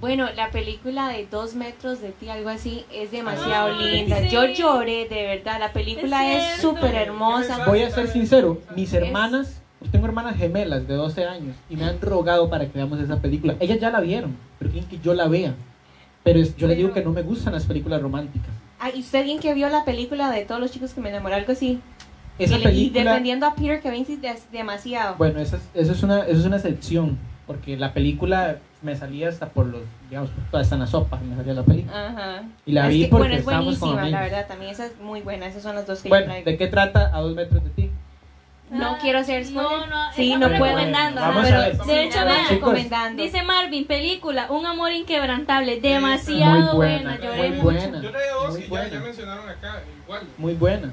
[0.00, 4.20] Bueno, la película de dos metros de ti, algo así, es demasiado Ay, linda.
[4.20, 4.28] sí.
[4.28, 5.58] Yo lloré, de verdad.
[5.58, 7.64] La película Es súper hermosa.
[7.66, 11.84] Voy a ser sincero, mis hermanas, yo tengo hermanas gemelas de 12 años y me
[11.84, 13.56] han rogado para que veamos esa película.
[13.58, 15.54] Ellas ya la vieron, pero quieren que yo la vea.
[16.22, 18.50] Pero es- yo les digo que no me gustan las películas románticas.
[18.78, 21.36] Ah, ¿y usted bien que vio la película de todos los chicos que me enamoré?
[21.36, 21.80] Algo así.
[22.38, 25.14] Esa y, y película, defendiendo a Peter Kavinsky es demasiado.
[25.16, 27.16] bueno, esa es, eso es una, eso es una excepción,
[27.46, 31.52] porque la película me salía hasta por los, digamos, hasta en la sopa me salía
[31.52, 32.06] la película.
[32.06, 32.42] Ajá.
[32.64, 34.46] Y la Es vi que, porque bueno, es estábamos con buenísima, la verdad.
[34.48, 35.46] También esa es muy buena.
[35.46, 36.50] Esas son las dos que yo Bueno, traigo.
[36.50, 37.90] ¿de qué trata A dos metros de ti?
[38.70, 39.70] No Ah, quiero hacer spoiler.
[39.70, 40.52] No, no, Sí, no puedo.
[40.64, 41.20] recomendando.
[41.42, 41.76] Ver.
[41.78, 43.22] De hecho, vean, recomendando.
[43.22, 47.62] dice Marvin, película, Un amor inquebrantable, demasiado Muy buena, buena, lloré muy mucho.
[47.62, 48.02] buena.
[48.02, 50.22] Yo traía dos y ya, ya mencionaron acá, igual.
[50.38, 50.92] Muy buena.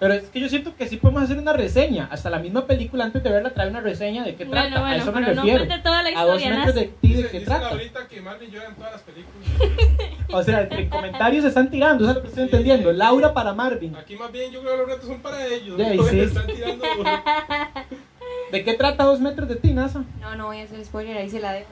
[0.00, 2.08] Pero es que yo siento que sí podemos hacer una reseña.
[2.10, 4.76] Hasta la misma película antes de verla trae una reseña de qué Bueno, trata.
[4.76, 5.66] a bueno, eso me pero no refiero.
[5.66, 7.68] cuente toda la a dos historia, metros de ti de qué dice trata.
[7.68, 9.48] ahorita que Marvin llora en todas las películas.
[10.32, 12.50] O sea, entre comentarios se están tirando, eso es lo que estoy Sí.
[12.50, 12.92] entendiendo.
[12.92, 13.94] Laura para Marvin.
[13.96, 15.78] Aquí más bien yo creo que los retos son para ellos.
[15.78, 16.04] Ya, y ¿no?
[16.04, 16.20] sí.
[16.20, 16.84] Están tirando.
[18.52, 20.04] ¿De qué trata dos metros de ti, NASA?
[20.20, 21.68] No, no voy a hacer spoiler, ahí se la dejo.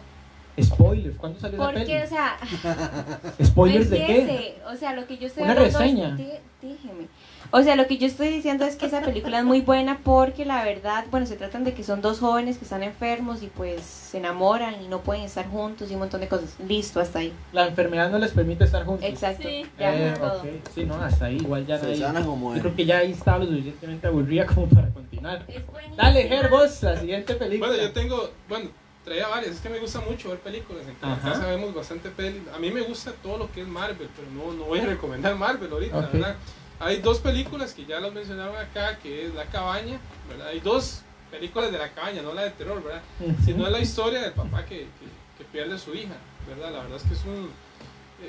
[0.61, 1.97] Spoilers, ¿cuándo salió Porque, peli?
[2.03, 2.37] o sea,
[3.45, 4.57] ¿Spoilers no de qué?
[4.71, 6.15] O sea, lo que yo estoy Una es- reseña.
[6.61, 7.09] déjeme.
[7.55, 10.47] O sea, lo que yo estoy diciendo es que esa película es muy buena porque
[10.47, 13.83] la verdad, bueno, se tratan de que son dos jóvenes que están enfermos y pues
[13.83, 16.57] se enamoran y no pueden estar juntos y un montón de cosas.
[16.67, 17.31] Listo, hasta ahí.
[17.53, 19.07] La enfermedad no les permite estar juntos.
[19.07, 19.47] Exacto.
[19.47, 19.67] Sí.
[19.79, 20.39] Ya, Eh, todo.
[20.41, 20.49] ok.
[20.75, 21.37] Sí, no, hasta ahí.
[21.37, 22.63] Igual ya Se nadie- sana como Yo es.
[22.63, 25.45] creo que ya ahí estaba lo suficientemente aburrida como para continuar.
[25.47, 25.63] Es.
[25.95, 27.69] Dale, Ger, vos, la siguiente película.
[27.69, 28.71] Bueno, yo tengo, bueno,
[29.05, 29.57] traía varias.
[29.57, 30.85] Es que me gusta mucho ver películas.
[30.89, 32.41] En casa vemos bastante peli.
[32.55, 35.35] A mí me gusta todo lo que es Marvel, pero no, no voy a recomendar
[35.37, 36.13] Marvel ahorita, Ok.
[36.15, 36.37] ¿verdad?
[36.83, 40.49] Hay dos películas que ya las mencionaron acá, que es La Cabaña, ¿verdad?
[40.49, 43.03] Hay dos películas de La Cabaña, no la de terror, ¿verdad?
[43.21, 43.37] Ujú.
[43.45, 46.17] Sino es la historia del papá que, que, que pierde a su hija,
[46.49, 46.73] ¿verdad?
[46.73, 47.51] La verdad es que es un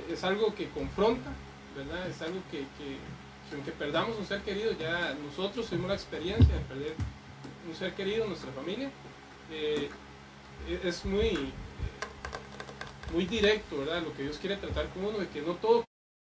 [0.10, 1.32] es algo que confronta,
[1.76, 2.08] ¿verdad?
[2.08, 2.98] Es algo que, que,
[3.50, 6.94] que aunque perdamos un ser querido, ya nosotros tuvimos la experiencia de perder
[7.68, 8.92] un ser querido en nuestra familia.
[9.52, 9.90] Eh,
[10.70, 11.52] e- es muy,
[13.14, 14.04] muy directo, ¿verdad?
[14.04, 15.84] Lo que Dios quiere tratar con uno, de que no todo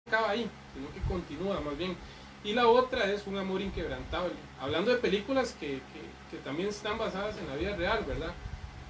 [0.08, 1.96] acaba ahí, sino que continúa más bien.
[2.44, 4.34] Y la otra es Un amor inquebrantable.
[4.60, 6.02] Hablando de películas que, que,
[6.32, 8.32] que también están basadas en la vida real, ¿verdad?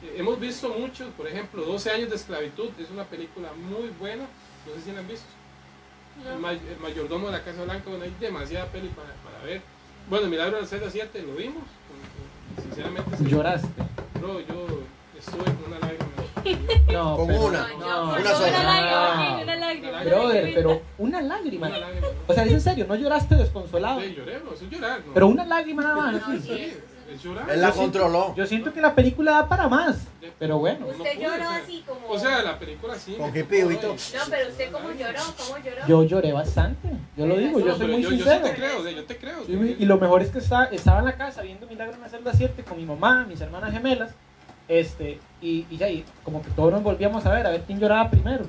[0.04, 4.24] Eh, hemos visto muchos, por ejemplo, 12 años de esclavitud, es una película muy buena,
[4.66, 5.26] no sé si la han visto.
[6.26, 6.40] El, No.
[6.40, 9.62] may- el mayordomo de la Casa Blanca, bueno, hay demasiada peli para, para ver.
[10.10, 11.64] Bueno, Milagro del Celda 7 lo vimos,
[12.62, 13.18] sinceramente.
[13.30, 13.68] Lloraste.
[14.20, 14.68] Bro, yo
[15.18, 16.01] estuve con una lágrima.
[16.92, 17.68] No, Con pero- una.
[17.80, 18.64] No, Una Una sola.
[18.64, 20.04] lágrima, sí, una lágrima.
[20.04, 21.68] Brother, pero una lágrima.
[21.68, 22.08] Una lágrima.
[22.28, 24.02] O sea, es en serio, no lloraste desconsolado.
[24.02, 25.14] Sí, lloré, eso es llorar, ¿no?
[25.14, 26.14] Pero una lágrima nada más.
[26.28, 26.40] No, sí.
[26.42, 26.74] Sí,
[27.14, 27.50] es llorar.
[27.50, 28.36] Él la Yo siento- controló.
[28.36, 30.08] Yo siento que la película da para más.
[30.40, 30.88] Pero bueno.
[30.88, 32.08] No Usted lloró o sea, así como.
[32.08, 33.14] O sea, la película sí.
[33.16, 33.72] Con todo.
[33.72, 35.88] y- No, pero usted cómo lloró, cómo lloró.
[35.88, 36.90] Yo lloré bastante.
[37.16, 38.46] Yo lo digo, No, yo soy muy yo, yo sí sincero.
[38.46, 39.44] te creo, yo te creo.
[39.48, 42.34] Y lo mejor es que está- estaba en la casa viendo Milagro en la celda
[42.34, 44.12] 7 con mi mamá, mis hermanas gemelas,
[44.72, 47.80] este, y, y ya, y como que todos nos volvíamos a ver, a ver quién
[47.80, 48.46] lloraba primero.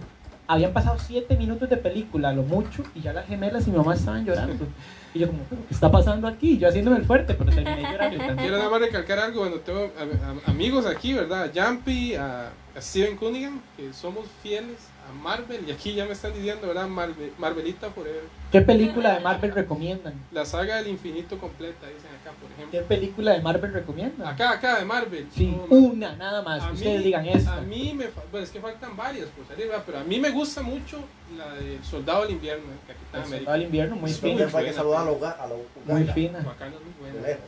[0.47, 3.95] Habían pasado 7 minutos de película, lo mucho, y ya las gemelas y mi mamá
[3.95, 4.67] estaban llorando.
[5.15, 6.59] Y yo como, ¿pero qué está pasando aquí?
[6.59, 8.17] Yo haciéndome el fuerte, pero terminé llorando.
[8.19, 8.53] Quiero también.
[8.53, 11.45] nada más recalcar algo, bueno, tengo a- a- amigos aquí, ¿verdad?
[11.45, 14.77] A Jumpy, a, a Steven Cunningham, que somos fieles
[15.09, 16.87] a Marvel, y aquí ya me están diciendo, ¿verdad?
[16.89, 18.23] Marvel, Marvelita Forever.
[18.51, 20.15] ¿Qué película de Marvel recomiendan?
[20.31, 22.87] La saga del infinito completa, dicen acá, por ¿Qué ejemplo.
[22.89, 24.29] película de Marvel recomiendan?
[24.29, 25.27] Acá, acá, de Marvel.
[25.35, 27.57] Sí, No, una, nada más, A que mí, ustedes digan esta.
[27.57, 29.83] a mí me, bueno, es que faltan varias por salir, ¿verdad?
[29.87, 30.99] Pero a mí me gusta mucho
[31.37, 33.39] la del Soldado del Invierno, el Capitán El América.
[33.39, 36.05] Soldado del invierno, muy fina, Entonces hay que saludar a los ga- a los muy
[36.13, 37.39] fina, muy buena.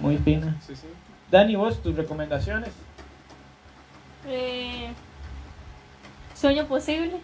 [0.00, 0.56] muy fina.
[0.66, 0.86] Sí, sí.
[1.30, 2.70] Dani, vos, tus recomendaciones.
[4.26, 4.92] Eh,
[6.38, 7.16] Sueño posible.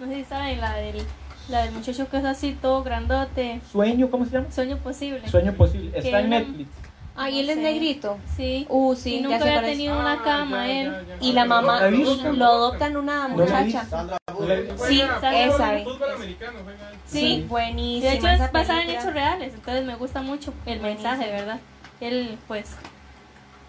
[0.00, 1.02] No sé si saben, la del,
[1.48, 3.60] la del muchacho que es así todo grandote.
[3.70, 4.50] Sueño, ¿cómo se llama?
[4.50, 5.28] Sueño posible.
[5.28, 5.90] Sueño posible.
[5.94, 6.68] Está en Netflix.
[7.16, 8.18] Ah, y él es negrito.
[8.36, 8.66] Sí.
[8.68, 10.90] Uh, sí, y nunca había tenido una Ah, cama ya, él.
[10.90, 11.16] ya, ya.
[11.20, 13.86] Y la mamá lo adoptan una muchacha.
[14.88, 15.78] Sí, esa.
[17.06, 18.10] Sí, buenísima.
[18.10, 21.08] De hecho es basada en hechos reales, entonces me gusta mucho el Buenísimo.
[21.10, 21.60] mensaje, ¿verdad?
[22.00, 22.74] Él, pues...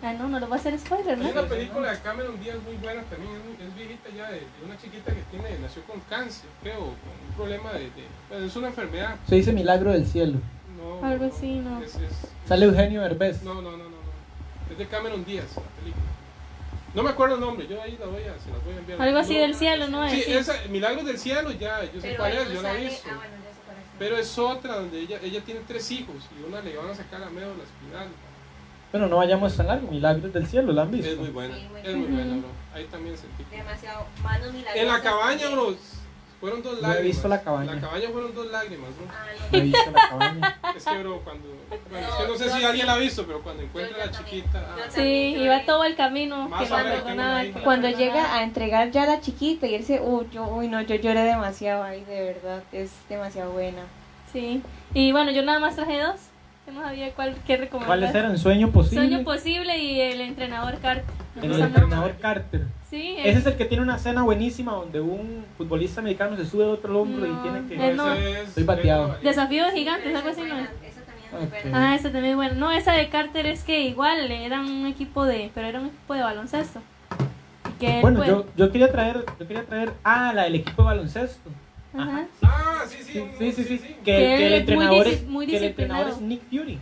[0.05, 1.25] Ah, no, no lo voy a hacer spoiler, ¿no?
[1.25, 4.77] Hay una película de Cameron Díaz muy buena también, es, viejita ya, de, de una
[4.77, 6.89] chiquita que tiene, nació con cáncer, creo, con
[7.27, 7.89] un problema de, de-
[8.29, 9.15] pues, es una enfermedad.
[9.27, 10.37] Se dice Milagro del Cielo.
[10.77, 11.81] No, Algo así, no.
[11.81, 13.41] Es, es- Sale Eugenio Derbez.
[13.41, 13.95] no, no, no, no, no.
[14.71, 16.03] Es de Cameron Díaz, la película.
[16.93, 19.01] No me acuerdo el nombre, yo ahí la voy a, se las voy a enviar.
[19.01, 20.07] Algo así No, del cielo, ¿no?
[20.09, 20.33] Sí, Sí.
[20.33, 22.85] esa, Milagros del Cielo, ya, yo sé Pero cuál es, no yo la he sale-
[22.89, 23.09] visto.
[23.11, 23.33] Ah, bueno.
[23.97, 27.23] Pero es otra donde ella, ella tiene tres hijos y una le van a sacar
[27.23, 28.07] a médula espinal.
[28.95, 29.91] Bueno, no vayamos tan largo.
[29.91, 31.09] Milagros del Cielo, ¿la han visto?
[31.11, 32.37] Es muy buena, Sí, muy es muy buena.
[32.37, 32.47] bro.
[32.73, 33.43] Ahí también sentí.
[33.51, 34.05] Demasiado.
[34.23, 34.77] Manos milagrosas.
[34.77, 35.75] En la cabaña, bro,
[36.39, 37.03] fueron dos No he lágrimas.
[37.03, 37.73] visto La Cabaña.
[37.75, 39.05] La cabaña fueron dos lágrimas, bro.
[39.09, 39.63] Ah, No he no.
[39.65, 40.59] visto la cabaña.
[40.77, 41.47] Es que, bro, cuando.
[41.91, 42.63] Bueno, es que no sé si sí.
[42.63, 44.35] alguien la ha visto, pero cuando encuentra Yo- a la también.
[44.43, 44.65] chiquita.
[44.65, 49.07] Ah, Sí, iba todo el camino Más que no Cuando llega a entregar ya a
[49.07, 52.63] la chiquita y él se, uy, yo, uy, no, yo lloré demasiado ahí, de verdad,
[52.71, 53.81] es demasiado buena.
[54.31, 54.61] Sí.
[54.93, 56.15] Y bueno, yo nada más traje dos.
[56.65, 57.87] Que no sabía cuál qué recomendar.
[57.87, 58.37] ¿Cuáles eran?
[58.37, 59.07] Sueño posible.
[59.07, 61.03] Sueño posible y el entrenador Carter.
[61.41, 62.61] El entrenador Carter.
[62.89, 66.63] Sí, Ese es el que tiene una escena buenísima donde un futbolista americano se sube
[66.63, 67.77] a otro hombro y tiene que.
[67.93, 68.13] no, no.
[68.13, 69.15] ese es- Estoy bateado.
[69.15, 70.55] es- Desafío de Sí, gigantes, algo esa así, ¿no?
[70.55, 71.63] buena, Esa también es muy Ok.
[71.63, 71.91] buena.
[71.91, 72.53] Ah, esa también es buena.
[72.55, 76.13] No, esa de Carter es que igual era un equipo de, pero era un equipo
[76.13, 76.81] de baloncesto.
[77.79, 80.87] Que Bueno, pues, yo, yo quería traer, yo quería traer, ah, la del equipo de
[80.87, 81.49] baloncesto.
[81.97, 82.25] Ajá.
[82.43, 83.11] Ah, sí, sí.
[83.13, 83.77] Sí, un- sí, sí, sí.
[83.79, 86.21] Que, Que que el entrenador es, muy que el entrenador es.
[86.21, 86.79] Nick Fury.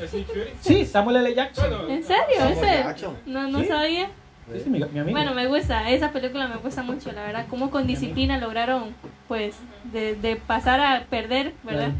[0.00, 0.40] ¿Es Nick Fury?
[0.60, 1.34] Sí, Samuel L.
[1.34, 1.70] Jackson.
[1.70, 2.24] Bueno, ¿En serio?
[2.38, 2.66] Samuel ¿Ese?
[2.82, 3.16] Jackson.
[3.26, 3.66] No, no Sí.
[3.66, 4.06] sabía.
[4.52, 5.10] Sí, sí, mi, mi amigo.
[5.16, 8.94] Bueno, me gusta, esa película me gusta mucho, la verdad, cómo con disciplina lograron,
[9.26, 11.92] pues, de, de pasar a perder, ¿verdad?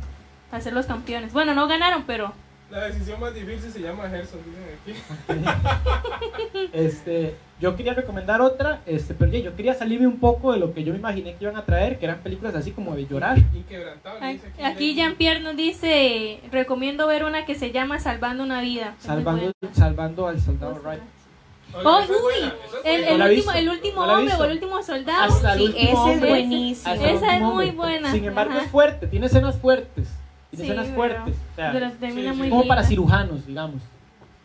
[0.53, 1.33] A ser los campeones.
[1.33, 2.35] Bueno, no ganaron, pero
[2.71, 6.69] La decisión más difícil se llama Gerson, dicen aquí.
[6.73, 10.83] Este, yo quería recomendar otra, este, pero yo quería salirme un poco de lo que
[10.83, 13.39] yo me imaginé que iban a traer, que eran películas así como de llorar.
[13.39, 14.27] Inquebrantable.
[14.27, 14.63] aquí.
[14.63, 18.95] aquí Jean-Pierre nos dice, recomiendo ver una que se llama Salvando una vida.
[18.99, 21.03] Salvando, salvando al soldado Wright.
[21.85, 22.53] Oh, uy,
[22.85, 23.19] El.
[23.19, 25.25] No último, el último no hombre o el último soldado.
[25.25, 26.95] Hasta el Sí, último ese es buenísimo.
[26.95, 28.13] Esa es muy buena.
[28.13, 28.63] Sin embargo, Ajá.
[28.63, 30.09] es fuerte, tiene escenas fuertes.
[30.63, 31.35] Tiene Sí, pero- fuertes.
[31.53, 33.83] O sea, pero termina sí, muy como para cirujanos, digamos.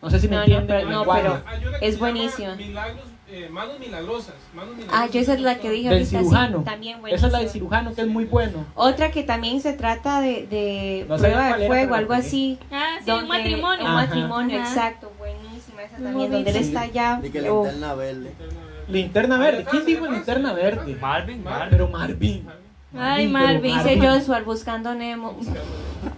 [0.02, 0.90] No sé si me No, no, entienden.
[0.90, 1.22] no, lenguaje.
[1.23, 2.56] pero- es buenísima.
[2.56, 4.36] Milagros, eh, manos milagrosas.
[4.56, 5.11] Manos Ah, milagrosas.
[5.14, 6.64] yo esa es la que dije Del ahorita, sí, cirujano.
[6.64, 8.65] también Esa es la del cirujano, que es muy bueno.
[8.76, 12.57] Otra que también se trata de, de No prueba de fuego, algo así.
[12.72, 13.86] Ah, sí, donde- un matrimonio.
[13.86, 14.69] Un matrimonio, Ajá.
[14.69, 17.19] exacto, buenísima esa también, donde él está allá.
[17.22, 18.31] Y que la linterna verde.
[18.88, 19.65] Linterna verde.
[19.69, 20.95] ¿Quién dijo linterna verde?
[20.99, 21.69] Marvin, Marvin.
[21.69, 22.48] Pero Marvin.
[22.95, 23.78] Ay, Marvin.
[23.78, 23.99] Dice.
[23.99, 25.38] Joshua buscando Nemo.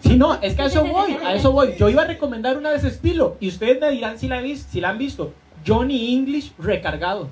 [0.01, 1.75] Sí, no, es que a eso voy, a eso voy.
[1.77, 4.81] Yo iba a recomendar una de ese estilo y ustedes me dirán si la, si
[4.81, 5.33] la han visto.
[5.65, 7.29] Johnny English recargado.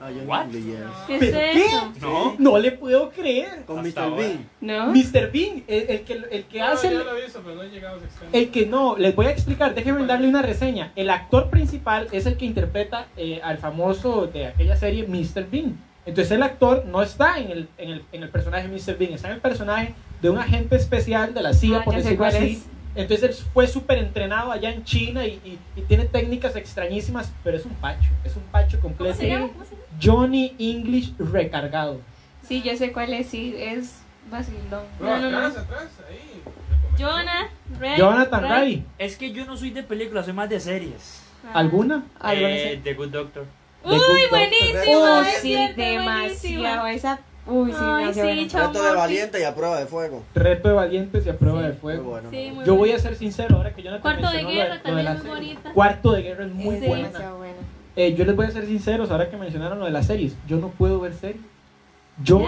[0.00, 0.46] Ah, yo What?
[0.46, 0.76] no yes.
[1.06, 1.64] ¿Qué es ¿Pero qué?
[1.66, 1.92] eso?
[2.00, 2.34] No.
[2.38, 3.64] No le puedo creer.
[3.66, 4.16] Con Hasta Mr.
[4.16, 4.48] Bean.
[4.60, 4.86] ¿No?
[4.92, 5.30] Mr.
[5.32, 6.90] Bean, el, el que, el que No, hace...
[6.92, 8.36] ya el- visto, pero no he llegado a.
[8.36, 10.92] El que no, les voy a explicar, déjenme darle una reseña.
[10.96, 15.48] El actor principal es el que interpreta eh, al famoso de aquella serie Mr.
[15.50, 15.78] Bean.
[16.08, 18.96] Entonces el actor no está en el, en el, en el personaje Mr.
[18.98, 22.24] Bean, está en el personaje de un agente especial de la CIA, Ah, por decirlo
[22.24, 22.52] así.
[22.52, 22.66] es.
[22.94, 27.58] Entonces él fue súper entrenado allá en China y, y- y tiene técnicas extrañísimas, pero
[27.58, 29.18] es un pacho, es un pacho ¿Cómo completo.
[29.18, 29.48] se llama?
[29.52, 29.84] ¿Cómo se llama?
[30.02, 32.00] Johnny English recargado.
[32.42, 33.98] Sí, yo sé cuál es, sí, es
[34.30, 34.84] vacilón.
[34.98, 35.38] No, no, no.
[35.38, 36.42] atrás, atrás, ahí.
[36.98, 37.98] Jonah, Ray.
[37.98, 41.22] Jonathan Ray, Es que yo no soy de películas, soy más de series.
[41.46, 41.58] Ah.
[41.58, 42.04] ¿alguna?
[42.18, 42.80] ¿Alguna Eh?
[42.82, 43.44] The Good Doctor.
[43.84, 43.98] Uy,
[44.30, 45.20] buenísimo.
[45.20, 46.82] Es sí, cierto, demasiado.
[46.82, 46.86] buenísimo.
[46.86, 48.42] Esa, uy, sí, Ay, no, sí, bueno.
[48.66, 50.22] Reto de valiente y a prueba de fuego.
[50.34, 51.64] Reto de valientes y a prueba Sí.
[51.64, 52.10] de Muy fuego.
[52.10, 52.30] bueno.
[52.30, 54.74] Sí, muy Yo voy a ser sincero, ahora que Jonathan Cuarto de lo guerra lo
[54.74, 55.72] de también la es muy bonita.
[55.72, 56.86] Cuarto de guerra es muy Sí.
[56.86, 57.10] buena.
[57.96, 60.36] Eh, yo les voy a ser sinceros, ahora que mencionaron lo de las series.
[60.46, 61.42] Yo no puedo ver series.
[62.22, 62.42] Yo,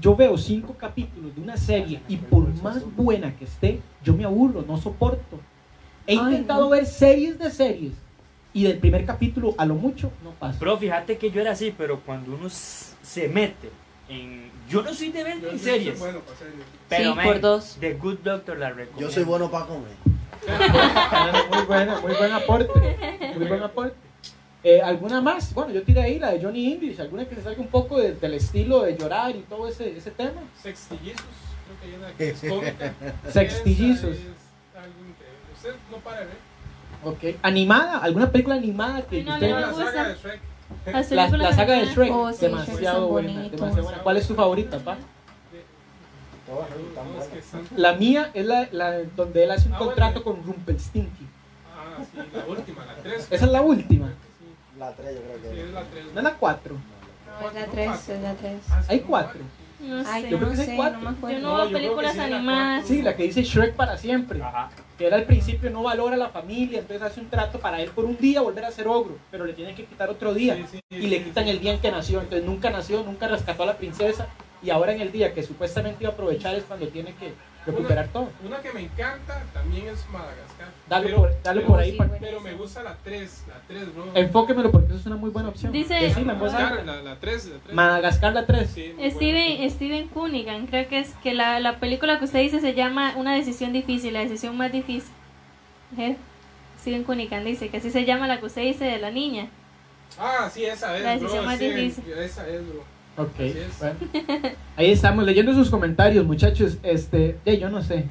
[0.00, 4.24] yo veo cinco capítulos de una serie y por más buena que esté, yo me
[4.24, 5.38] aburro, no soporto.
[6.06, 6.68] He Ay, intentado no.
[6.70, 7.92] ver series de series
[8.52, 10.58] y del primer capítulo a lo mucho no paso.
[10.58, 13.70] Bro, fíjate que yo era así, pero cuando uno se mete
[14.08, 14.50] en...
[14.68, 15.98] Yo no soy de ver Yo en sí series.
[15.98, 16.64] soy bueno para series.
[16.88, 17.76] Pero, Sí, man, por dos.
[17.80, 19.00] The Good Doctor la recomiendo.
[19.00, 19.92] Yo soy bueno para comer.
[21.52, 22.96] muy buena, muy buen aporte.
[23.36, 23.96] Muy buen aporte.
[24.62, 25.54] Eh, ¿Alguna más?
[25.54, 28.12] Bueno, yo tiré ahí la de Johnny English, alguna que se salga un poco de-
[28.14, 30.42] del estilo de llorar y todo ese, ese tema.
[30.62, 31.24] Sextillizos,
[31.66, 32.94] creo que hay una que es cómica.
[33.32, 34.10] Sextillizos.
[34.10, 35.52] Esa es algo increíble.
[35.56, 36.49] Usted no para de ver.
[37.04, 37.36] Ok.
[37.42, 37.98] ¿Animada?
[37.98, 40.40] ¿Alguna película animada que no, usted- no la saga de Shrek.
[41.10, 41.86] La, la saga de.
[41.86, 43.98] Shrek, Oh, sí, demasiado Shrek buena, demasiado buena.
[44.02, 44.96] ¿Cuál es tu favorita, pa?
[46.48, 49.92] No, La mía es la, la donde él hace un Ah, bueno.
[49.92, 51.28] contrato con Rumpelstiltskin.
[51.76, 53.28] Ah, sí, la última, la 3.
[53.30, 55.72] Esa es la última, Sí, La 3 yo creo sí, que es es.
[55.72, 56.04] la 3.
[56.12, 56.74] no es la 4.
[57.40, 58.54] No, es la 3, es la 3.
[58.88, 59.40] Hay cuatro.
[59.80, 60.30] No Ay, sé.
[60.30, 60.98] Yo creo no que sí hay sé, cuatro.
[61.00, 61.36] no me acuerdo.
[61.38, 62.86] Yo no No, veo películas sí, la animadas.
[62.86, 64.42] Sí, la que dice Shrek para siempre.
[64.42, 64.70] Ajá.
[65.00, 67.88] Que él al principio no valora a la familia, entonces hace un trato para él
[67.88, 70.56] por un día volver a ser ogro, pero le tienen que quitar otro día.
[70.56, 73.62] Sí, sí, y le quitan el día en que nació, entonces nunca nació, nunca rescató
[73.62, 74.28] a la princesa
[74.62, 77.32] y ahora en el día que supuestamente iba a aprovechar es cuando tiene que
[77.66, 78.30] recuperar todo.
[78.46, 80.68] Una que me encanta también es Madagascar.
[80.88, 81.92] Dale Pero- por, dale pero- por ahí.
[81.92, 81.98] sí.
[82.20, 84.06] Pero me gusta la 3, la 3, bro.
[84.14, 85.72] Enfóquemelo porque eso es una muy buena opción.
[85.72, 86.34] Dice- voz alta.
[86.34, 87.74] Madagascar, la, la 3, la 3.
[87.74, 88.70] Madagascar la 3.
[88.70, 89.70] Sí, Steven, buena.
[89.74, 93.34] Steven Cunningham, creo que es que la, la película que usted dice se llama Una
[93.34, 95.12] decisión difícil, la decisión más difícil.
[95.98, 96.16] ¿Eh?
[96.80, 99.48] Steven Cunningham dice que así se llama la que usted dice de la niña.
[100.18, 101.20] Ah, sí, esa es, La bro.
[101.20, 102.04] decisión más sí, difícil.
[102.12, 102.82] Esa es, bro.
[103.22, 103.78] Ok, es.
[103.78, 103.96] bueno.
[104.76, 106.78] Ahí estamos leyendo sus comentarios, muchachos.
[106.82, 108.04] Este, ya yo no sé.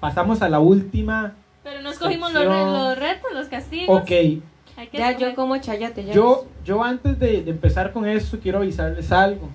[0.00, 1.34] Pasamos a la última.
[1.62, 4.00] Pero no escogimos los, re- los retos, los castigos.
[4.02, 5.30] Ok, Hay que Ya, escoger.
[5.30, 6.12] yo como chayote, ya.
[6.14, 9.48] yo, yo antes de, de empezar con esto quiero avisarles algo.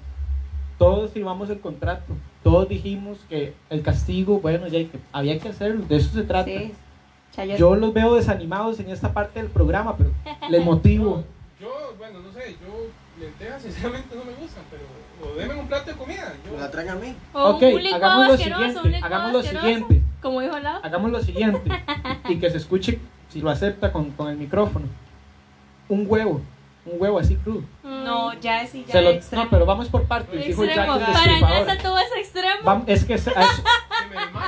[0.77, 2.13] Todos firmamos el contrato.
[2.43, 5.85] Todos dijimos que el castigo, bueno, ya que había que hacerlo.
[5.87, 6.45] De eso se trata.
[6.51, 6.73] Sí,
[7.31, 7.57] chayote.
[7.59, 10.11] Yo los veo desanimados en esta parte del programa, pero
[10.49, 11.23] les motivo.
[11.59, 12.87] Yo, bueno, no sé, yo
[13.23, 14.83] lentejas sinceramente no me gustan, pero
[15.23, 16.33] o denme un plato de comida.
[16.43, 17.15] ¿Me Yo, la traen a mí?
[17.33, 18.99] O Ok, un hagamos lo asqueroso, un siguiente.
[19.05, 20.01] Hagamos lo siguiente.
[20.21, 20.79] Como dijo Lau.
[20.83, 21.71] Hagamos lo siguiente
[22.29, 24.85] y que se escuche si lo acepta con, con el micrófono.
[25.89, 26.41] Un huevo,
[26.85, 27.63] un huevo así crudo.
[27.83, 31.97] No, ya sí, ya Se lo- no, pero vamos por partes, dijo Jack Para todo
[31.97, 32.83] es extremo.
[32.87, 33.29] Es que es-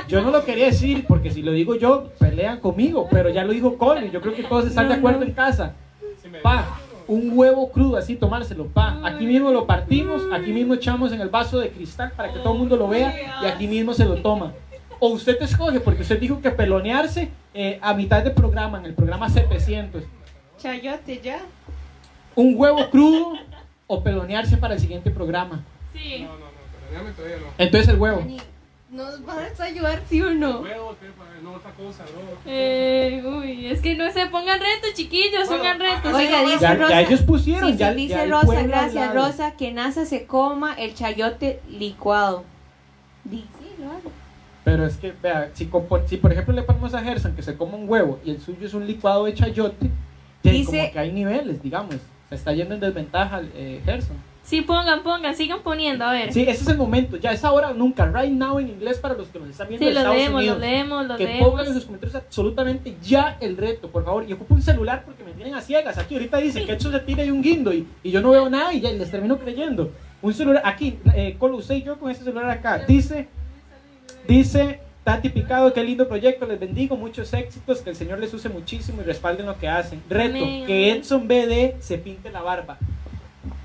[0.08, 3.52] yo no lo quería decir porque si lo digo yo pelean conmigo, pero ya lo
[3.52, 4.10] dijo Colin.
[4.10, 5.26] Yo creo que todos están de acuerdo no.
[5.26, 5.74] en casa.
[6.22, 6.78] Si me Pa.
[7.08, 9.00] Un huevo crudo así tomárselo, pa.
[9.04, 12.52] Aquí mismo lo partimos, aquí mismo echamos en el vaso de cristal para que todo
[12.52, 14.52] el mundo lo vea y aquí mismo se lo toma.
[14.98, 18.94] O usted escoge porque usted dijo que pelonearse eh, a mitad de programa, en el
[18.94, 20.02] programa 700.
[20.58, 21.40] Chayote, ya.
[22.34, 23.34] Un huevo crudo
[23.86, 25.64] o pelonearse para el siguiente programa.
[25.92, 26.22] Sí.
[26.24, 27.52] No, no, no, pero déjame todavía no.
[27.58, 28.26] Entonces el huevo.
[28.96, 30.62] ¿Nos vas a ayudar, sí o no?
[31.42, 32.04] No otra cosa.
[32.46, 36.14] Eh, uy, es que no se pongan retos, chiquillos, Bueno, pongan retos.
[36.14, 36.88] Oiga, dice Ya, Rosa.
[36.90, 39.14] ya ellos pusieron, Sí, sí, ya, dice ya Rosa, gracias.
[39.14, 42.44] Rosa, que NASA se coma el chayote licuado.
[43.30, 43.44] Sí,
[43.78, 44.10] lo hago.
[44.64, 45.68] Pero es que, vea, si,
[46.06, 48.66] si por ejemplo le ponemos a Gerson que se coma un huevo y el suyo
[48.66, 49.90] es un licuado de chayote,
[50.42, 51.96] Dice- como que hay niveles, digamos.
[52.30, 54.16] Se está yendo en desventaja eh, Gerson.
[54.46, 56.32] Sí, pongan, pongan, sigan poniendo, a ver.
[56.32, 59.14] Sí, ese es el momento, ya es ahora o nunca, right now en inglés para
[59.14, 60.58] los que nos están viendo Sí, de lo Estados leemos, Unidos.
[60.58, 61.48] lo leemos, lo que leemos.
[61.48, 64.24] pongan en sus comentarios absolutamente ya el reto, por favor.
[64.28, 65.98] Y ocupo un celular porque me tienen a ciegas.
[65.98, 68.48] Aquí ahorita dicen que eso se tira y un guindo y, y yo no veo
[68.48, 69.90] nada y ya les termino creyendo.
[70.22, 72.78] Un celular, aquí, eh, Colo, usted y yo con este celular acá.
[72.86, 73.26] Dice,
[74.28, 78.48] dice Tati Picado, qué lindo proyecto, les bendigo, muchos éxitos, que el Señor les use
[78.48, 80.02] muchísimo y respalden lo que hacen.
[80.08, 80.92] Reto, Amén, que.
[80.92, 82.78] Edson BD se pinte la barba.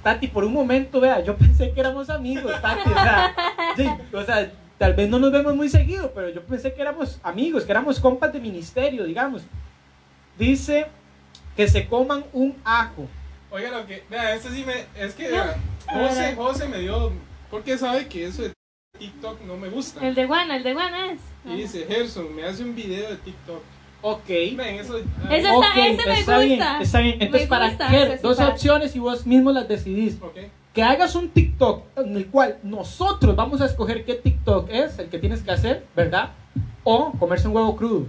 [0.04, 3.36] Tati, por un momento, vea, yo pensé que éramos amigos, Tati, o sea,
[3.76, 7.20] sí, o sea, tal vez no nos vemos muy seguido, pero yo pensé que éramos
[7.24, 9.44] amigos, que éramos compas de ministerio, digamos.
[10.38, 10.88] Dice
[11.56, 13.08] que se coman un ajo.
[13.52, 14.04] Oiga, lo que.
[14.10, 14.86] Vea, este sí me.
[15.00, 15.28] Es que.
[15.28, 15.58] vea,
[15.88, 17.12] José, José me dio.
[17.52, 18.54] Porque sabe que eso de
[18.98, 20.06] TikTok no me gusta.
[20.08, 21.20] El de Guana, el de Guana es.
[21.46, 23.62] Y dice, Gerson, me hace un video de TikTok.
[24.02, 24.28] Ok.
[24.28, 24.98] Ven, eso.
[24.98, 26.82] Ese está- Ok, ese me está bien, gusta.
[26.82, 27.18] está bien.
[27.22, 30.18] Entonces, Me para ese sí dos para- opciones y vos mismo las decidís.
[30.22, 30.38] Ok.
[30.74, 35.10] Que hagas un TikTok en el cual nosotros vamos a escoger qué TikTok es, el
[35.10, 36.32] que tienes que hacer, ¿verdad?
[36.84, 38.08] O comerse un huevo crudo.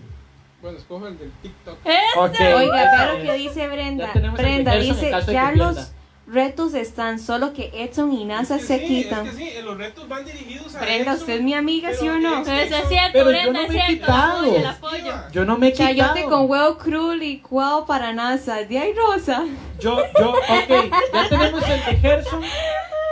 [0.62, 1.77] Bueno, escojo el del TikTok.
[1.85, 2.23] Eso.
[2.23, 4.12] Ok, Oiga, claro que dice Brenda.
[4.36, 5.89] Brenda dice, ya los pierda".
[6.26, 9.26] Retos están, solo que Edson y NASA Es que se sí, quitan.
[9.26, 12.08] Es que sí, los retos van dirigidos a Brenda, Edson, ¿usted es mi amiga, sí
[12.08, 12.40] o no?
[12.42, 14.06] es- Pero eso es cierto, Pero yo Brenda, no es me he cierto.
[14.06, 14.56] quitado.
[14.56, 15.32] El apoyo, el apoyo.
[15.32, 15.88] Yo no me he quitado.
[15.90, 18.62] Chayote con huevo crudo licuado para NASA.
[18.64, 19.44] De ahí rosa.
[19.80, 22.42] Yo, yo, ok, ya tenemos el de Gerson.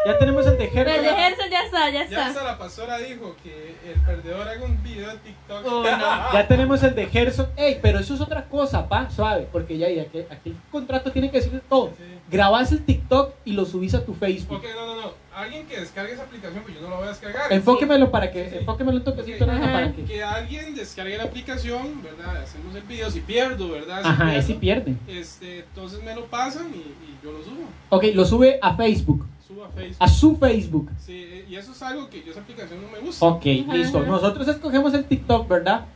[0.07, 1.15] Ya tenemos el de El de Gerson.
[1.17, 2.27] Gerson ya está, ya Ya está.
[2.29, 5.67] hasta la pastora dijo que el perdedor haga un video de TikTok.
[5.67, 5.83] Oh,
[6.33, 7.49] Ya tenemos el de Gerson.
[7.57, 9.47] Ey, pero eso es otra cosa, pa, suave.
[9.53, 11.89] Porque ya, ya, que aquí el contrato tiene que decir todo.
[11.99, 12.05] Sí.
[12.31, 14.59] Grabas el TikTok y lo subís a tu Facebook.
[14.59, 15.11] Ok, no, no, no.
[15.35, 17.53] Alguien que descargue esa aplicación, pues yo no la voy a descargar.
[17.53, 18.57] Enfóquemelo para que, Sí.
[18.59, 19.51] enfóquemelo un toquecito, Ok.
[19.51, 19.73] Nana, Ajá.
[19.73, 20.05] para que.
[20.05, 22.37] Que alguien descargue la aplicación, ¿verdad?
[22.43, 23.11] Hacemos el video.
[23.11, 24.03] Si pierdo, ¿verdad?
[24.03, 24.95] Si Ajá, ahí pierdo, sí pierde.
[25.09, 27.65] Este, entonces me lo pasan y, y yo lo subo.
[27.89, 29.27] Ok, lo sube a Facebook.
[29.47, 29.97] Subo a Facebook.
[29.99, 30.91] A su Facebook.
[30.99, 33.25] Sí, y eso es algo que yo esa aplicación no me gusta.
[33.27, 33.99] Ok, Ajá, listo.
[33.99, 34.07] ajá.
[34.09, 35.87] Nosotros escogemos el TikTok, ¿verdad?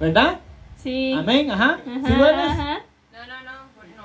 [0.00, 0.40] ¿Verdad?
[0.76, 1.12] Sí.
[1.16, 1.78] Amén, ajá.
[1.86, 2.40] Ajá, ¿Sí lo eres?
[2.50, 2.80] ajá.
[3.12, 3.51] No, no, no.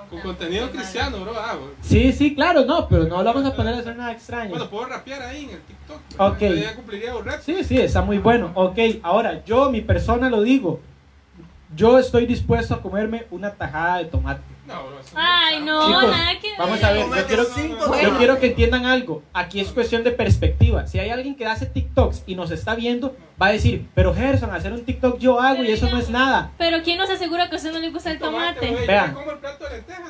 [0.10, 0.78] Con contenido no, no.
[0.78, 1.34] cristiano, bro.
[1.36, 1.58] Ah.
[1.82, 4.52] Sí, sí, claro, no, pero no lo vamos a poner a hacer nada extraño.
[4.52, 6.00] Bueno, puedo rapear ahí en el TikTok.
[6.18, 6.40] Ok.
[6.40, 7.42] Yo ya cumpliría un reto.
[7.44, 8.52] Sí, sí, está muy bueno.
[8.56, 10.80] Ok, ahora yo, mi persona, lo digo.
[11.76, 14.42] Yo estoy dispuesto a comerme una tajada de tomate.
[14.68, 14.84] No,
[15.16, 16.60] Ay, no, Chicos, nada que ver.
[16.60, 19.24] Vamos a ver, yo quiero, yo que entiendan algo.
[19.32, 20.86] Aquí es cuestión de perspectiva.
[20.88, 24.52] Si hay alguien que hace TikToks y nos está viendo, va a decir, pero Gerson,
[24.52, 26.52] hacer un TikTok yo hago y eso no es nada.
[26.58, 28.76] Pero ¿quién nos asegura que a usted no le gusta el tomate?
[28.86, 29.18] Vean.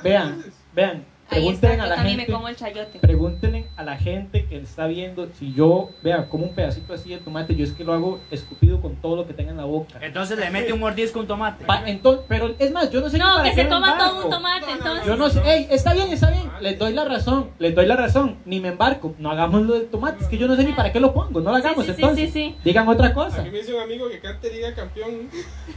[0.01, 0.43] Vean,
[0.73, 2.33] vean, Ahí pregúntenle está, a yo la también me gente.
[2.33, 2.99] como el chayote.
[2.99, 7.17] Pregúntenle a la gente que está viendo si yo, vea, como un pedacito así de
[7.17, 9.99] tomate, yo es que lo hago escupido con todo lo que tenga en la boca.
[10.01, 11.65] Entonces le mete un mordisco a un tomate.
[11.65, 14.23] Pa- entonces, pero es más, yo no sé ni No, para que se toma todo
[14.23, 15.05] un tomate, No, no, entonces.
[15.05, 17.97] Yo no sé, ey, está bien, está bien, les doy la razón, les doy la
[17.97, 20.71] razón, ni me embarco, no hagamos lo del tomate, es que yo no sé ni
[20.71, 22.55] para qué lo pongo, no lo hagamos, Sí, sí, sí, entonces, sí, sí.
[22.63, 23.41] digan otra cosa.
[23.41, 25.29] Aquí me dice un amigo que cante Liga Campeón.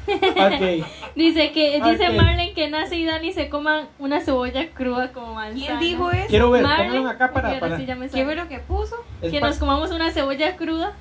[1.15, 2.15] Dice que dice Ok.
[2.17, 5.67] Marlene que Nace y Dani se coman una cebolla cruda como manzana.
[5.67, 6.27] ¿Quién dijo eso?
[6.29, 8.25] quiero ver, acá para, porque para así ya me ¿Qué sale.
[8.25, 8.97] fue lo que puso?
[9.23, 10.93] es que nos comamos una cebolla cruda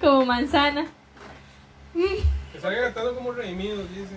[0.00, 0.86] como manzana.
[2.52, 4.16] Que salga cantando como redimidos, dicen.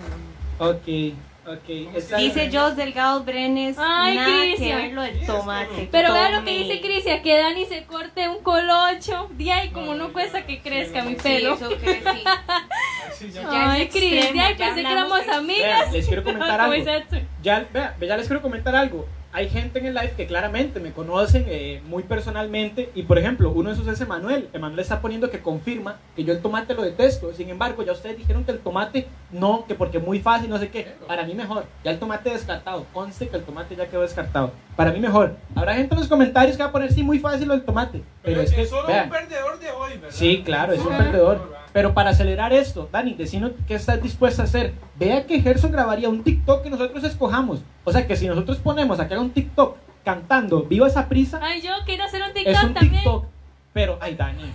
[0.59, 1.15] Ok,
[1.47, 2.33] ok, está bien.
[2.33, 3.77] Dice Jos Delgado Brenes.
[3.79, 5.87] Ay, nada que ver lo del tomate.
[5.91, 9.29] Pero vea lo que dice Crisia, que Dani se corte un colocho.
[9.31, 11.53] Día y como no cuesta que crezca mi Sí, pelo.
[11.53, 12.23] eso que sí.
[13.09, 13.41] Así ya.
[13.43, 15.79] Ya Ay, es Cris, extremo, ay, ya pensé que hablamos éramos de- amigas.
[15.79, 16.73] Vean, les quiero comentar Como algo.
[16.75, 17.27] dice Edson.
[17.41, 19.07] Ya, vea, ya les quiero comentar algo.
[19.31, 23.51] Hay gente en el live que claramente me conocen eh, muy personalmente y por ejemplo,
[23.51, 24.49] uno de esos es Emanuel.
[24.53, 27.31] Emanuel está poniendo que confirma que yo el tomate lo detesto.
[27.33, 30.69] Sin embargo, ya ustedes dijeron que el tomate no, que porque muy fácil, no sé
[30.69, 30.95] qué.
[31.07, 31.65] Para mí mejor.
[31.83, 32.87] Ya el tomate descartado.
[32.91, 34.51] Conste que el tomate ya quedó descartado.
[34.75, 35.35] Para mí mejor.
[35.55, 38.01] Habrá gente en los comentarios que va a poner sí muy fácil lo del tomate.
[38.23, 40.09] Pero es que solo vean, un perdedor de hoy, ¿verdad?
[40.09, 41.58] Sí, claro, es un perdedor.
[41.71, 44.73] Pero para acelerar esto, Dani, decinos qué estás dispuesta a hacer.
[44.97, 47.59] Vea que Gerson grabaría un TikTok que nosotros escojamos.
[47.83, 51.39] O sea que si nosotros ponemos a que haga un TikTok cantando Viva esa prisa,
[51.43, 52.93] Ay, yo quiero hacer un TikTok es un también.
[53.03, 53.25] TikTok.
[53.71, 54.51] Pero, ay, Dani.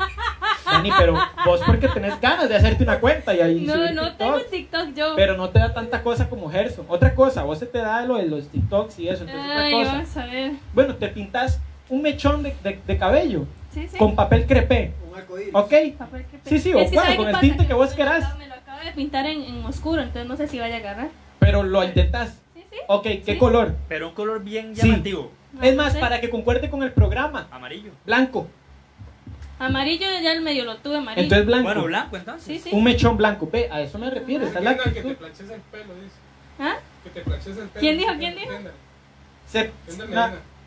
[0.66, 1.14] Dani, pero
[1.46, 4.16] vos porque tenés ganas de hacerte una cuenta y ahí No, no TikTok.
[4.18, 5.12] tengo TikTok yo.
[5.14, 6.84] Pero no te da tanta cosa como Gerson.
[6.88, 9.22] Otra cosa, vos se te da lo de los TikToks y eso.
[9.24, 9.92] Entonces, Ay, otra cosa.
[9.98, 10.52] vamos a ver.
[10.72, 13.98] Bueno, te pintas un mechón de, de- de cabello Sí, sí.
[13.98, 14.92] con papel crepé.
[15.10, 15.54] Un arcoíris.
[15.54, 15.72] ¿Ok?
[15.98, 18.38] Papel que Sí, sí, o bueno, ¿sabe con el tinte que vos querás.
[18.38, 21.08] Me lo acabo de pintar en, en oscuro, entonces no sé si vaya a agarrar.
[21.40, 22.38] Pero lo intentas.
[22.54, 22.76] Sí, sí.
[22.86, 23.36] Ok, ¿qué Sí.
[23.36, 23.74] color?
[23.88, 24.86] Pero un color bien Sí.
[24.88, 25.32] llamativo.
[25.52, 25.98] No, es no más, sé.
[25.98, 27.48] para que concuerde con el programa.
[27.50, 27.90] Amarillo.
[28.06, 28.46] Blanco.
[29.58, 31.22] Amarillo ya el medio lo tuve amarillo.
[31.22, 31.64] Entonces blanco.
[31.64, 32.44] Bueno, blanco entonces.
[32.62, 32.76] Sí, sí.
[32.76, 33.48] Un mechón blanco.
[33.52, 34.46] Ve, a eso me refiero.
[34.46, 36.16] Esa es la que te planches el pelo, dice.
[36.58, 36.76] ¿Ah?
[37.04, 37.80] Que te planches el pelo.
[37.80, 38.10] ¿Quién dijo?
[38.18, 38.52] ¿Quién dijo?
[39.46, 39.70] Se-.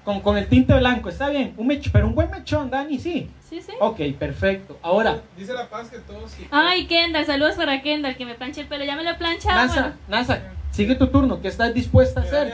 [0.07, 1.53] Con, con el tinte blanco, está bien.
[1.57, 3.29] Un mech- pero un buen mechón, Dani, sí.
[3.49, 3.73] Sí, sí.
[3.81, 4.77] Ok, perfecto.
[4.81, 6.31] Ahora, Dice La Paz que todos.
[6.31, 6.47] sí.
[6.49, 8.85] Ay, Kendall, saludos para Kendall, que me planche el pelo.
[8.85, 9.55] Ya me lo he planchado.
[9.57, 9.95] NASA, bueno.
[10.07, 11.41] NASA, sigue tu turno.
[11.41, 12.53] ¿Qué estás dispuesta a hacer?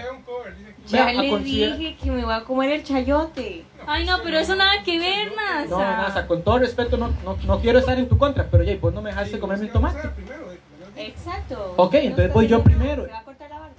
[0.87, 3.65] Ya le considerar- dije que me voy a comer el chayote.
[3.85, 5.69] Ay, no, pero eso nada que ver, NASA.
[5.69, 8.75] No, NASA, con todo respeto, no, no, no quiero estar en tu contra, pero ya,
[8.81, 10.15] vos no me dejaste Sí, comerme el ¿qué vamos a tomate.
[10.15, 10.47] primero?
[10.49, 11.73] De- Exacto.
[11.77, 13.05] Ok, entonces voy yo primero.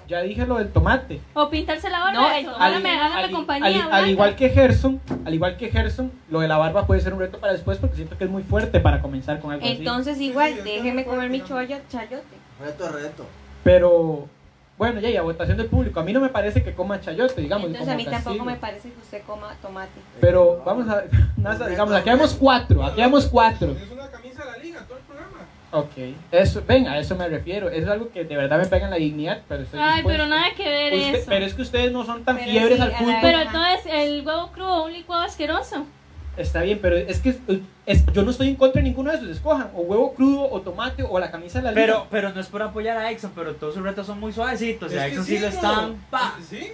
[0.09, 1.20] Ya dije lo del tomate.
[1.35, 2.12] O pintarse la barba.
[2.12, 2.36] No, eso.
[2.39, 2.64] el tomate.
[2.64, 3.89] Hágame, hágame al, compañía.
[3.90, 7.20] al- igual que Gerson, al igual que Gerson, lo de la barba puede ser un
[7.20, 9.76] reto para después porque siento que es muy fuerte para comenzar con algo así.
[9.76, 11.82] Entonces igual, sí, déjeme comer mi chayote.
[12.60, 13.26] Reto, reto.
[13.62, 14.28] Pero
[14.76, 16.01] bueno, ya y a votación del público.
[16.01, 17.66] A mí no me parece que coma chayote, digamos.
[17.66, 20.01] Entonces como a mí tampoco me parece que usted coma tomate.
[20.20, 21.05] Pero vamos a
[21.36, 23.72] Nasa, digamos, aquí vamos cuatro, aquí vamos cuatro.
[23.72, 25.39] Es una camisa de la liga, todo el programa.
[25.76, 25.90] Ok,
[26.30, 27.68] eso, ven, a eso me refiero.
[27.68, 30.09] Eso es algo que de verdad me pega en la dignidad, pero estoy Ay, dispuesto.
[30.22, 31.24] pero nada que ver Usted- eso.
[31.28, 33.14] pero es que ustedes no son tan Pero fiebres sí, al a la fútbol.
[33.20, 35.84] Pero entonces el huevo crudo, un licuado asqueroso.
[36.36, 37.38] Está bien, pero es que es-
[37.86, 39.28] es- yo no estoy en contra de ninguno de esos.
[39.28, 41.82] Escojan o huevo crudo, o tomate, o la camisa de la liga.
[41.86, 44.92] Pero, pero no es por apoyar a Exxon, pero todos sus retos son muy suavecitos.
[44.92, 45.94] Y a Exxon sí lo están.
[46.10, 46.36] ¡pa!
[46.48, 46.70] Sí.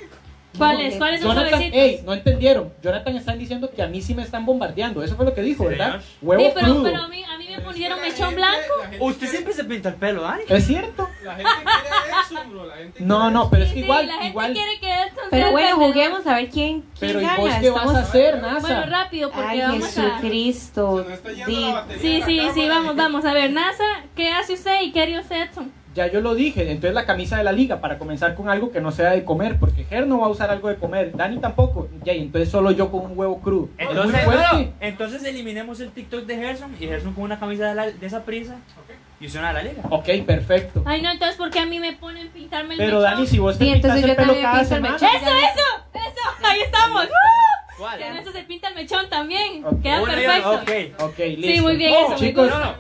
[0.59, 0.97] ¿Cuáles?
[0.97, 1.79] ¿Cuáles son Jonathan, suavecitos?
[1.81, 2.73] ey, no entendieron.
[2.83, 5.03] Jonathan están diciendo que a mí sí me están bombardeando.
[5.03, 6.01] Eso fue lo que dijo, ¿verdad?
[6.21, 6.83] Huevo Sí, pero, crudo.
[6.85, 9.05] pero a mí, a mí me Pero es pusieron que la mechón gente- blanco.
[9.07, 10.43] Usted quiere- siempre se pinta el pelo, Dani.
[10.49, 11.09] ¿Es cierto?
[11.25, 12.67] La gente quiere Exxon, bro.
[12.67, 14.53] La gente No, quiere no, pero es Sí, que sí, igual, la gente igual.
[14.53, 17.37] quiere que Edson sea Pero bueno, juguemos a ver quién, quién Pero ¿y gana.
[17.39, 18.61] vos qué vas Estamos- a hacer, NASA?
[18.61, 20.03] Bueno, rápido, porque Ay, vamos a...
[20.03, 21.03] Jesucristo.
[21.05, 23.25] Se nos está yendo Di- la batería Sí, sí, sí, vamos, vamos.
[23.25, 23.85] A ver, NASA,
[24.17, 25.73] ¿qué hace usted y qué haría usted, Edson?
[25.95, 28.81] Ya yo lo dije, entonces la camisa de la liga para comenzar con algo que
[28.81, 31.89] no sea de comer, porque Ger no va a usar algo de comer, Dani tampoco,
[32.05, 33.69] ya, y entonces solo yo con un huevo crudo.
[33.77, 37.41] Es muy Entonces, no, no, entonces eliminemos el TikTok de Gerson y Gerson con una
[37.41, 38.95] camisa de, la- de esa prisa Ok.
[39.21, 39.83] y una de la liga.
[39.91, 40.83] Ok, perfecto.
[40.87, 43.15] Ay, no, entonces, ¿por qué a mí me ponen pintarme el Pero mechón?
[43.15, 44.93] Dani, si vos te Sí, pintas el pelo cada semana.
[44.95, 45.09] mechón.
[45.09, 45.85] ¡Eso, eso!
[45.95, 46.47] ¡Eso!
[46.49, 47.09] ¡Ahí estamos!
[47.79, 47.99] ¿Cuál?
[47.99, 49.65] Que en eso se pinta el mechón también.
[49.65, 49.83] Ok.
[49.83, 50.51] Queda perfecto.
[50.53, 51.11] ok.
[51.11, 51.47] Ok, listo.
[51.49, 52.77] Sí, muy bien, Oh, eso chicos, gusta.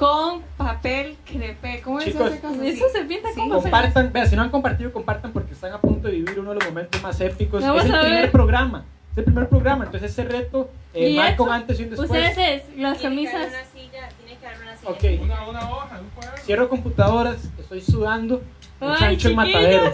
[0.00, 1.82] Con papel crepé.
[1.82, 2.66] ¿Cómo Chicos, es cosa?
[2.66, 3.34] Eso se pinta Sí.
[3.38, 6.54] como Compartan, si no han compartido, compartan porque están a punto de vivir uno de
[6.56, 7.62] los momentos más épicos.
[7.62, 8.86] Vamos es el primer programa.
[9.12, 11.54] Es el primer programa, entonces ese reto eh, ¿Y marca un eso?
[11.54, 12.08] antes y un después.
[12.10, 13.48] Ustedes es, las Tiene que haber camisas.
[13.48, 14.90] una silla, tiene que haber una silla.
[14.90, 15.22] Ok.
[15.22, 16.38] Una, una hoja, un.
[16.44, 18.42] Cierro computadoras, estoy sudando.
[18.80, 19.92] Ay, Muchacho el matadero.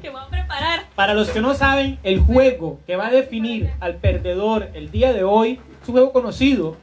[0.00, 0.84] que a preparar.
[0.94, 5.12] Para los que no saben, el juego que va a definir al perdedor el día
[5.12, 6.76] de hoy es un juego conocido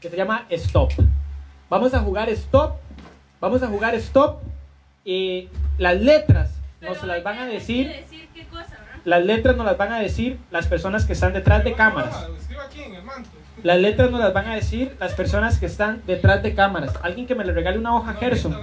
[0.00, 0.92] que se llama Stop.
[1.72, 2.74] Vamos a jugar Stop.
[3.40, 4.40] Vamos a jugar Stop.
[5.06, 6.50] Y las letras
[6.82, 7.88] nos Pero las hay van a que- decir.
[7.88, 8.76] hay que decir qué cosa.
[9.06, 12.28] Las letras nos las van a decir las personas que están detrás de cámaras.
[13.62, 16.92] Las letras nos las van a decir las personas que están detrás de cámaras.
[17.02, 18.54] Alguien que me le regale una hoja Gerson.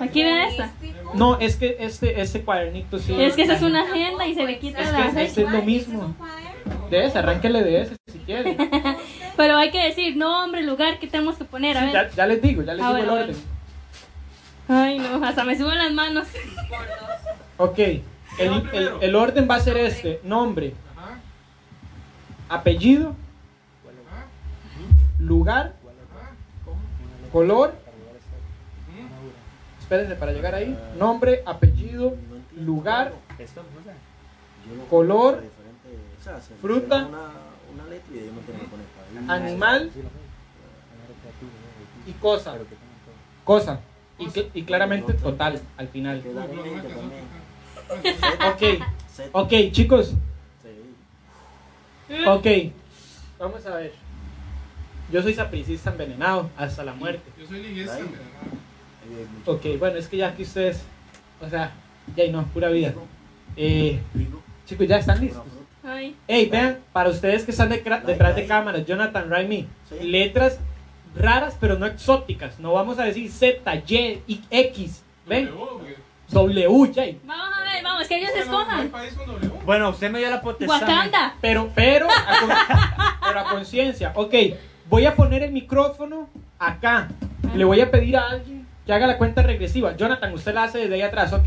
[0.00, 0.72] Aquí ven esta.
[1.14, 3.14] No, es que este, este cuadernito sí.
[3.22, 5.12] Es que esa es una agenda y se le quita Es la...
[5.12, 6.16] que este es lo mismo.
[6.90, 8.56] De ese, arránquele de ese si quiere.
[9.36, 11.76] Pero hay que decir nombre, lugar que tenemos que poner.
[11.76, 12.10] A Sí, ver.
[12.10, 13.36] ya, ya les digo, ya les Ah, digo el bueno, orden.
[14.68, 16.26] Ay, no, hasta me suben las manos.
[17.58, 18.02] Ok, el,
[18.72, 21.18] el- el orden va a ser este: nombre, Ajá,
[22.48, 23.10] apellido,
[24.08, 24.26] ajá,
[25.18, 25.74] lugar,
[26.12, 26.30] ajá.
[27.32, 27.74] color.
[29.80, 30.76] Espérense para llegar ahí.
[30.98, 32.16] Nombre, apellido,
[32.56, 33.12] lugar,
[34.90, 35.44] color,
[36.26, 37.28] sea, se fruta, Una,
[37.74, 39.42] una letra y ellos me tienen que poner para ahí.
[39.48, 39.90] animal
[42.06, 42.56] y cosa.
[43.44, 43.80] Cosa.
[44.18, 46.22] Y, cl- y claramente total al final.
[48.52, 48.62] Ok,
[49.32, 50.12] ok, chicos.
[50.62, 52.24] Sí.
[52.26, 52.46] Ok,
[53.38, 53.92] vamos a ver.
[55.12, 57.22] Yo soy sapricista envenenado hasta la muerte.
[57.38, 57.98] Yo soy liguista.
[58.00, 58.04] Eh,
[59.38, 60.82] mucho- Ok, bueno, es que ya que ustedes,
[61.40, 61.72] o sea,
[62.16, 62.92] ya y no, pura vida.
[63.56, 64.00] Eh,
[64.66, 65.44] chicos, ya están listos.
[65.86, 66.16] Ay.
[66.26, 69.96] Hey, vean, para ustedes que están de- detrás de cámaras, Jonathan, Raimi, Sí.
[70.04, 70.58] letras
[71.14, 72.58] raras pero no exóticas.
[72.58, 75.02] No vamos a decir Z, Y, y X.
[75.26, 75.46] ¿Ven?
[75.50, 75.96] W,
[76.30, 77.02] W, J.
[77.24, 78.92] Vamos a ver, vamos, que ellos escojan.
[79.64, 80.80] Bueno, usted me dio la potestad.
[80.82, 81.34] Wakanda.
[81.40, 82.50] Pero, pero, a, con-
[83.28, 84.12] pero a conciencia.
[84.14, 84.34] Ok,
[84.88, 87.08] voy a poner el micrófono acá.
[87.54, 89.96] Le voy a pedir a alguien que haga la cuenta regresiva.
[89.96, 91.46] Jonathan, usted la hace desde ahí atrás, ¿ok?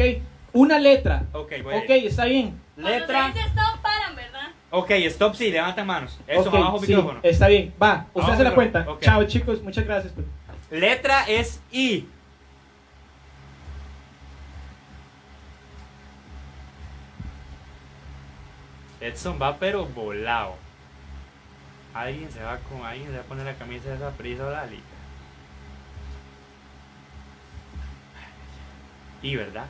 [0.54, 1.24] Una letra.
[1.34, 2.60] Ok, voy Ok, está bien.
[2.76, 3.06] Letra.
[3.06, 4.48] Cuando se dice stop, paran, ¿verdad?
[4.72, 6.20] Ok, stop, sí, levanten manos.
[6.28, 7.20] Eso, Ok, abajo sí, micrófono.
[7.24, 7.74] está bien.
[7.82, 8.86] Va, usted hace la cuenta.
[9.02, 10.14] Chao, chicos, muchas gracias.
[10.70, 12.08] Letra es I.
[19.02, 20.56] Edson va pero volado.
[21.94, 24.52] Alguien se va con alguien se va a poner la camisa de esa prisa o
[24.52, 24.84] la liga.
[29.22, 29.66] Y verdad.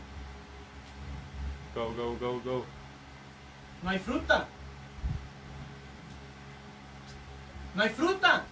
[1.74, 2.66] Go, go, go, go.
[3.84, 4.48] No hay fruta.
[7.76, 8.44] No hay fruta.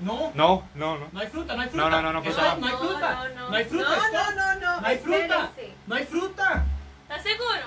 [0.00, 1.08] No, No, no, no.
[1.12, 1.90] no hay fruta, no hay fruta.
[1.90, 2.56] No, no, no, no, fruta.
[2.56, 3.10] no hay fruta.
[3.14, 3.88] No, no, No hay fruta.
[3.90, 4.12] No, stop.
[4.14, 4.80] no, no, no.
[4.80, 5.50] No hay fruta.
[5.86, 6.64] No hay fruta.
[7.02, 7.60] ¿Estás seguro?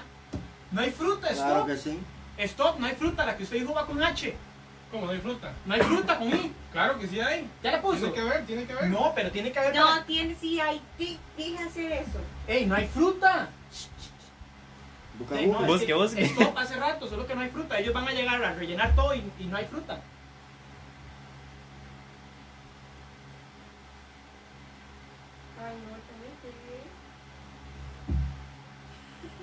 [0.71, 1.67] No hay fruta, Claro stop.
[1.67, 1.99] que sí.
[2.39, 3.25] Stop, no hay fruta.
[3.25, 4.35] La que usted dijo va con H.
[4.89, 5.51] ¿Cómo no hay fruta?
[5.65, 6.51] No hay fruta con I.
[6.71, 7.47] Claro que sí hay.
[7.61, 7.97] ¿Ya la puso?
[7.97, 8.89] Tiene que haber, tiene que haber.
[8.89, 9.75] No, pero tiene que haber.
[9.75, 10.81] No, para- tiene, sí, hay.
[11.35, 12.19] Fíjense eso.
[12.47, 13.49] ¡Ey, no hay fruta!
[15.19, 15.65] Busca Ey, no, Google.
[15.65, 16.23] es Busque, que busque.
[16.23, 17.77] Esto hace rato, solo que no hay fruta.
[17.77, 19.99] Ellos van a llegar a rellenar todo y, y no hay fruta.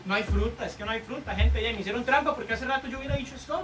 [0.07, 1.63] No, hay fruta, es que no hay fruta, gente.
[1.63, 3.63] Ya me hicieron trampa porque hace rato yo hubiera dicho stop.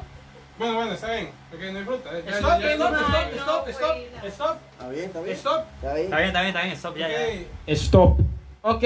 [0.58, 1.28] Bueno, bueno, está bien.
[1.52, 2.10] Ok, no hay fruta.
[2.12, 3.40] Ya, ya, Stop, ya, stop, ya, stop, ya.
[3.42, 5.36] stop, stop, güey, stop, Está bien, está bien.
[5.36, 6.04] stop, Está bien.
[6.06, 6.76] Está bien, está bien, está bien.
[6.76, 7.16] Stop, ya, ya.
[7.18, 7.46] Ok.
[7.66, 8.20] stop.
[8.62, 8.84] Ok,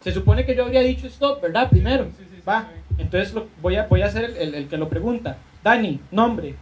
[0.00, 1.68] se supone que yo habría dicho stop, ¿verdad?
[1.68, 2.04] Primero.
[2.06, 2.68] Sí, sí, sí, Va,
[2.98, 5.36] entonces lo- voy, a, voy a ser el, el- el que lo pregunta.
[5.62, 6.54] Dani, nombre.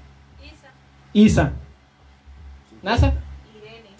[0.43, 0.69] Isa.
[1.12, 1.53] Isa.
[2.82, 3.12] NASA.
[3.55, 3.91] Irene.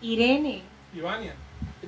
[0.00, 0.62] Irene.
[0.94, 1.34] Ivania.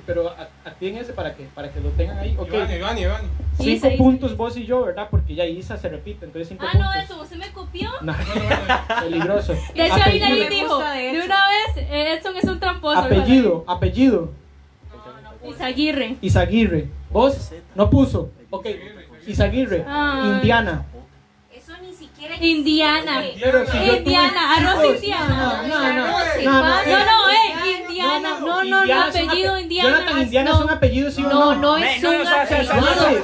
[0.07, 0.33] Pero
[0.65, 2.33] activen ese para que, para que lo tengan ahí.
[2.39, 2.47] Ok.
[2.47, 3.29] Ivania, Ivania, Ivania.
[3.57, 4.37] Cinco Isa, puntos Isa.
[4.37, 5.07] vos y yo, ¿verdad?
[5.11, 7.03] Porque ya Isa se repite, entonces cinco Ah, no, puntos.
[7.03, 7.91] Edson, ¿usted me copió?
[8.01, 9.01] No, Bueno, bueno.
[9.03, 9.53] peligroso.
[9.75, 10.79] De hecho, ahí dijo.
[10.79, 12.99] de una vez, eh, Edson es un tramposo.
[12.99, 14.31] apellido, apellido.
[15.45, 16.15] Isaguirre.
[16.21, 16.89] Isaguirre.
[17.11, 17.51] ¿Vos?
[17.75, 18.31] No puso.
[18.49, 18.67] Ok.
[19.27, 19.85] Isaguirre.
[19.87, 20.29] Ay.
[20.29, 20.85] Indiana.
[21.53, 23.25] Eso ni siquiera Indiana.
[23.27, 25.63] Indiana, arroz indiana.
[25.67, 27.36] No, no, no.
[27.75, 28.39] Arroz No, y no, pan.
[28.39, 28.39] No, no, Indiana.
[28.39, 29.89] No, No, no, apellido ape- Indiana.
[29.89, 31.61] Jonathan Indiana es un apellido, sí o No, no.
[31.61, 33.23] no es un apellido.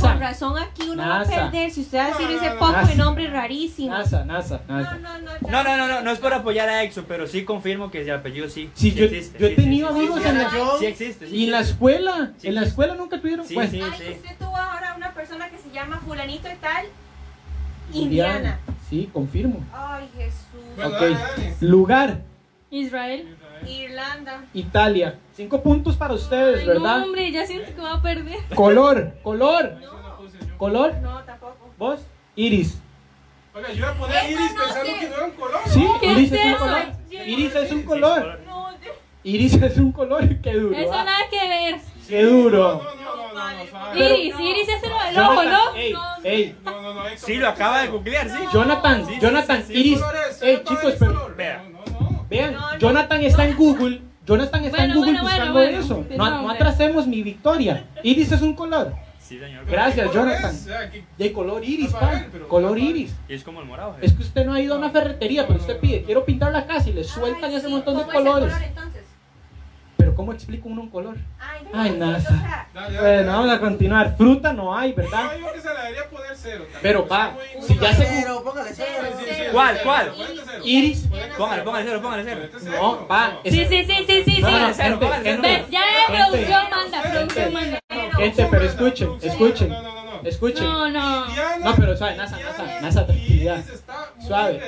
[0.00, 2.50] Con razón aquí uno va a perder si usted va a decir No, no, ese
[2.56, 3.90] poco de nombre rarísimo.
[3.96, 4.96] NASA, NASA, No, NASA.
[4.96, 5.30] no, no.
[5.50, 8.10] No, no, no, no, no es por apoyar a Exo, pero sí confirmo que el
[8.10, 8.70] apellido sí.
[8.74, 10.50] Sí, yo, existe, yo he tenido amigos en la...
[10.78, 11.28] sí, existe.
[11.28, 13.46] Y en la escuela, en la escuela nunca tuvieron...
[13.46, 13.82] Sí, sí, sí.
[13.82, 16.86] usted tuvo ahora una persona que se llama fulanito y tal.
[17.92, 18.34] Indiana.
[18.36, 18.58] Indiana.
[18.88, 19.60] Sí, confirmo.
[19.72, 20.36] Ay, Jesús.
[20.76, 21.00] Bueno, Ok.
[21.00, 21.54] dale, dale.
[21.60, 22.20] Lugar,
[22.70, 23.36] Israel.
[23.66, 24.44] Irlanda.
[24.54, 25.18] Italia.
[25.34, 26.98] Cinco puntos para ustedes, Ay, ¿verdad?
[26.98, 28.38] No, hombre, ya siento que va a perder.
[28.54, 30.02] Color, color, no
[30.62, 30.94] color.
[31.02, 31.70] No, tampoco.
[31.76, 32.00] ¿Vos?
[32.36, 32.78] Iris.
[33.54, 34.98] Oiga, yo iba a poner iris no pensando sé.
[35.00, 35.60] que no era un color.
[35.66, 36.82] Sí, ¿Qué Iris es es un color.
[37.10, 38.40] Yo- Iris es un color.
[38.46, 38.68] No,
[39.24, 40.40] Iris es un color.
[40.40, 40.76] Qué duro.
[40.76, 41.04] Eso ah.
[41.04, 41.80] nada que ver.
[42.08, 42.82] Qué duro.
[42.84, 43.98] No, no, no, no, no, suave.
[43.98, 45.74] Pero- Iris, Iris es el del ojo, ¿no?
[45.74, 48.38] Ey, No, ey, No, no, Sí, lo acaba de googlear, sí.
[48.52, 49.64] Jonathan, Jonathan.
[49.68, 49.98] Iris.
[50.00, 51.34] colores, Ey, chicos, pero.
[51.36, 51.64] Vea.
[52.32, 52.52] No, no, no.
[52.52, 54.02] vean, No, no, Jonathan está en Google.
[54.26, 55.78] Jonathan está en Google bueno, buscando bueno.
[55.78, 56.04] eso.
[56.16, 57.84] No, no, atrasemos mi victoria.
[58.02, 58.94] Iris es un color.
[59.18, 59.64] Sí, señor.
[59.66, 60.54] Gracias, ¿Qué color Jonathan.
[60.54, 60.60] es?
[60.60, 63.14] O sea, que- De color iris, ver, pero- Color iris.
[63.28, 63.96] Es como el morado.
[64.02, 66.66] Es que usted no ha ido a una ferretería, pero usted pide, quiero pintar la
[66.66, 68.52] casa y le sueltan Ay, ese sí, montón de ¿cómo es el colores.
[68.52, 68.91] color, entonces?
[70.02, 71.16] Pero ¿cómo explico uno un color?
[71.38, 72.18] Ay, Ay, nada.
[72.20, 72.66] sea,
[73.00, 74.16] Bueno, vamos a continuar.
[74.16, 75.26] Fruta no hay, ¿verdad?
[75.26, 76.58] No, yo creo que se le debería poner cero.
[76.64, 79.16] también, Pero, pa, si ya se- Cero, póngale Cero, cero.
[79.16, 80.12] Sí, sí, sí, ¿Cuál, cero, cuál?
[80.44, 80.62] cero.
[80.64, 81.08] Iris.
[81.38, 82.40] Póngale, póngale cero, póngale cero.
[82.80, 86.22] No, pa, es- Sí, sí, sí, sí, sí, Póngale cero, gente, Ves, ya gente.
[86.24, 87.78] producción manda, producción manda.
[88.16, 89.68] Gente, pero escuchen, escuchen.
[89.68, 90.28] No, no, no, no.
[90.28, 90.64] Escuchen.
[90.64, 91.26] No, no.
[91.26, 93.58] No, pero suave, Nasa, Nasa, Nasa, tranquilidad.
[93.58, 94.60] Iris está muy Suave.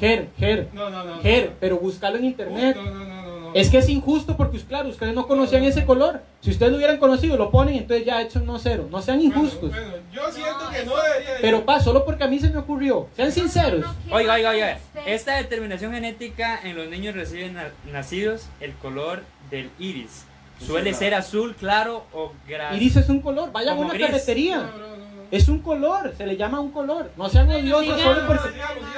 [0.00, 1.20] Ger, Ger, No, no, no.
[1.22, 2.76] Ger, pero búscalo en internet.
[2.76, 3.19] No, no, no.
[3.54, 6.22] Es que es injusto porque, claro, ustedes no conocían ese color.
[6.40, 8.86] Si ustedes lo hubieran conocido, lo ponen, entonces ya hecho no cero.
[8.90, 9.70] No sean Bueno, injustos.
[9.70, 11.30] Bueno, yo siento No, que no debería.
[11.40, 13.08] Pero, pa, solo porque a mí se me ocurrió.
[13.16, 13.84] Sean sinceros.
[14.10, 14.78] Oiga, oiga, oiga.
[15.06, 20.24] Esta determinación genética en los niños recién na- nacidos, el color del iris.
[20.64, 22.76] Suele ser azul, claro o gras.
[22.76, 23.50] Iris es un color.
[23.50, 24.10] Vayan a una gris.
[24.10, 25.10] No, no, no, no.
[25.30, 26.12] Es un color.
[26.18, 27.10] Se le llama un color.
[27.16, 28.48] No sean odiosos solo porque,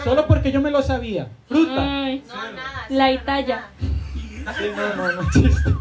[0.03, 1.29] solo porque yo me lo sabía.
[1.49, 2.05] Fruta.
[2.05, 2.87] Ay, No, nada.
[2.89, 3.67] La Italia.
[4.59, 5.73] Sí, no, no, no, chiste.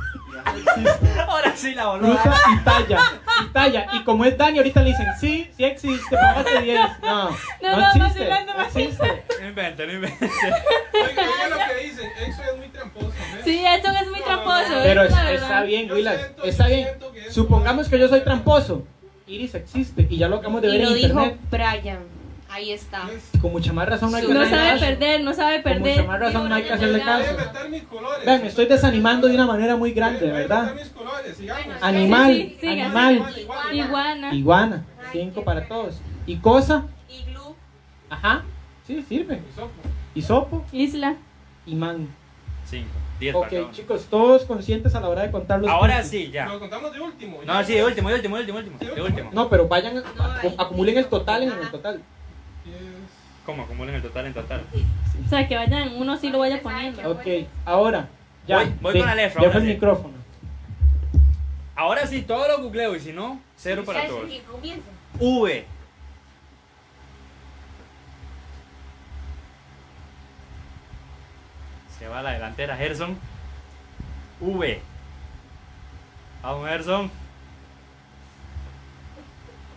[1.28, 2.18] Ahora sí la voló.
[2.18, 3.00] Fruta y talla.
[3.44, 3.88] Y talla.
[3.94, 6.80] Y como es Dani, ahorita le dicen, sí, sí existe, póngase 10.
[7.02, 8.30] No, no, no, existe.
[8.30, 9.24] No existe.
[9.40, 10.26] No invente, no invente.
[10.26, 12.10] Oiga, oiga lo que dicen.
[12.28, 13.08] Eso es muy tramposo.
[13.08, 13.44] ¿ves?
[13.44, 14.74] Sí, Edson es muy tramposo.
[14.84, 16.32] Pero es está bien, Willas.
[16.44, 16.90] Está bien.
[17.30, 18.86] Supongamos que yo soy tramposo.
[19.28, 21.62] Iris existe y ya lo acabamos de Y ver lo en dijo internet.
[21.66, 21.90] Ahí
[22.52, 23.10] Ahí está.
[23.41, 25.95] Con mucha más razón no hay que No sabe perder, no sabe Con perder.
[25.98, 27.32] mucha más razón no hay que hacerle caso.
[28.26, 30.73] Vean, me estoy desanimando de una manera muy grande, ¿verdad?
[31.82, 33.26] Animal, Sí, sí, siga, animal.
[33.72, 34.34] Iguana.
[34.36, 36.02] iguana, cinco para todos.
[36.26, 37.56] Y cosa, Iglú.
[38.10, 38.44] ajá,
[38.86, 39.41] sí, sirve.
[40.14, 41.15] Hisopo, Isla.
[41.65, 42.10] imán.
[42.65, 46.10] Cinco, diez Ok, para chicos, todos conscientes a la hora de contar los Ahora puntos.
[46.11, 46.48] sí, ya.
[46.48, 47.40] Lo contamos de último.
[47.45, 49.30] No, sí, de último, de último, de último, de último.
[49.34, 50.03] No, pero vayan, No,
[50.57, 52.02] acumulen el total en el total.
[53.52, 53.64] ¿Cómo?
[53.64, 54.64] Acumulen el total en total.
[55.26, 57.11] O sea, que vayan, uno sí lo vaya poniendo.
[57.11, 57.28] Ok,
[57.65, 58.07] ahora,
[58.48, 58.60] ya.
[58.60, 60.14] Voy- voy con la letra, dejo ahora el micrófono.
[61.76, 64.32] Ahora sí, todo lo googleo y si no, cero para ¿Sabes todos.
[65.19, 65.65] V.
[71.98, 73.18] Se va a la delantera Gerson.
[74.40, 74.82] V.
[76.41, 77.11] Vamos Gerson.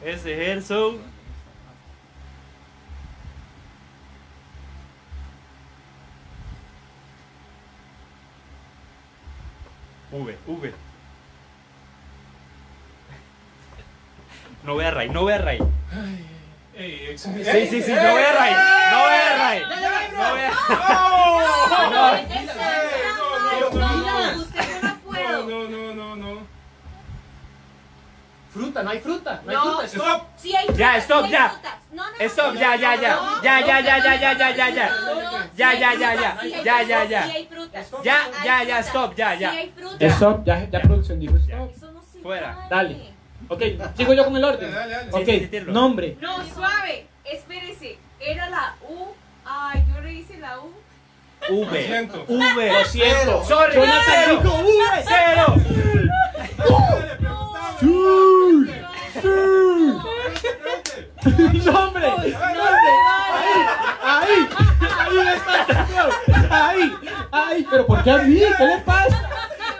[0.05, 0.99] Ese Gerson.
[10.15, 10.73] V, V.
[14.63, 15.59] No vea Ray, no vea Ray.
[16.77, 18.55] Sí, sí, sí, no vea Ray.
[18.93, 19.63] No vea Ray.
[20.17, 20.53] No vea.
[21.91, 22.55] No, es esa,
[23.17, 24.41] no, no, no, no, no.
[24.43, 25.47] usted yo no No, puedo.
[25.49, 26.47] no, no, no, no.
[28.55, 29.43] Fruta, no hay fruta.
[29.45, 29.87] No hay No, fruta.
[29.87, 30.27] Stop.
[30.37, 31.45] Sí hay Ya, frutas, stop, sí ya.
[31.45, 31.75] hay frutas.
[31.93, 33.19] No, no, Stop, no, ya, ya, ya.
[33.43, 34.91] Ya, ya, ya, ya, ya, ya, ya, ya.
[35.57, 36.39] Ya, hay ya, ya, ya.
[36.41, 37.23] hay Ya, ya, ya.
[37.25, 37.49] hay.
[38.05, 39.51] Ya, Hay ya, ya, stop, ya, ya.
[39.51, 39.73] Hay.
[40.11, 41.71] Stop, ya, ya producción dijo stop.
[42.23, 42.67] Fuera.
[42.71, 43.13] Dale.
[43.49, 43.63] Ok,
[43.97, 44.73] sigo yo con el orden.
[44.73, 45.13] Dale, dale, dale.
[45.13, 45.73] Sí, Ok, sí, sí, tíralo.
[45.73, 46.17] nombre.
[46.21, 47.07] No, suave.
[47.25, 47.99] Espérese.
[48.21, 49.09] Era la U.
[49.45, 50.73] Ay, yo le hice la U.
[51.51, 52.09] V.
[52.29, 52.73] V.
[52.73, 53.45] Lo siento.
[53.45, 53.75] Sorry.
[53.75, 55.05] Jonathan dijo V.
[55.07, 55.47] Cero.
[56.91, 57.79] Dale, preguntaba.
[61.73, 62.07] ¡Nombre!
[64.03, 64.49] ¡Ahí!
[64.99, 65.55] ¡Ahí está!
[66.51, 66.93] ¡Ahí!
[67.33, 67.67] ¡Ahí!
[67.71, 68.41] ¿Pero por qué a mí?
[68.59, 69.31] ¿Qué le pasa?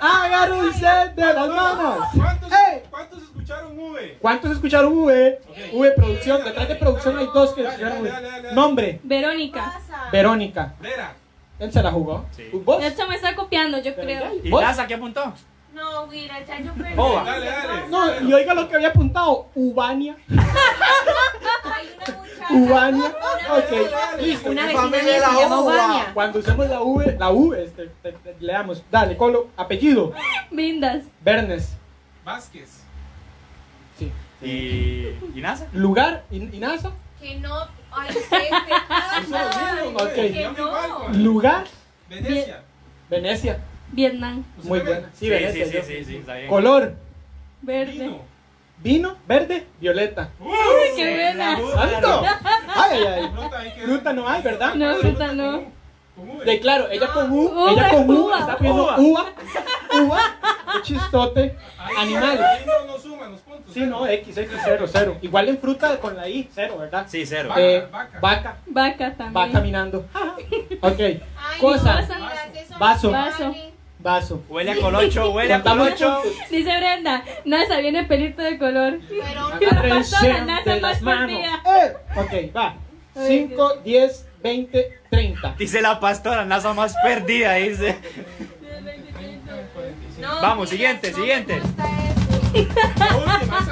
[0.01, 2.09] ¡Agárrense de las manos!
[2.17, 2.83] ¿Cuántos, ¡Ey!
[2.91, 4.19] ¿Cuántos escucharon V?
[4.21, 5.41] ¿Cuántos escucharon V?
[5.73, 6.45] V producción.
[6.45, 8.53] Detrás de producción hay dos que escucharon V.
[8.53, 9.01] Nombre.
[9.03, 9.81] Verónica.
[10.11, 10.75] Verónica.
[10.81, 11.15] Vera.
[11.59, 12.25] Él se la jugó.
[12.37, 12.49] Sí.
[12.53, 12.83] ¿Vos?
[12.83, 14.33] Edson me está copiando, yo creo.
[14.43, 14.61] ¿Y ¿Vos?
[14.63, 15.33] Laza qué apuntó?
[15.73, 16.95] No, mira, ya yo perdí.
[16.95, 17.25] Boba.
[17.25, 17.89] Dale, dale.
[17.89, 19.49] No, y oiga lo que había apuntado.
[19.55, 20.17] Ubania.
[20.29, 22.55] Hay una muchacha.
[22.55, 23.05] Ubania.
[23.07, 24.51] Una Ok, listo.
[24.51, 25.77] Una familia la se llama uva.
[25.77, 26.11] Vania.
[26.15, 28.83] Cuando usemos la V, la U, este, te- te- leamos.
[28.91, 29.49] Dale, Colo.
[29.57, 30.13] Apellido.
[30.51, 31.05] Vindas.
[31.23, 31.77] Bernes.
[32.25, 32.83] Vázquez.
[33.99, 34.13] Sí.
[34.43, 35.67] ¿Y, y NASA?
[35.73, 36.25] Lugar.
[36.31, 36.93] ¿Y, y NASA?
[37.21, 37.67] Que no.
[37.97, 39.19] Ay, qué pasa.
[39.21, 40.15] Eso es lo mismo, Ok.
[40.15, 40.33] güey.
[40.33, 40.99] Llama igual, no.
[41.01, 41.15] güey.
[41.23, 41.65] Lugar.
[42.09, 42.63] Venecia.
[43.11, 43.59] Venecia.
[43.93, 44.45] Vietnam.
[44.57, 45.09] ¿Usted Muy buena.
[45.13, 45.67] Sí, Sí, Venecia.
[45.67, 46.47] sí, sí, sí, sí.
[46.49, 46.95] Color.
[47.63, 47.93] Verde.
[47.93, 48.19] Vino.
[48.83, 49.17] Vino.
[49.27, 49.67] Verde.
[49.81, 50.31] Violeta.
[50.97, 51.57] ¡Qué buena!
[51.75, 52.23] ¡Santo!
[52.75, 53.73] Ay, ay, ay.
[53.85, 54.75] Fruta no hay, ¿verdad?
[54.75, 55.63] No, fruta no.
[56.45, 59.27] De claro, ella con U, Uva, ella con U, uva, está pidiendo uva.
[60.03, 60.21] uva,
[60.83, 62.43] chistote, Ahí, animal.
[62.45, 63.73] Ahí no, no suman los puntos.
[63.75, 65.17] Sí, no, X, X, 0, 0.
[65.23, 67.07] Igual en fruta con la I, 0, ¿verdad?
[67.09, 67.49] Sí, cero.
[67.49, 68.19] Vaca, Eh, vaca.
[68.21, 69.53] vaca, Vaca va también.
[69.53, 70.07] caminando.
[70.83, 71.21] Ok, Ay,
[71.61, 72.01] Cosa.
[72.03, 73.11] no, Vaso.
[73.11, 73.55] Vaso.
[73.99, 74.43] vaso.
[74.49, 76.23] Huele a colocho, huele a colocho.
[76.51, 78.99] Dice Brenda, NASA viene pelito de color.
[79.09, 79.49] Pero
[80.47, 81.31] nada de más las manos.
[81.41, 82.75] Eh, Ok, va.
[83.17, 85.55] 5, 10, 20, 30.
[85.59, 87.97] Dice la pastora, NASA más perdida, dice.
[90.21, 91.61] No, Vamos, mira, siguiente, no siguiente.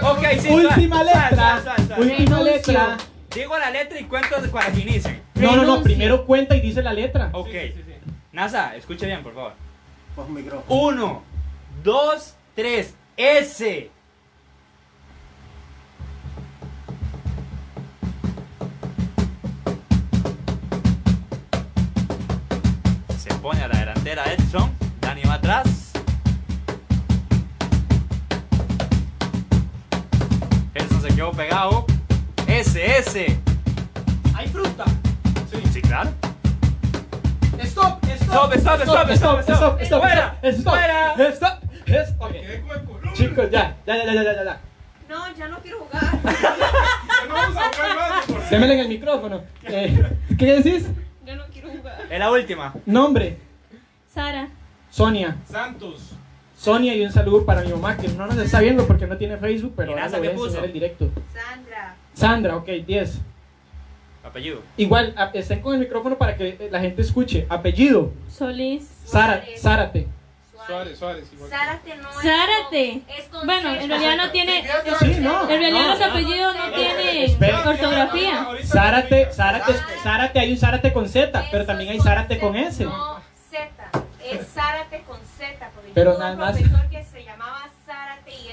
[0.03, 0.49] Ok, sí.
[0.49, 1.62] Última suave, letra.
[1.62, 2.03] suave, suave.
[2.03, 2.73] Última Renuncio.
[2.73, 2.97] letra.
[3.35, 5.23] Digo la letra y cuento para que inicien.
[5.35, 7.28] No, no, no, primero cuenta y dice la letra.
[7.32, 7.49] Ok.
[7.51, 7.93] Sí, sí, sí.
[8.32, 9.53] NASA, escuche bien, por favor.
[10.16, 10.65] Bajo micrófono.
[10.81, 11.23] Uno,
[11.85, 12.94] dos, tres.
[13.16, 13.90] S.
[23.43, 24.70] pone a la delantera Edson.
[25.01, 25.90] Dani va atrás.
[30.74, 31.85] Edson se quedó pegado.
[32.47, 33.39] S, S.
[34.35, 34.85] Hay fruta.
[35.73, 36.10] Sí, claro.
[37.62, 40.01] Stop, Stop, stop, stop, stop, stop.
[40.01, 41.14] Fuera, stop, fuera.
[41.32, 41.59] stop.
[41.85, 43.12] Quedé como el Colombia.
[43.14, 44.60] Chicos, ya, ya, ya, ya, ya, ya, ya.
[45.09, 46.02] No, ya no quiero jugar.
[47.23, 48.51] Ya no vamos a jugar más.
[48.51, 49.43] Démele en el micrófono.
[49.64, 50.86] Eh, ¿Qué decís?
[51.24, 51.98] Yo no quiero jugar.
[52.13, 52.75] Es la última.
[52.85, 53.39] Nombre,
[54.07, 54.51] Sara.
[54.91, 55.39] Sonia.
[55.51, 56.11] Santos.
[56.55, 59.39] Sonia y un saludo para mi mamá que no nos está viendo porque no tiene
[59.39, 61.11] Facebook, pero ¿Y ahora Nasa le voy a enseñar el directo.
[61.33, 61.97] Sandra.
[62.13, 63.19] Sandra, ok, 10.
[64.25, 64.61] Apellido.
[64.77, 67.47] Igual, estén con el micrófono para que la gente escuche.
[67.49, 68.91] Apellido, Solís.
[69.07, 69.63] Suárez.
[69.63, 70.07] Zárate.
[70.67, 71.33] Suárez, Suárez.
[71.33, 71.51] Igual.
[71.51, 72.17] Zárate no es.
[72.17, 72.91] Zárate.
[73.07, 74.65] con- es con Bueno, en realidad no tiene.
[75.01, 75.43] Sí, no.
[75.51, 75.89] En realidad no.
[75.89, 77.69] los apellidos no tienen Espera.
[77.69, 78.47] ortografía.
[78.65, 79.33] Zárate.
[79.33, 82.85] Zárate, Zárate, hay un Zárate con Z, pero también hay Zárate con S.
[82.85, 83.21] No,
[83.51, 83.69] Z.
[84.25, 85.71] Es Zárate con Z.
[85.75, 87.05] Porque Pero nada un más- profesor que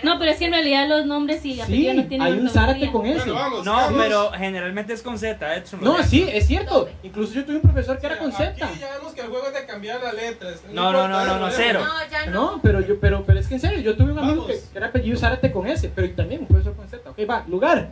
[0.04, 2.50] No, pero es que en realidad los nombres y Sí, apellidos no tienen hay un.
[2.50, 3.30] Zárate con S.
[3.30, 3.66] Vamos.
[3.66, 5.80] No, pero generalmente es con Z, Edson.
[5.84, 6.90] lo No, sí, es cierto.
[7.04, 8.54] Incluso yo tuve un profesor que era con Z.
[8.80, 10.62] Ya vemos que el juego es de cambiar las letras.
[10.72, 11.54] No, no, no, no, no, ¿eh?
[11.56, 11.82] cero.
[11.86, 12.32] No, ya no.
[12.54, 14.88] No, pero yo, pero, pero es que en serio, yo tuve un amigo que, era
[14.88, 17.10] apellido Zárate con S, pero también un profesor con Z.
[17.10, 17.90] Ok, va, lugar.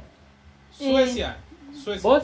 [0.78, 1.38] Suecia.
[1.84, 2.02] Suecia.
[2.10, 2.24] Vos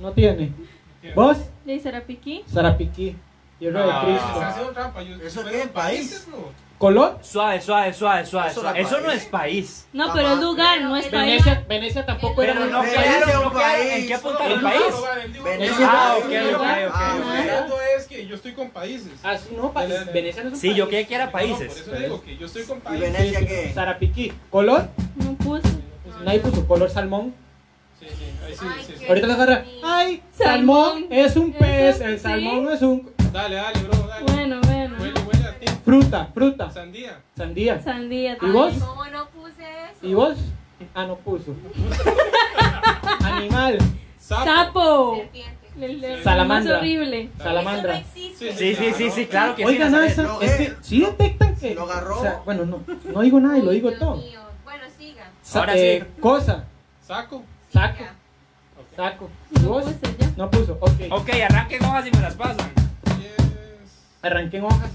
[0.00, 0.52] no tiene.
[1.00, 1.14] Tiene.
[1.14, 2.44] Vos, De Sarapiquí.
[2.52, 3.16] Zarapiquí.
[3.58, 4.04] Tierra Ah.
[4.06, 4.72] de Está Cristo.
[4.72, 5.02] trampa.
[5.02, 5.50] Yo- ¿Eso qué?
[5.50, 5.70] ¿País?
[5.72, 6.36] países, no?
[6.82, 8.50] Color, Suave, suave, suave, suave.
[8.50, 8.80] Eso suave.
[8.82, 9.22] no es Eso no país.
[9.22, 9.86] es país.
[9.92, 11.26] No, pero es lugar, no es país.
[11.44, 13.96] Venecia, Venecia tampoco era no Venecia.
[13.98, 14.82] ¿En qué apunta No, el país?
[15.44, 16.86] Venecia Ah, es ok, un ok, país.
[16.88, 19.12] ok, Ah, es que yo estoy con países.
[19.22, 19.72] Ah, sí, no.
[20.12, 20.76] Venecia no es un Sí, país.
[20.76, 21.68] yo creía que era No, países.
[21.72, 23.12] por eso digo que yo estoy con ¿Y países.
[23.12, 23.70] Venecia Sí, sí, qué?
[23.72, 24.32] Zarapiquí.
[24.50, 25.68] Color, No puse.
[26.24, 27.32] nadie puso color salmón.
[28.00, 29.06] Sí, sí, ahí sí, Ay, sí, sí.
[29.06, 29.64] Ahorita les agarra.
[29.84, 31.06] Ay, salmón Salmón.
[31.10, 31.98] es un pez.
[31.98, 32.02] sí.
[32.02, 33.08] El salmón no es un.
[33.32, 34.24] Dale, dale, bro, dale.
[34.32, 34.60] Bueno,
[35.84, 36.70] Fruta, fruta.
[36.70, 37.20] Sandía.
[37.36, 37.80] Sandía.
[37.82, 38.36] Sandía.
[38.40, 38.74] ¿Y vos?
[38.74, 40.06] ¿Cómo no puse eso?
[40.06, 40.36] ¿Y vos?
[40.94, 41.54] Ah, no puso.
[43.24, 43.78] Animal.
[44.18, 44.44] Sapo.
[44.44, 45.16] Sapo.
[45.16, 46.22] Serpiente.
[46.22, 46.74] Salamandra.
[46.74, 47.30] Más horrible.
[47.38, 47.98] Salamandra.
[47.98, 48.52] Eso no existe.
[48.56, 49.68] Sí, sí, sí, sí, claro que sí.
[49.68, 51.74] Oigan, no, es que sí detectan que.
[51.74, 52.18] Lo agarró.
[52.18, 52.80] o sea, bueno, no,
[53.12, 54.16] no digo nada y lo digo Dios todo.
[54.16, 54.40] mío.
[54.64, 55.30] Bueno, siga.
[55.42, 56.64] Sa- Ahora eh, Cosa,
[57.06, 57.42] Saco.
[57.72, 58.14] saco, Siga.
[58.96, 59.30] saco.
[59.56, 59.84] ¿Y No vos?
[59.84, 60.30] puse ya.
[60.36, 60.90] No puso, ok.
[61.10, 62.70] Ok, arranquen hojas y me las pasan.
[63.18, 63.32] 10,
[64.22, 64.90] Arranquen hojas.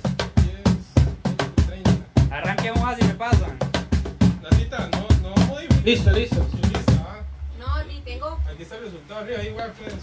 [2.28, 2.36] 10, 30.
[2.36, 3.58] Arranquen hojas y me pasan.
[4.42, 5.84] Natita, no, no modifiques.
[5.84, 6.46] Listo, listo.
[6.52, 7.20] Sí, listo, ah.
[7.60, 8.40] No, ni tengo.
[8.52, 9.96] Aquí está el resultado arriba, ahí igual puedes.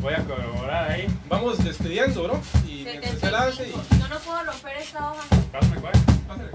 [0.00, 1.06] Voy a corroborar ahí.
[1.28, 2.40] Vamos despidiendo, bro.
[2.66, 3.72] Y mientras se lance y.
[3.72, 3.96] 75.
[3.98, 5.22] Yo no puedo romper esta hoja.
[5.52, 5.92] Pásame cuál.
[6.28, 6.50] Pásale.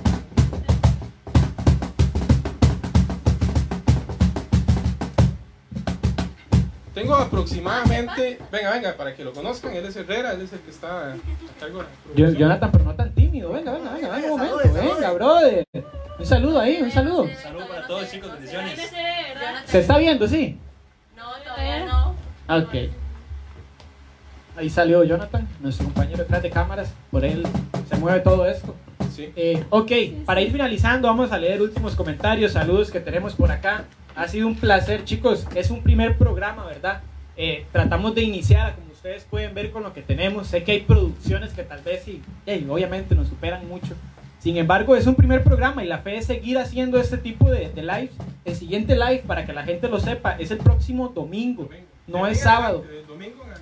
[6.93, 8.39] Tengo aproximadamente.
[8.51, 11.15] Venga, venga, para que lo conozcan, él es Herrera, él es el que está a
[11.57, 11.84] cargo
[12.14, 12.38] de la.
[12.38, 12.93] Jonathan, pero no
[13.30, 13.51] tímido.
[13.51, 14.73] Venga, venga, venga, venga, un momento.
[14.73, 15.65] Venga, brother.
[16.19, 17.27] Un saludo ahí, un saludo.
[17.41, 18.91] Salud para todos, chicos, bendiciones.
[19.65, 20.57] ¿Se está viendo, sí?
[21.15, 22.15] No, todavía no.
[22.49, 22.91] Ok.
[24.57, 26.93] Ahí salió Jonathan, nuestro compañero detrás de cámaras.
[27.11, 27.47] Por él
[27.88, 28.76] se mueve todo esto.
[29.15, 29.31] Sí.
[29.35, 29.91] Eh, ok,
[30.26, 33.85] para ir finalizando, vamos a leer últimos comentarios, saludos que tenemos por acá.
[34.15, 35.47] Ha sido un placer, chicos.
[35.56, 37.01] Es un primer programa, ¿verdad?
[37.38, 40.48] Eh, tratamos de iniciar, ustedes pueden ver, con lo que tenemos.
[40.48, 43.96] Sé que hay producciones que tal vez sí, ey, obviamente nos superan mucho.
[44.40, 47.72] Sin embargo, es un primer programa y la fe es seguir haciendo este tipo de,
[47.76, 48.12] lives.
[48.44, 51.10] El siguiente live, para que la gente lo sepa, es el próximo.
[51.10, 51.70] Domingo.
[52.10, 52.84] No es sábado.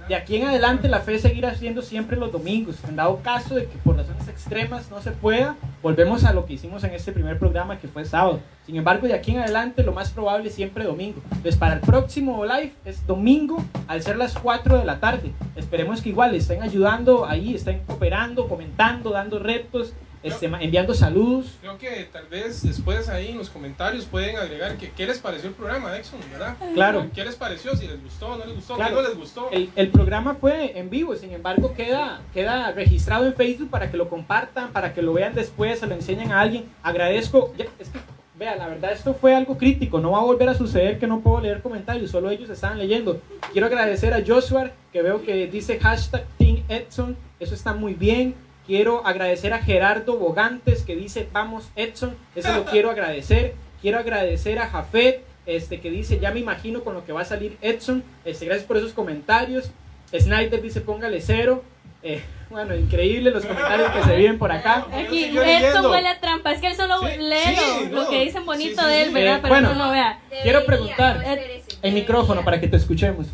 [0.07, 2.77] de aquí en adelante la fe es seguir haciendo siempre los domingos.
[2.87, 6.53] En dado caso de que por razones extremas no se pueda, volvemos a lo que
[6.53, 8.39] hicimos en este primer programa que fue sábado.
[8.65, 11.21] Sin embargo, de aquí en adelante lo más probable es siempre domingo.
[11.25, 15.31] Entonces para el próximo live es domingo al ser las 4 de la tarde.
[15.55, 21.57] Esperemos que igual estén ayudando ahí, estén cooperando, comentando, dando retos, este, ma- enviando saludos.
[21.61, 25.49] Creo que tal vez después ahí en los comentarios pueden agregar que, qué les pareció
[25.49, 26.55] el programa, Exxon, ¿verdad?
[26.73, 27.07] Claro.
[27.13, 27.75] ¿Qué les pareció?
[27.75, 28.95] Si les gustó no les gustó, Claro.
[28.97, 29.49] qué no les gustó.
[29.51, 33.97] El, el programa fue en vivo, sin embargo queda, queda registrado en Facebook para que
[33.97, 36.65] lo compartan, para que lo vean después, se lo enseñen a alguien.
[36.83, 37.99] Agradezco, ya, es que,
[38.37, 41.21] vea, la verdad esto fue algo crítico, no va a volver a suceder que no
[41.21, 43.19] puedo leer comentarios, solo ellos estaban leyendo.
[43.51, 48.35] Quiero agradecer a Joshua, que veo que dice hashtag Team Edson, eso está muy bien.
[48.67, 53.55] Quiero agradecer a Gerardo Bogantes, que dice vamos Edson, eso lo quiero agradecer.
[53.81, 57.25] Quiero agradecer a Jafet, este, que dice, ya me imagino con lo que va a
[57.25, 58.03] salir Edson.
[58.25, 59.71] Este, gracias por esos comentarios.
[60.17, 61.63] Snyder dice, póngale cero.
[62.03, 64.85] Eh, bueno, increíble los comentarios que se viven por acá.
[64.91, 65.67] Aquí, Yo sigo leyendo.
[65.67, 66.51] Edson huele a trampa.
[66.51, 68.09] Es que él solo Sí, lee sí, lo, no.
[68.09, 69.13] que dicen bonito Sí, sí, de él.
[69.13, 69.35] ¿verdad?
[69.37, 69.73] Eh, Pero bueno.
[69.75, 70.19] no vea.
[70.43, 71.15] Quiero preguntar.
[71.17, 73.27] no, espérese, El micrófono para que te escuchemos.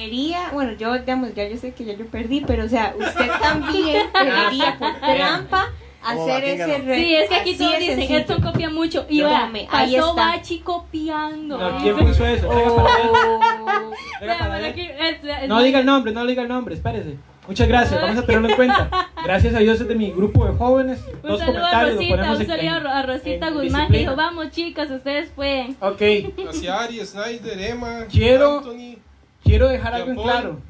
[0.00, 3.30] Debería, bueno, yo, digamos, ya yo sé que ya yo perdí, pero o sea, usted
[3.42, 5.68] también debería por trampa
[6.02, 6.84] hacer ese ¿no?
[6.86, 6.94] reto.
[6.94, 8.18] Sí, es que aquí todos dicen, sencillo.
[8.20, 9.04] Edson copia mucho.
[9.10, 10.12] Y ahí pasó está.
[10.14, 11.58] Bachi copiando.
[11.58, 12.48] No, ¿Quién puso eso?
[12.48, 12.86] Oh.
[14.20, 14.64] Venga Vea, para pero ver.
[14.72, 17.16] aquí, es- es- No diga el nombre, no diga el nombre, espérese.
[17.46, 19.10] Muchas gracias, vamos a tenerlo en cuenta.
[19.24, 21.00] Gracias a Dios es de mi grupo de jóvenes.
[21.22, 24.50] Un Dos saludo a Rosita, un saludo en- a Rosita en Guzmán que dijo, vamos
[24.50, 25.76] chicas, ustedes pueden.
[25.80, 26.00] Ok,
[26.48, 28.96] Hacia Ari, Snyder, Emma, Quiero- Anthony.
[29.44, 30.60] Quiero dejar algo en claro.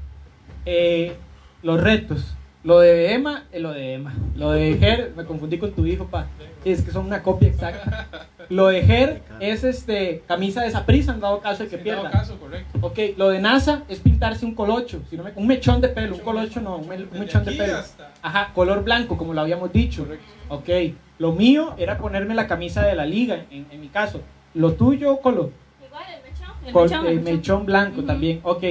[0.67, 1.17] Eh,
[1.63, 2.35] los retos.
[2.63, 4.13] Lo de Emma, eh, lo de Emma.
[4.37, 6.27] Lo de Ger, me confundí con tu hijo, pa.
[6.63, 8.07] Es que son una copia exacta.
[8.51, 12.11] Lo de Ger es este camisa de prisa en dado caso de que dado pierda.
[12.11, 12.79] caso, correcto.
[12.83, 16.17] Ok, lo de NASA es pintarse un colocho, si no me- un mechón de pelo,
[16.17, 16.89] un colocho no, un,
[17.19, 17.79] mechón de pelo.
[18.21, 20.07] Ajá, color blanco, como lo habíamos dicho.
[20.49, 20.69] Ok,
[21.19, 24.21] lo mío era ponerme la camisa de la liga, en, en mi caso.
[24.53, 25.53] Lo tuyo, Colo,
[26.67, 26.67] el mechón.
[26.67, 27.35] El Col- mechón, el mechón.
[27.37, 28.41] mechón blanco también.
[28.43, 28.65] Ok,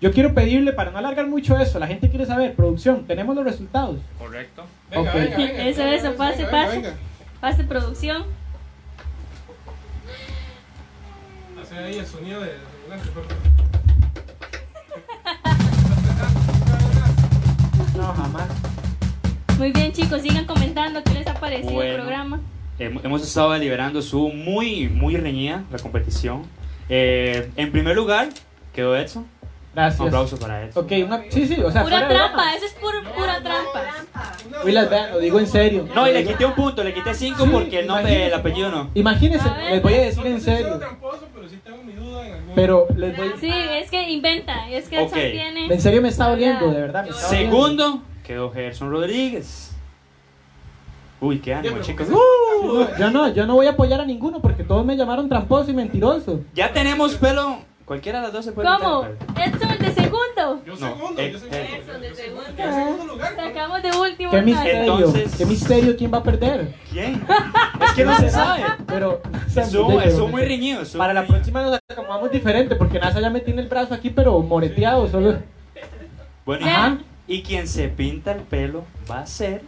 [0.00, 3.44] yo quiero pedirle, para no alargar mucho eso, la gente quiere saber, producción, tenemos los
[3.44, 3.96] resultados.
[4.18, 4.64] Correcto.
[4.90, 5.14] Venga, Ok.
[5.16, 5.64] venga, venga.
[5.64, 6.76] Eso, venga, eso, pase, venga, pase.
[6.76, 6.94] venga.
[7.40, 8.24] Pase producción.
[11.62, 13.42] Hace ahí el sonido de adelante, por favor.
[17.96, 18.48] No, jamás.
[19.58, 22.40] Muy bien chicos, sigan comentando qué les ha parecido el programa.
[22.78, 26.42] Hem- Hemos estado deliberando, estuvo muy, muy reñida la competición.
[26.88, 28.28] Eh, en primer lugar,
[28.72, 29.22] quedó Edson.
[29.24, 30.00] Un Gracias.
[30.00, 30.84] aplauso para Edson.
[30.84, 33.82] Ok, una, sí, sí, o sea, Pura trampa, eso es puro, pura trampa.
[34.64, 35.86] Willas, vean, lo digo en serio.
[35.94, 38.70] No, y le quité un punto, le quité cinco Sí, porque el nombre, el apellido
[38.70, 38.90] no.
[38.94, 40.78] Imagínense, ver, les voy a decir en serio.
[40.78, 44.70] tramposo, pero sí tengo mi duda en algún Pero les voy, Sí, es que inventa,
[44.70, 45.24] es que Edson Ok.
[45.32, 45.66] tiene...
[45.66, 47.02] en serio me está doliendo, de verdad.
[47.04, 47.28] me está.
[47.28, 49.75] Segundo, quedó Gerson Rodríguez.
[51.20, 52.08] Uy, qué ánimo, chicos.
[52.10, 52.16] Uh,
[52.66, 55.70] No, yo no, yo no voy a apoyar a ninguno porque todos me llamaron tramposo
[55.70, 56.40] y mentiroso.
[56.54, 57.58] ya tenemos pelo.
[57.86, 59.02] Cualquiera de las dos se puede ¿Cómo?
[59.04, 59.16] meter.
[59.54, 60.26] Edson el de segundo.
[60.36, 60.64] segundo.
[60.66, 61.56] Yo No, segundo, yo segundo.
[61.56, 61.82] eh.
[61.86, 62.44] yo de segundo.
[62.58, 63.36] Yo segundo lugar.
[63.36, 64.30] Sacamos de último.
[64.32, 64.94] ¿Qué misterio?
[64.96, 65.96] Entonces- ¿Qué misterio?
[65.96, 66.74] ¿Quién va a perder?
[66.90, 67.24] ¿Quién?
[67.86, 68.64] Es que no se sabe.
[68.88, 69.22] Pero
[69.54, 73.38] Estuvo, estuvo muy estuvo Para la muy próxima nos acomodamos diferente porque NASA ya me
[73.40, 75.36] tiene el brazo aquí pero moreteado solo.
[76.44, 76.98] Bueno, Ajá.
[77.28, 79.62] y quien se pinta el pelo va a ser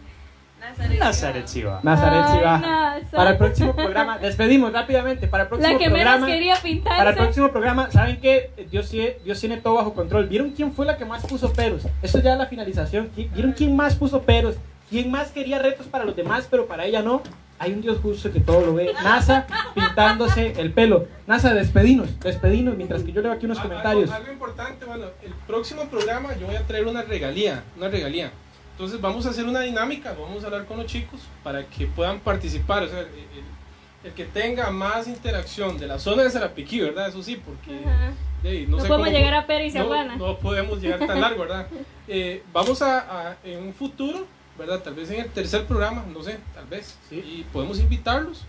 [0.70, 0.98] Nazaret.
[0.98, 1.80] Nazaret Chiva.
[1.82, 2.58] Nazaret sí Ay, va.
[2.58, 3.16] Nasa.
[3.16, 5.26] Para el próximo programa, despedimos rápidamente.
[5.28, 6.14] Para el próximo La que programa.
[6.16, 6.98] menos quería pintarse.
[6.98, 8.50] Para el próximo programa, ¿saben qué?
[8.70, 10.26] Dios, Dios tiene todo bajo control.
[10.26, 11.82] ¿Vieron quién fue la que más puso peros?
[12.02, 13.10] Esto ya es la finalización.
[13.16, 14.56] ¿Qui- ¿Vieron quién más puso peros?
[14.90, 17.22] ¿Quién más quería retos para los demás, pero para ella no?
[17.60, 18.92] Hay un Dios justo que todo lo ve.
[19.02, 21.06] NASA pintándose el pelo.
[21.26, 24.04] NASA, despedinos, despedinos, mientras que yo leo aquí unos Ah, comentarios.
[24.10, 28.30] Algo, algo importante, bueno, el próximo programa yo voy a traer una regalía, una regalía.
[28.78, 32.20] Entonces vamos a hacer una dinámica, vamos a hablar con los chicos para que puedan
[32.20, 32.84] participar.
[32.84, 33.58] O sea, el, el-
[34.04, 37.08] el que tenga más interacción de la zona de Sarapiquí, ¿verdad?
[37.08, 41.04] Eso sí, porque no, No sé podemos cómo- llegar a Pera y no, podemos llegar
[41.04, 41.66] tan largo, ¿verdad?
[42.10, 44.24] Eh, vamos a, a- en un futuro,
[44.56, 44.80] ¿verdad?
[44.80, 46.96] Tal vez en el tercer programa, no sé, tal vez.
[47.10, 47.16] Sí.
[47.16, 48.44] Y podemos invitarlos,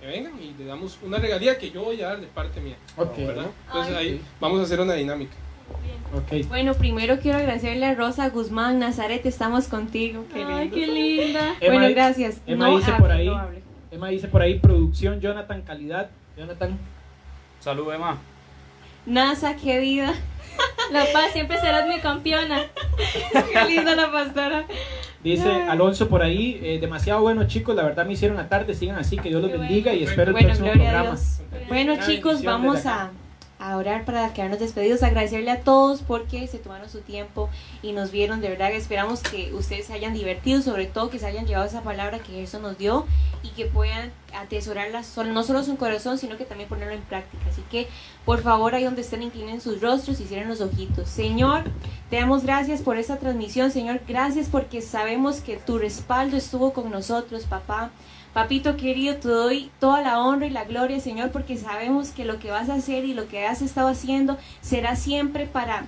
[0.00, 2.76] que vengan y le damos una regalía que yo voy a dar de parte mía,
[2.96, 3.46] Ok, ¿verdad?
[3.68, 4.08] Entonces Ay.
[4.08, 5.32] ahí vamos a hacer una dinámica.
[6.14, 6.46] Ok.
[6.48, 10.24] Bueno, primero quiero agradecerle a Rosa Guzmán, Nazaret, estamos contigo.
[10.32, 10.74] Qué Ay, lindo.
[10.76, 11.54] qué linda.
[11.60, 12.40] Emma- bueno, gracias.
[12.46, 13.26] Emma No dice hable, por ahí.
[13.26, 13.40] no.
[13.90, 16.10] Emma dice por ahí, producción Jonathan Calidad.
[16.36, 16.78] Jonathan.
[17.60, 18.18] Salud, Emma.
[19.06, 20.14] NASA, qué vida.
[20.92, 22.62] La paz siempre serás mi campeona.
[23.52, 24.64] Qué linda la pastora.
[25.22, 28.96] Dice Alonso por ahí, eh, demasiado bueno chicos, la verdad me hicieron la tarde, sigan
[28.96, 31.16] así, que Dios los Qué bendiga y espero el Bueno, próximo programa.
[31.68, 33.10] Bueno, chicos, vamos a,
[33.58, 37.50] a orar para quedarnos despedidos, agradecerle a todos porque se tomaron su tiempo
[37.82, 38.40] y nos vieron.
[38.40, 41.82] De verdad, esperamos que ustedes se hayan divertido, sobre todo que se hayan llevado esa
[41.82, 43.06] palabra que Jesús nos dio
[43.42, 47.44] y que puedan atesorarla no solo su corazón, sino que también ponerlo en práctica.
[47.48, 47.88] Así que,
[48.24, 51.08] por favor, ahí donde estén, inclinen sus rostros y cierren los ojitos.
[51.08, 51.64] Señor,
[52.10, 54.00] te damos gracias por esta transmisión, Señor.
[54.06, 57.90] Gracias porque sabemos que tu respaldo estuvo con nosotros, papá.
[58.32, 62.38] Papito querido, te doy toda la honra y la gloria, Señor, porque sabemos que lo
[62.38, 65.86] que vas a hacer y lo que has estado haciendo será siempre para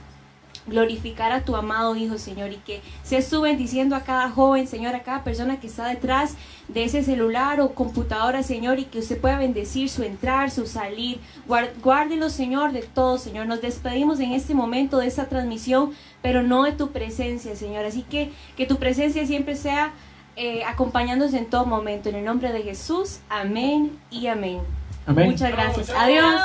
[0.67, 4.95] glorificar a tu amado Hijo, Señor, y que seas tú bendiciendo a cada joven, Señor,
[4.95, 6.37] a cada persona que está detrás
[6.69, 11.19] de ese celular o computadora, Señor, y que usted pueda bendecir su entrar, su salir.
[11.83, 13.47] Guárdelo, Señor, de todo, Señor.
[13.47, 15.93] Nos despedimos en este momento de esta transmisión,
[16.23, 17.85] pero no de tu presencia, Señor.
[17.85, 19.93] Así que que tu presencia siempre sea
[20.36, 22.09] eh, acompañándonos en todo momento.
[22.09, 24.61] En el nombre de Jesús, amén y amén.
[25.07, 25.31] Amén.
[25.31, 25.90] Muchas gracias.
[25.90, 26.40] Adiós.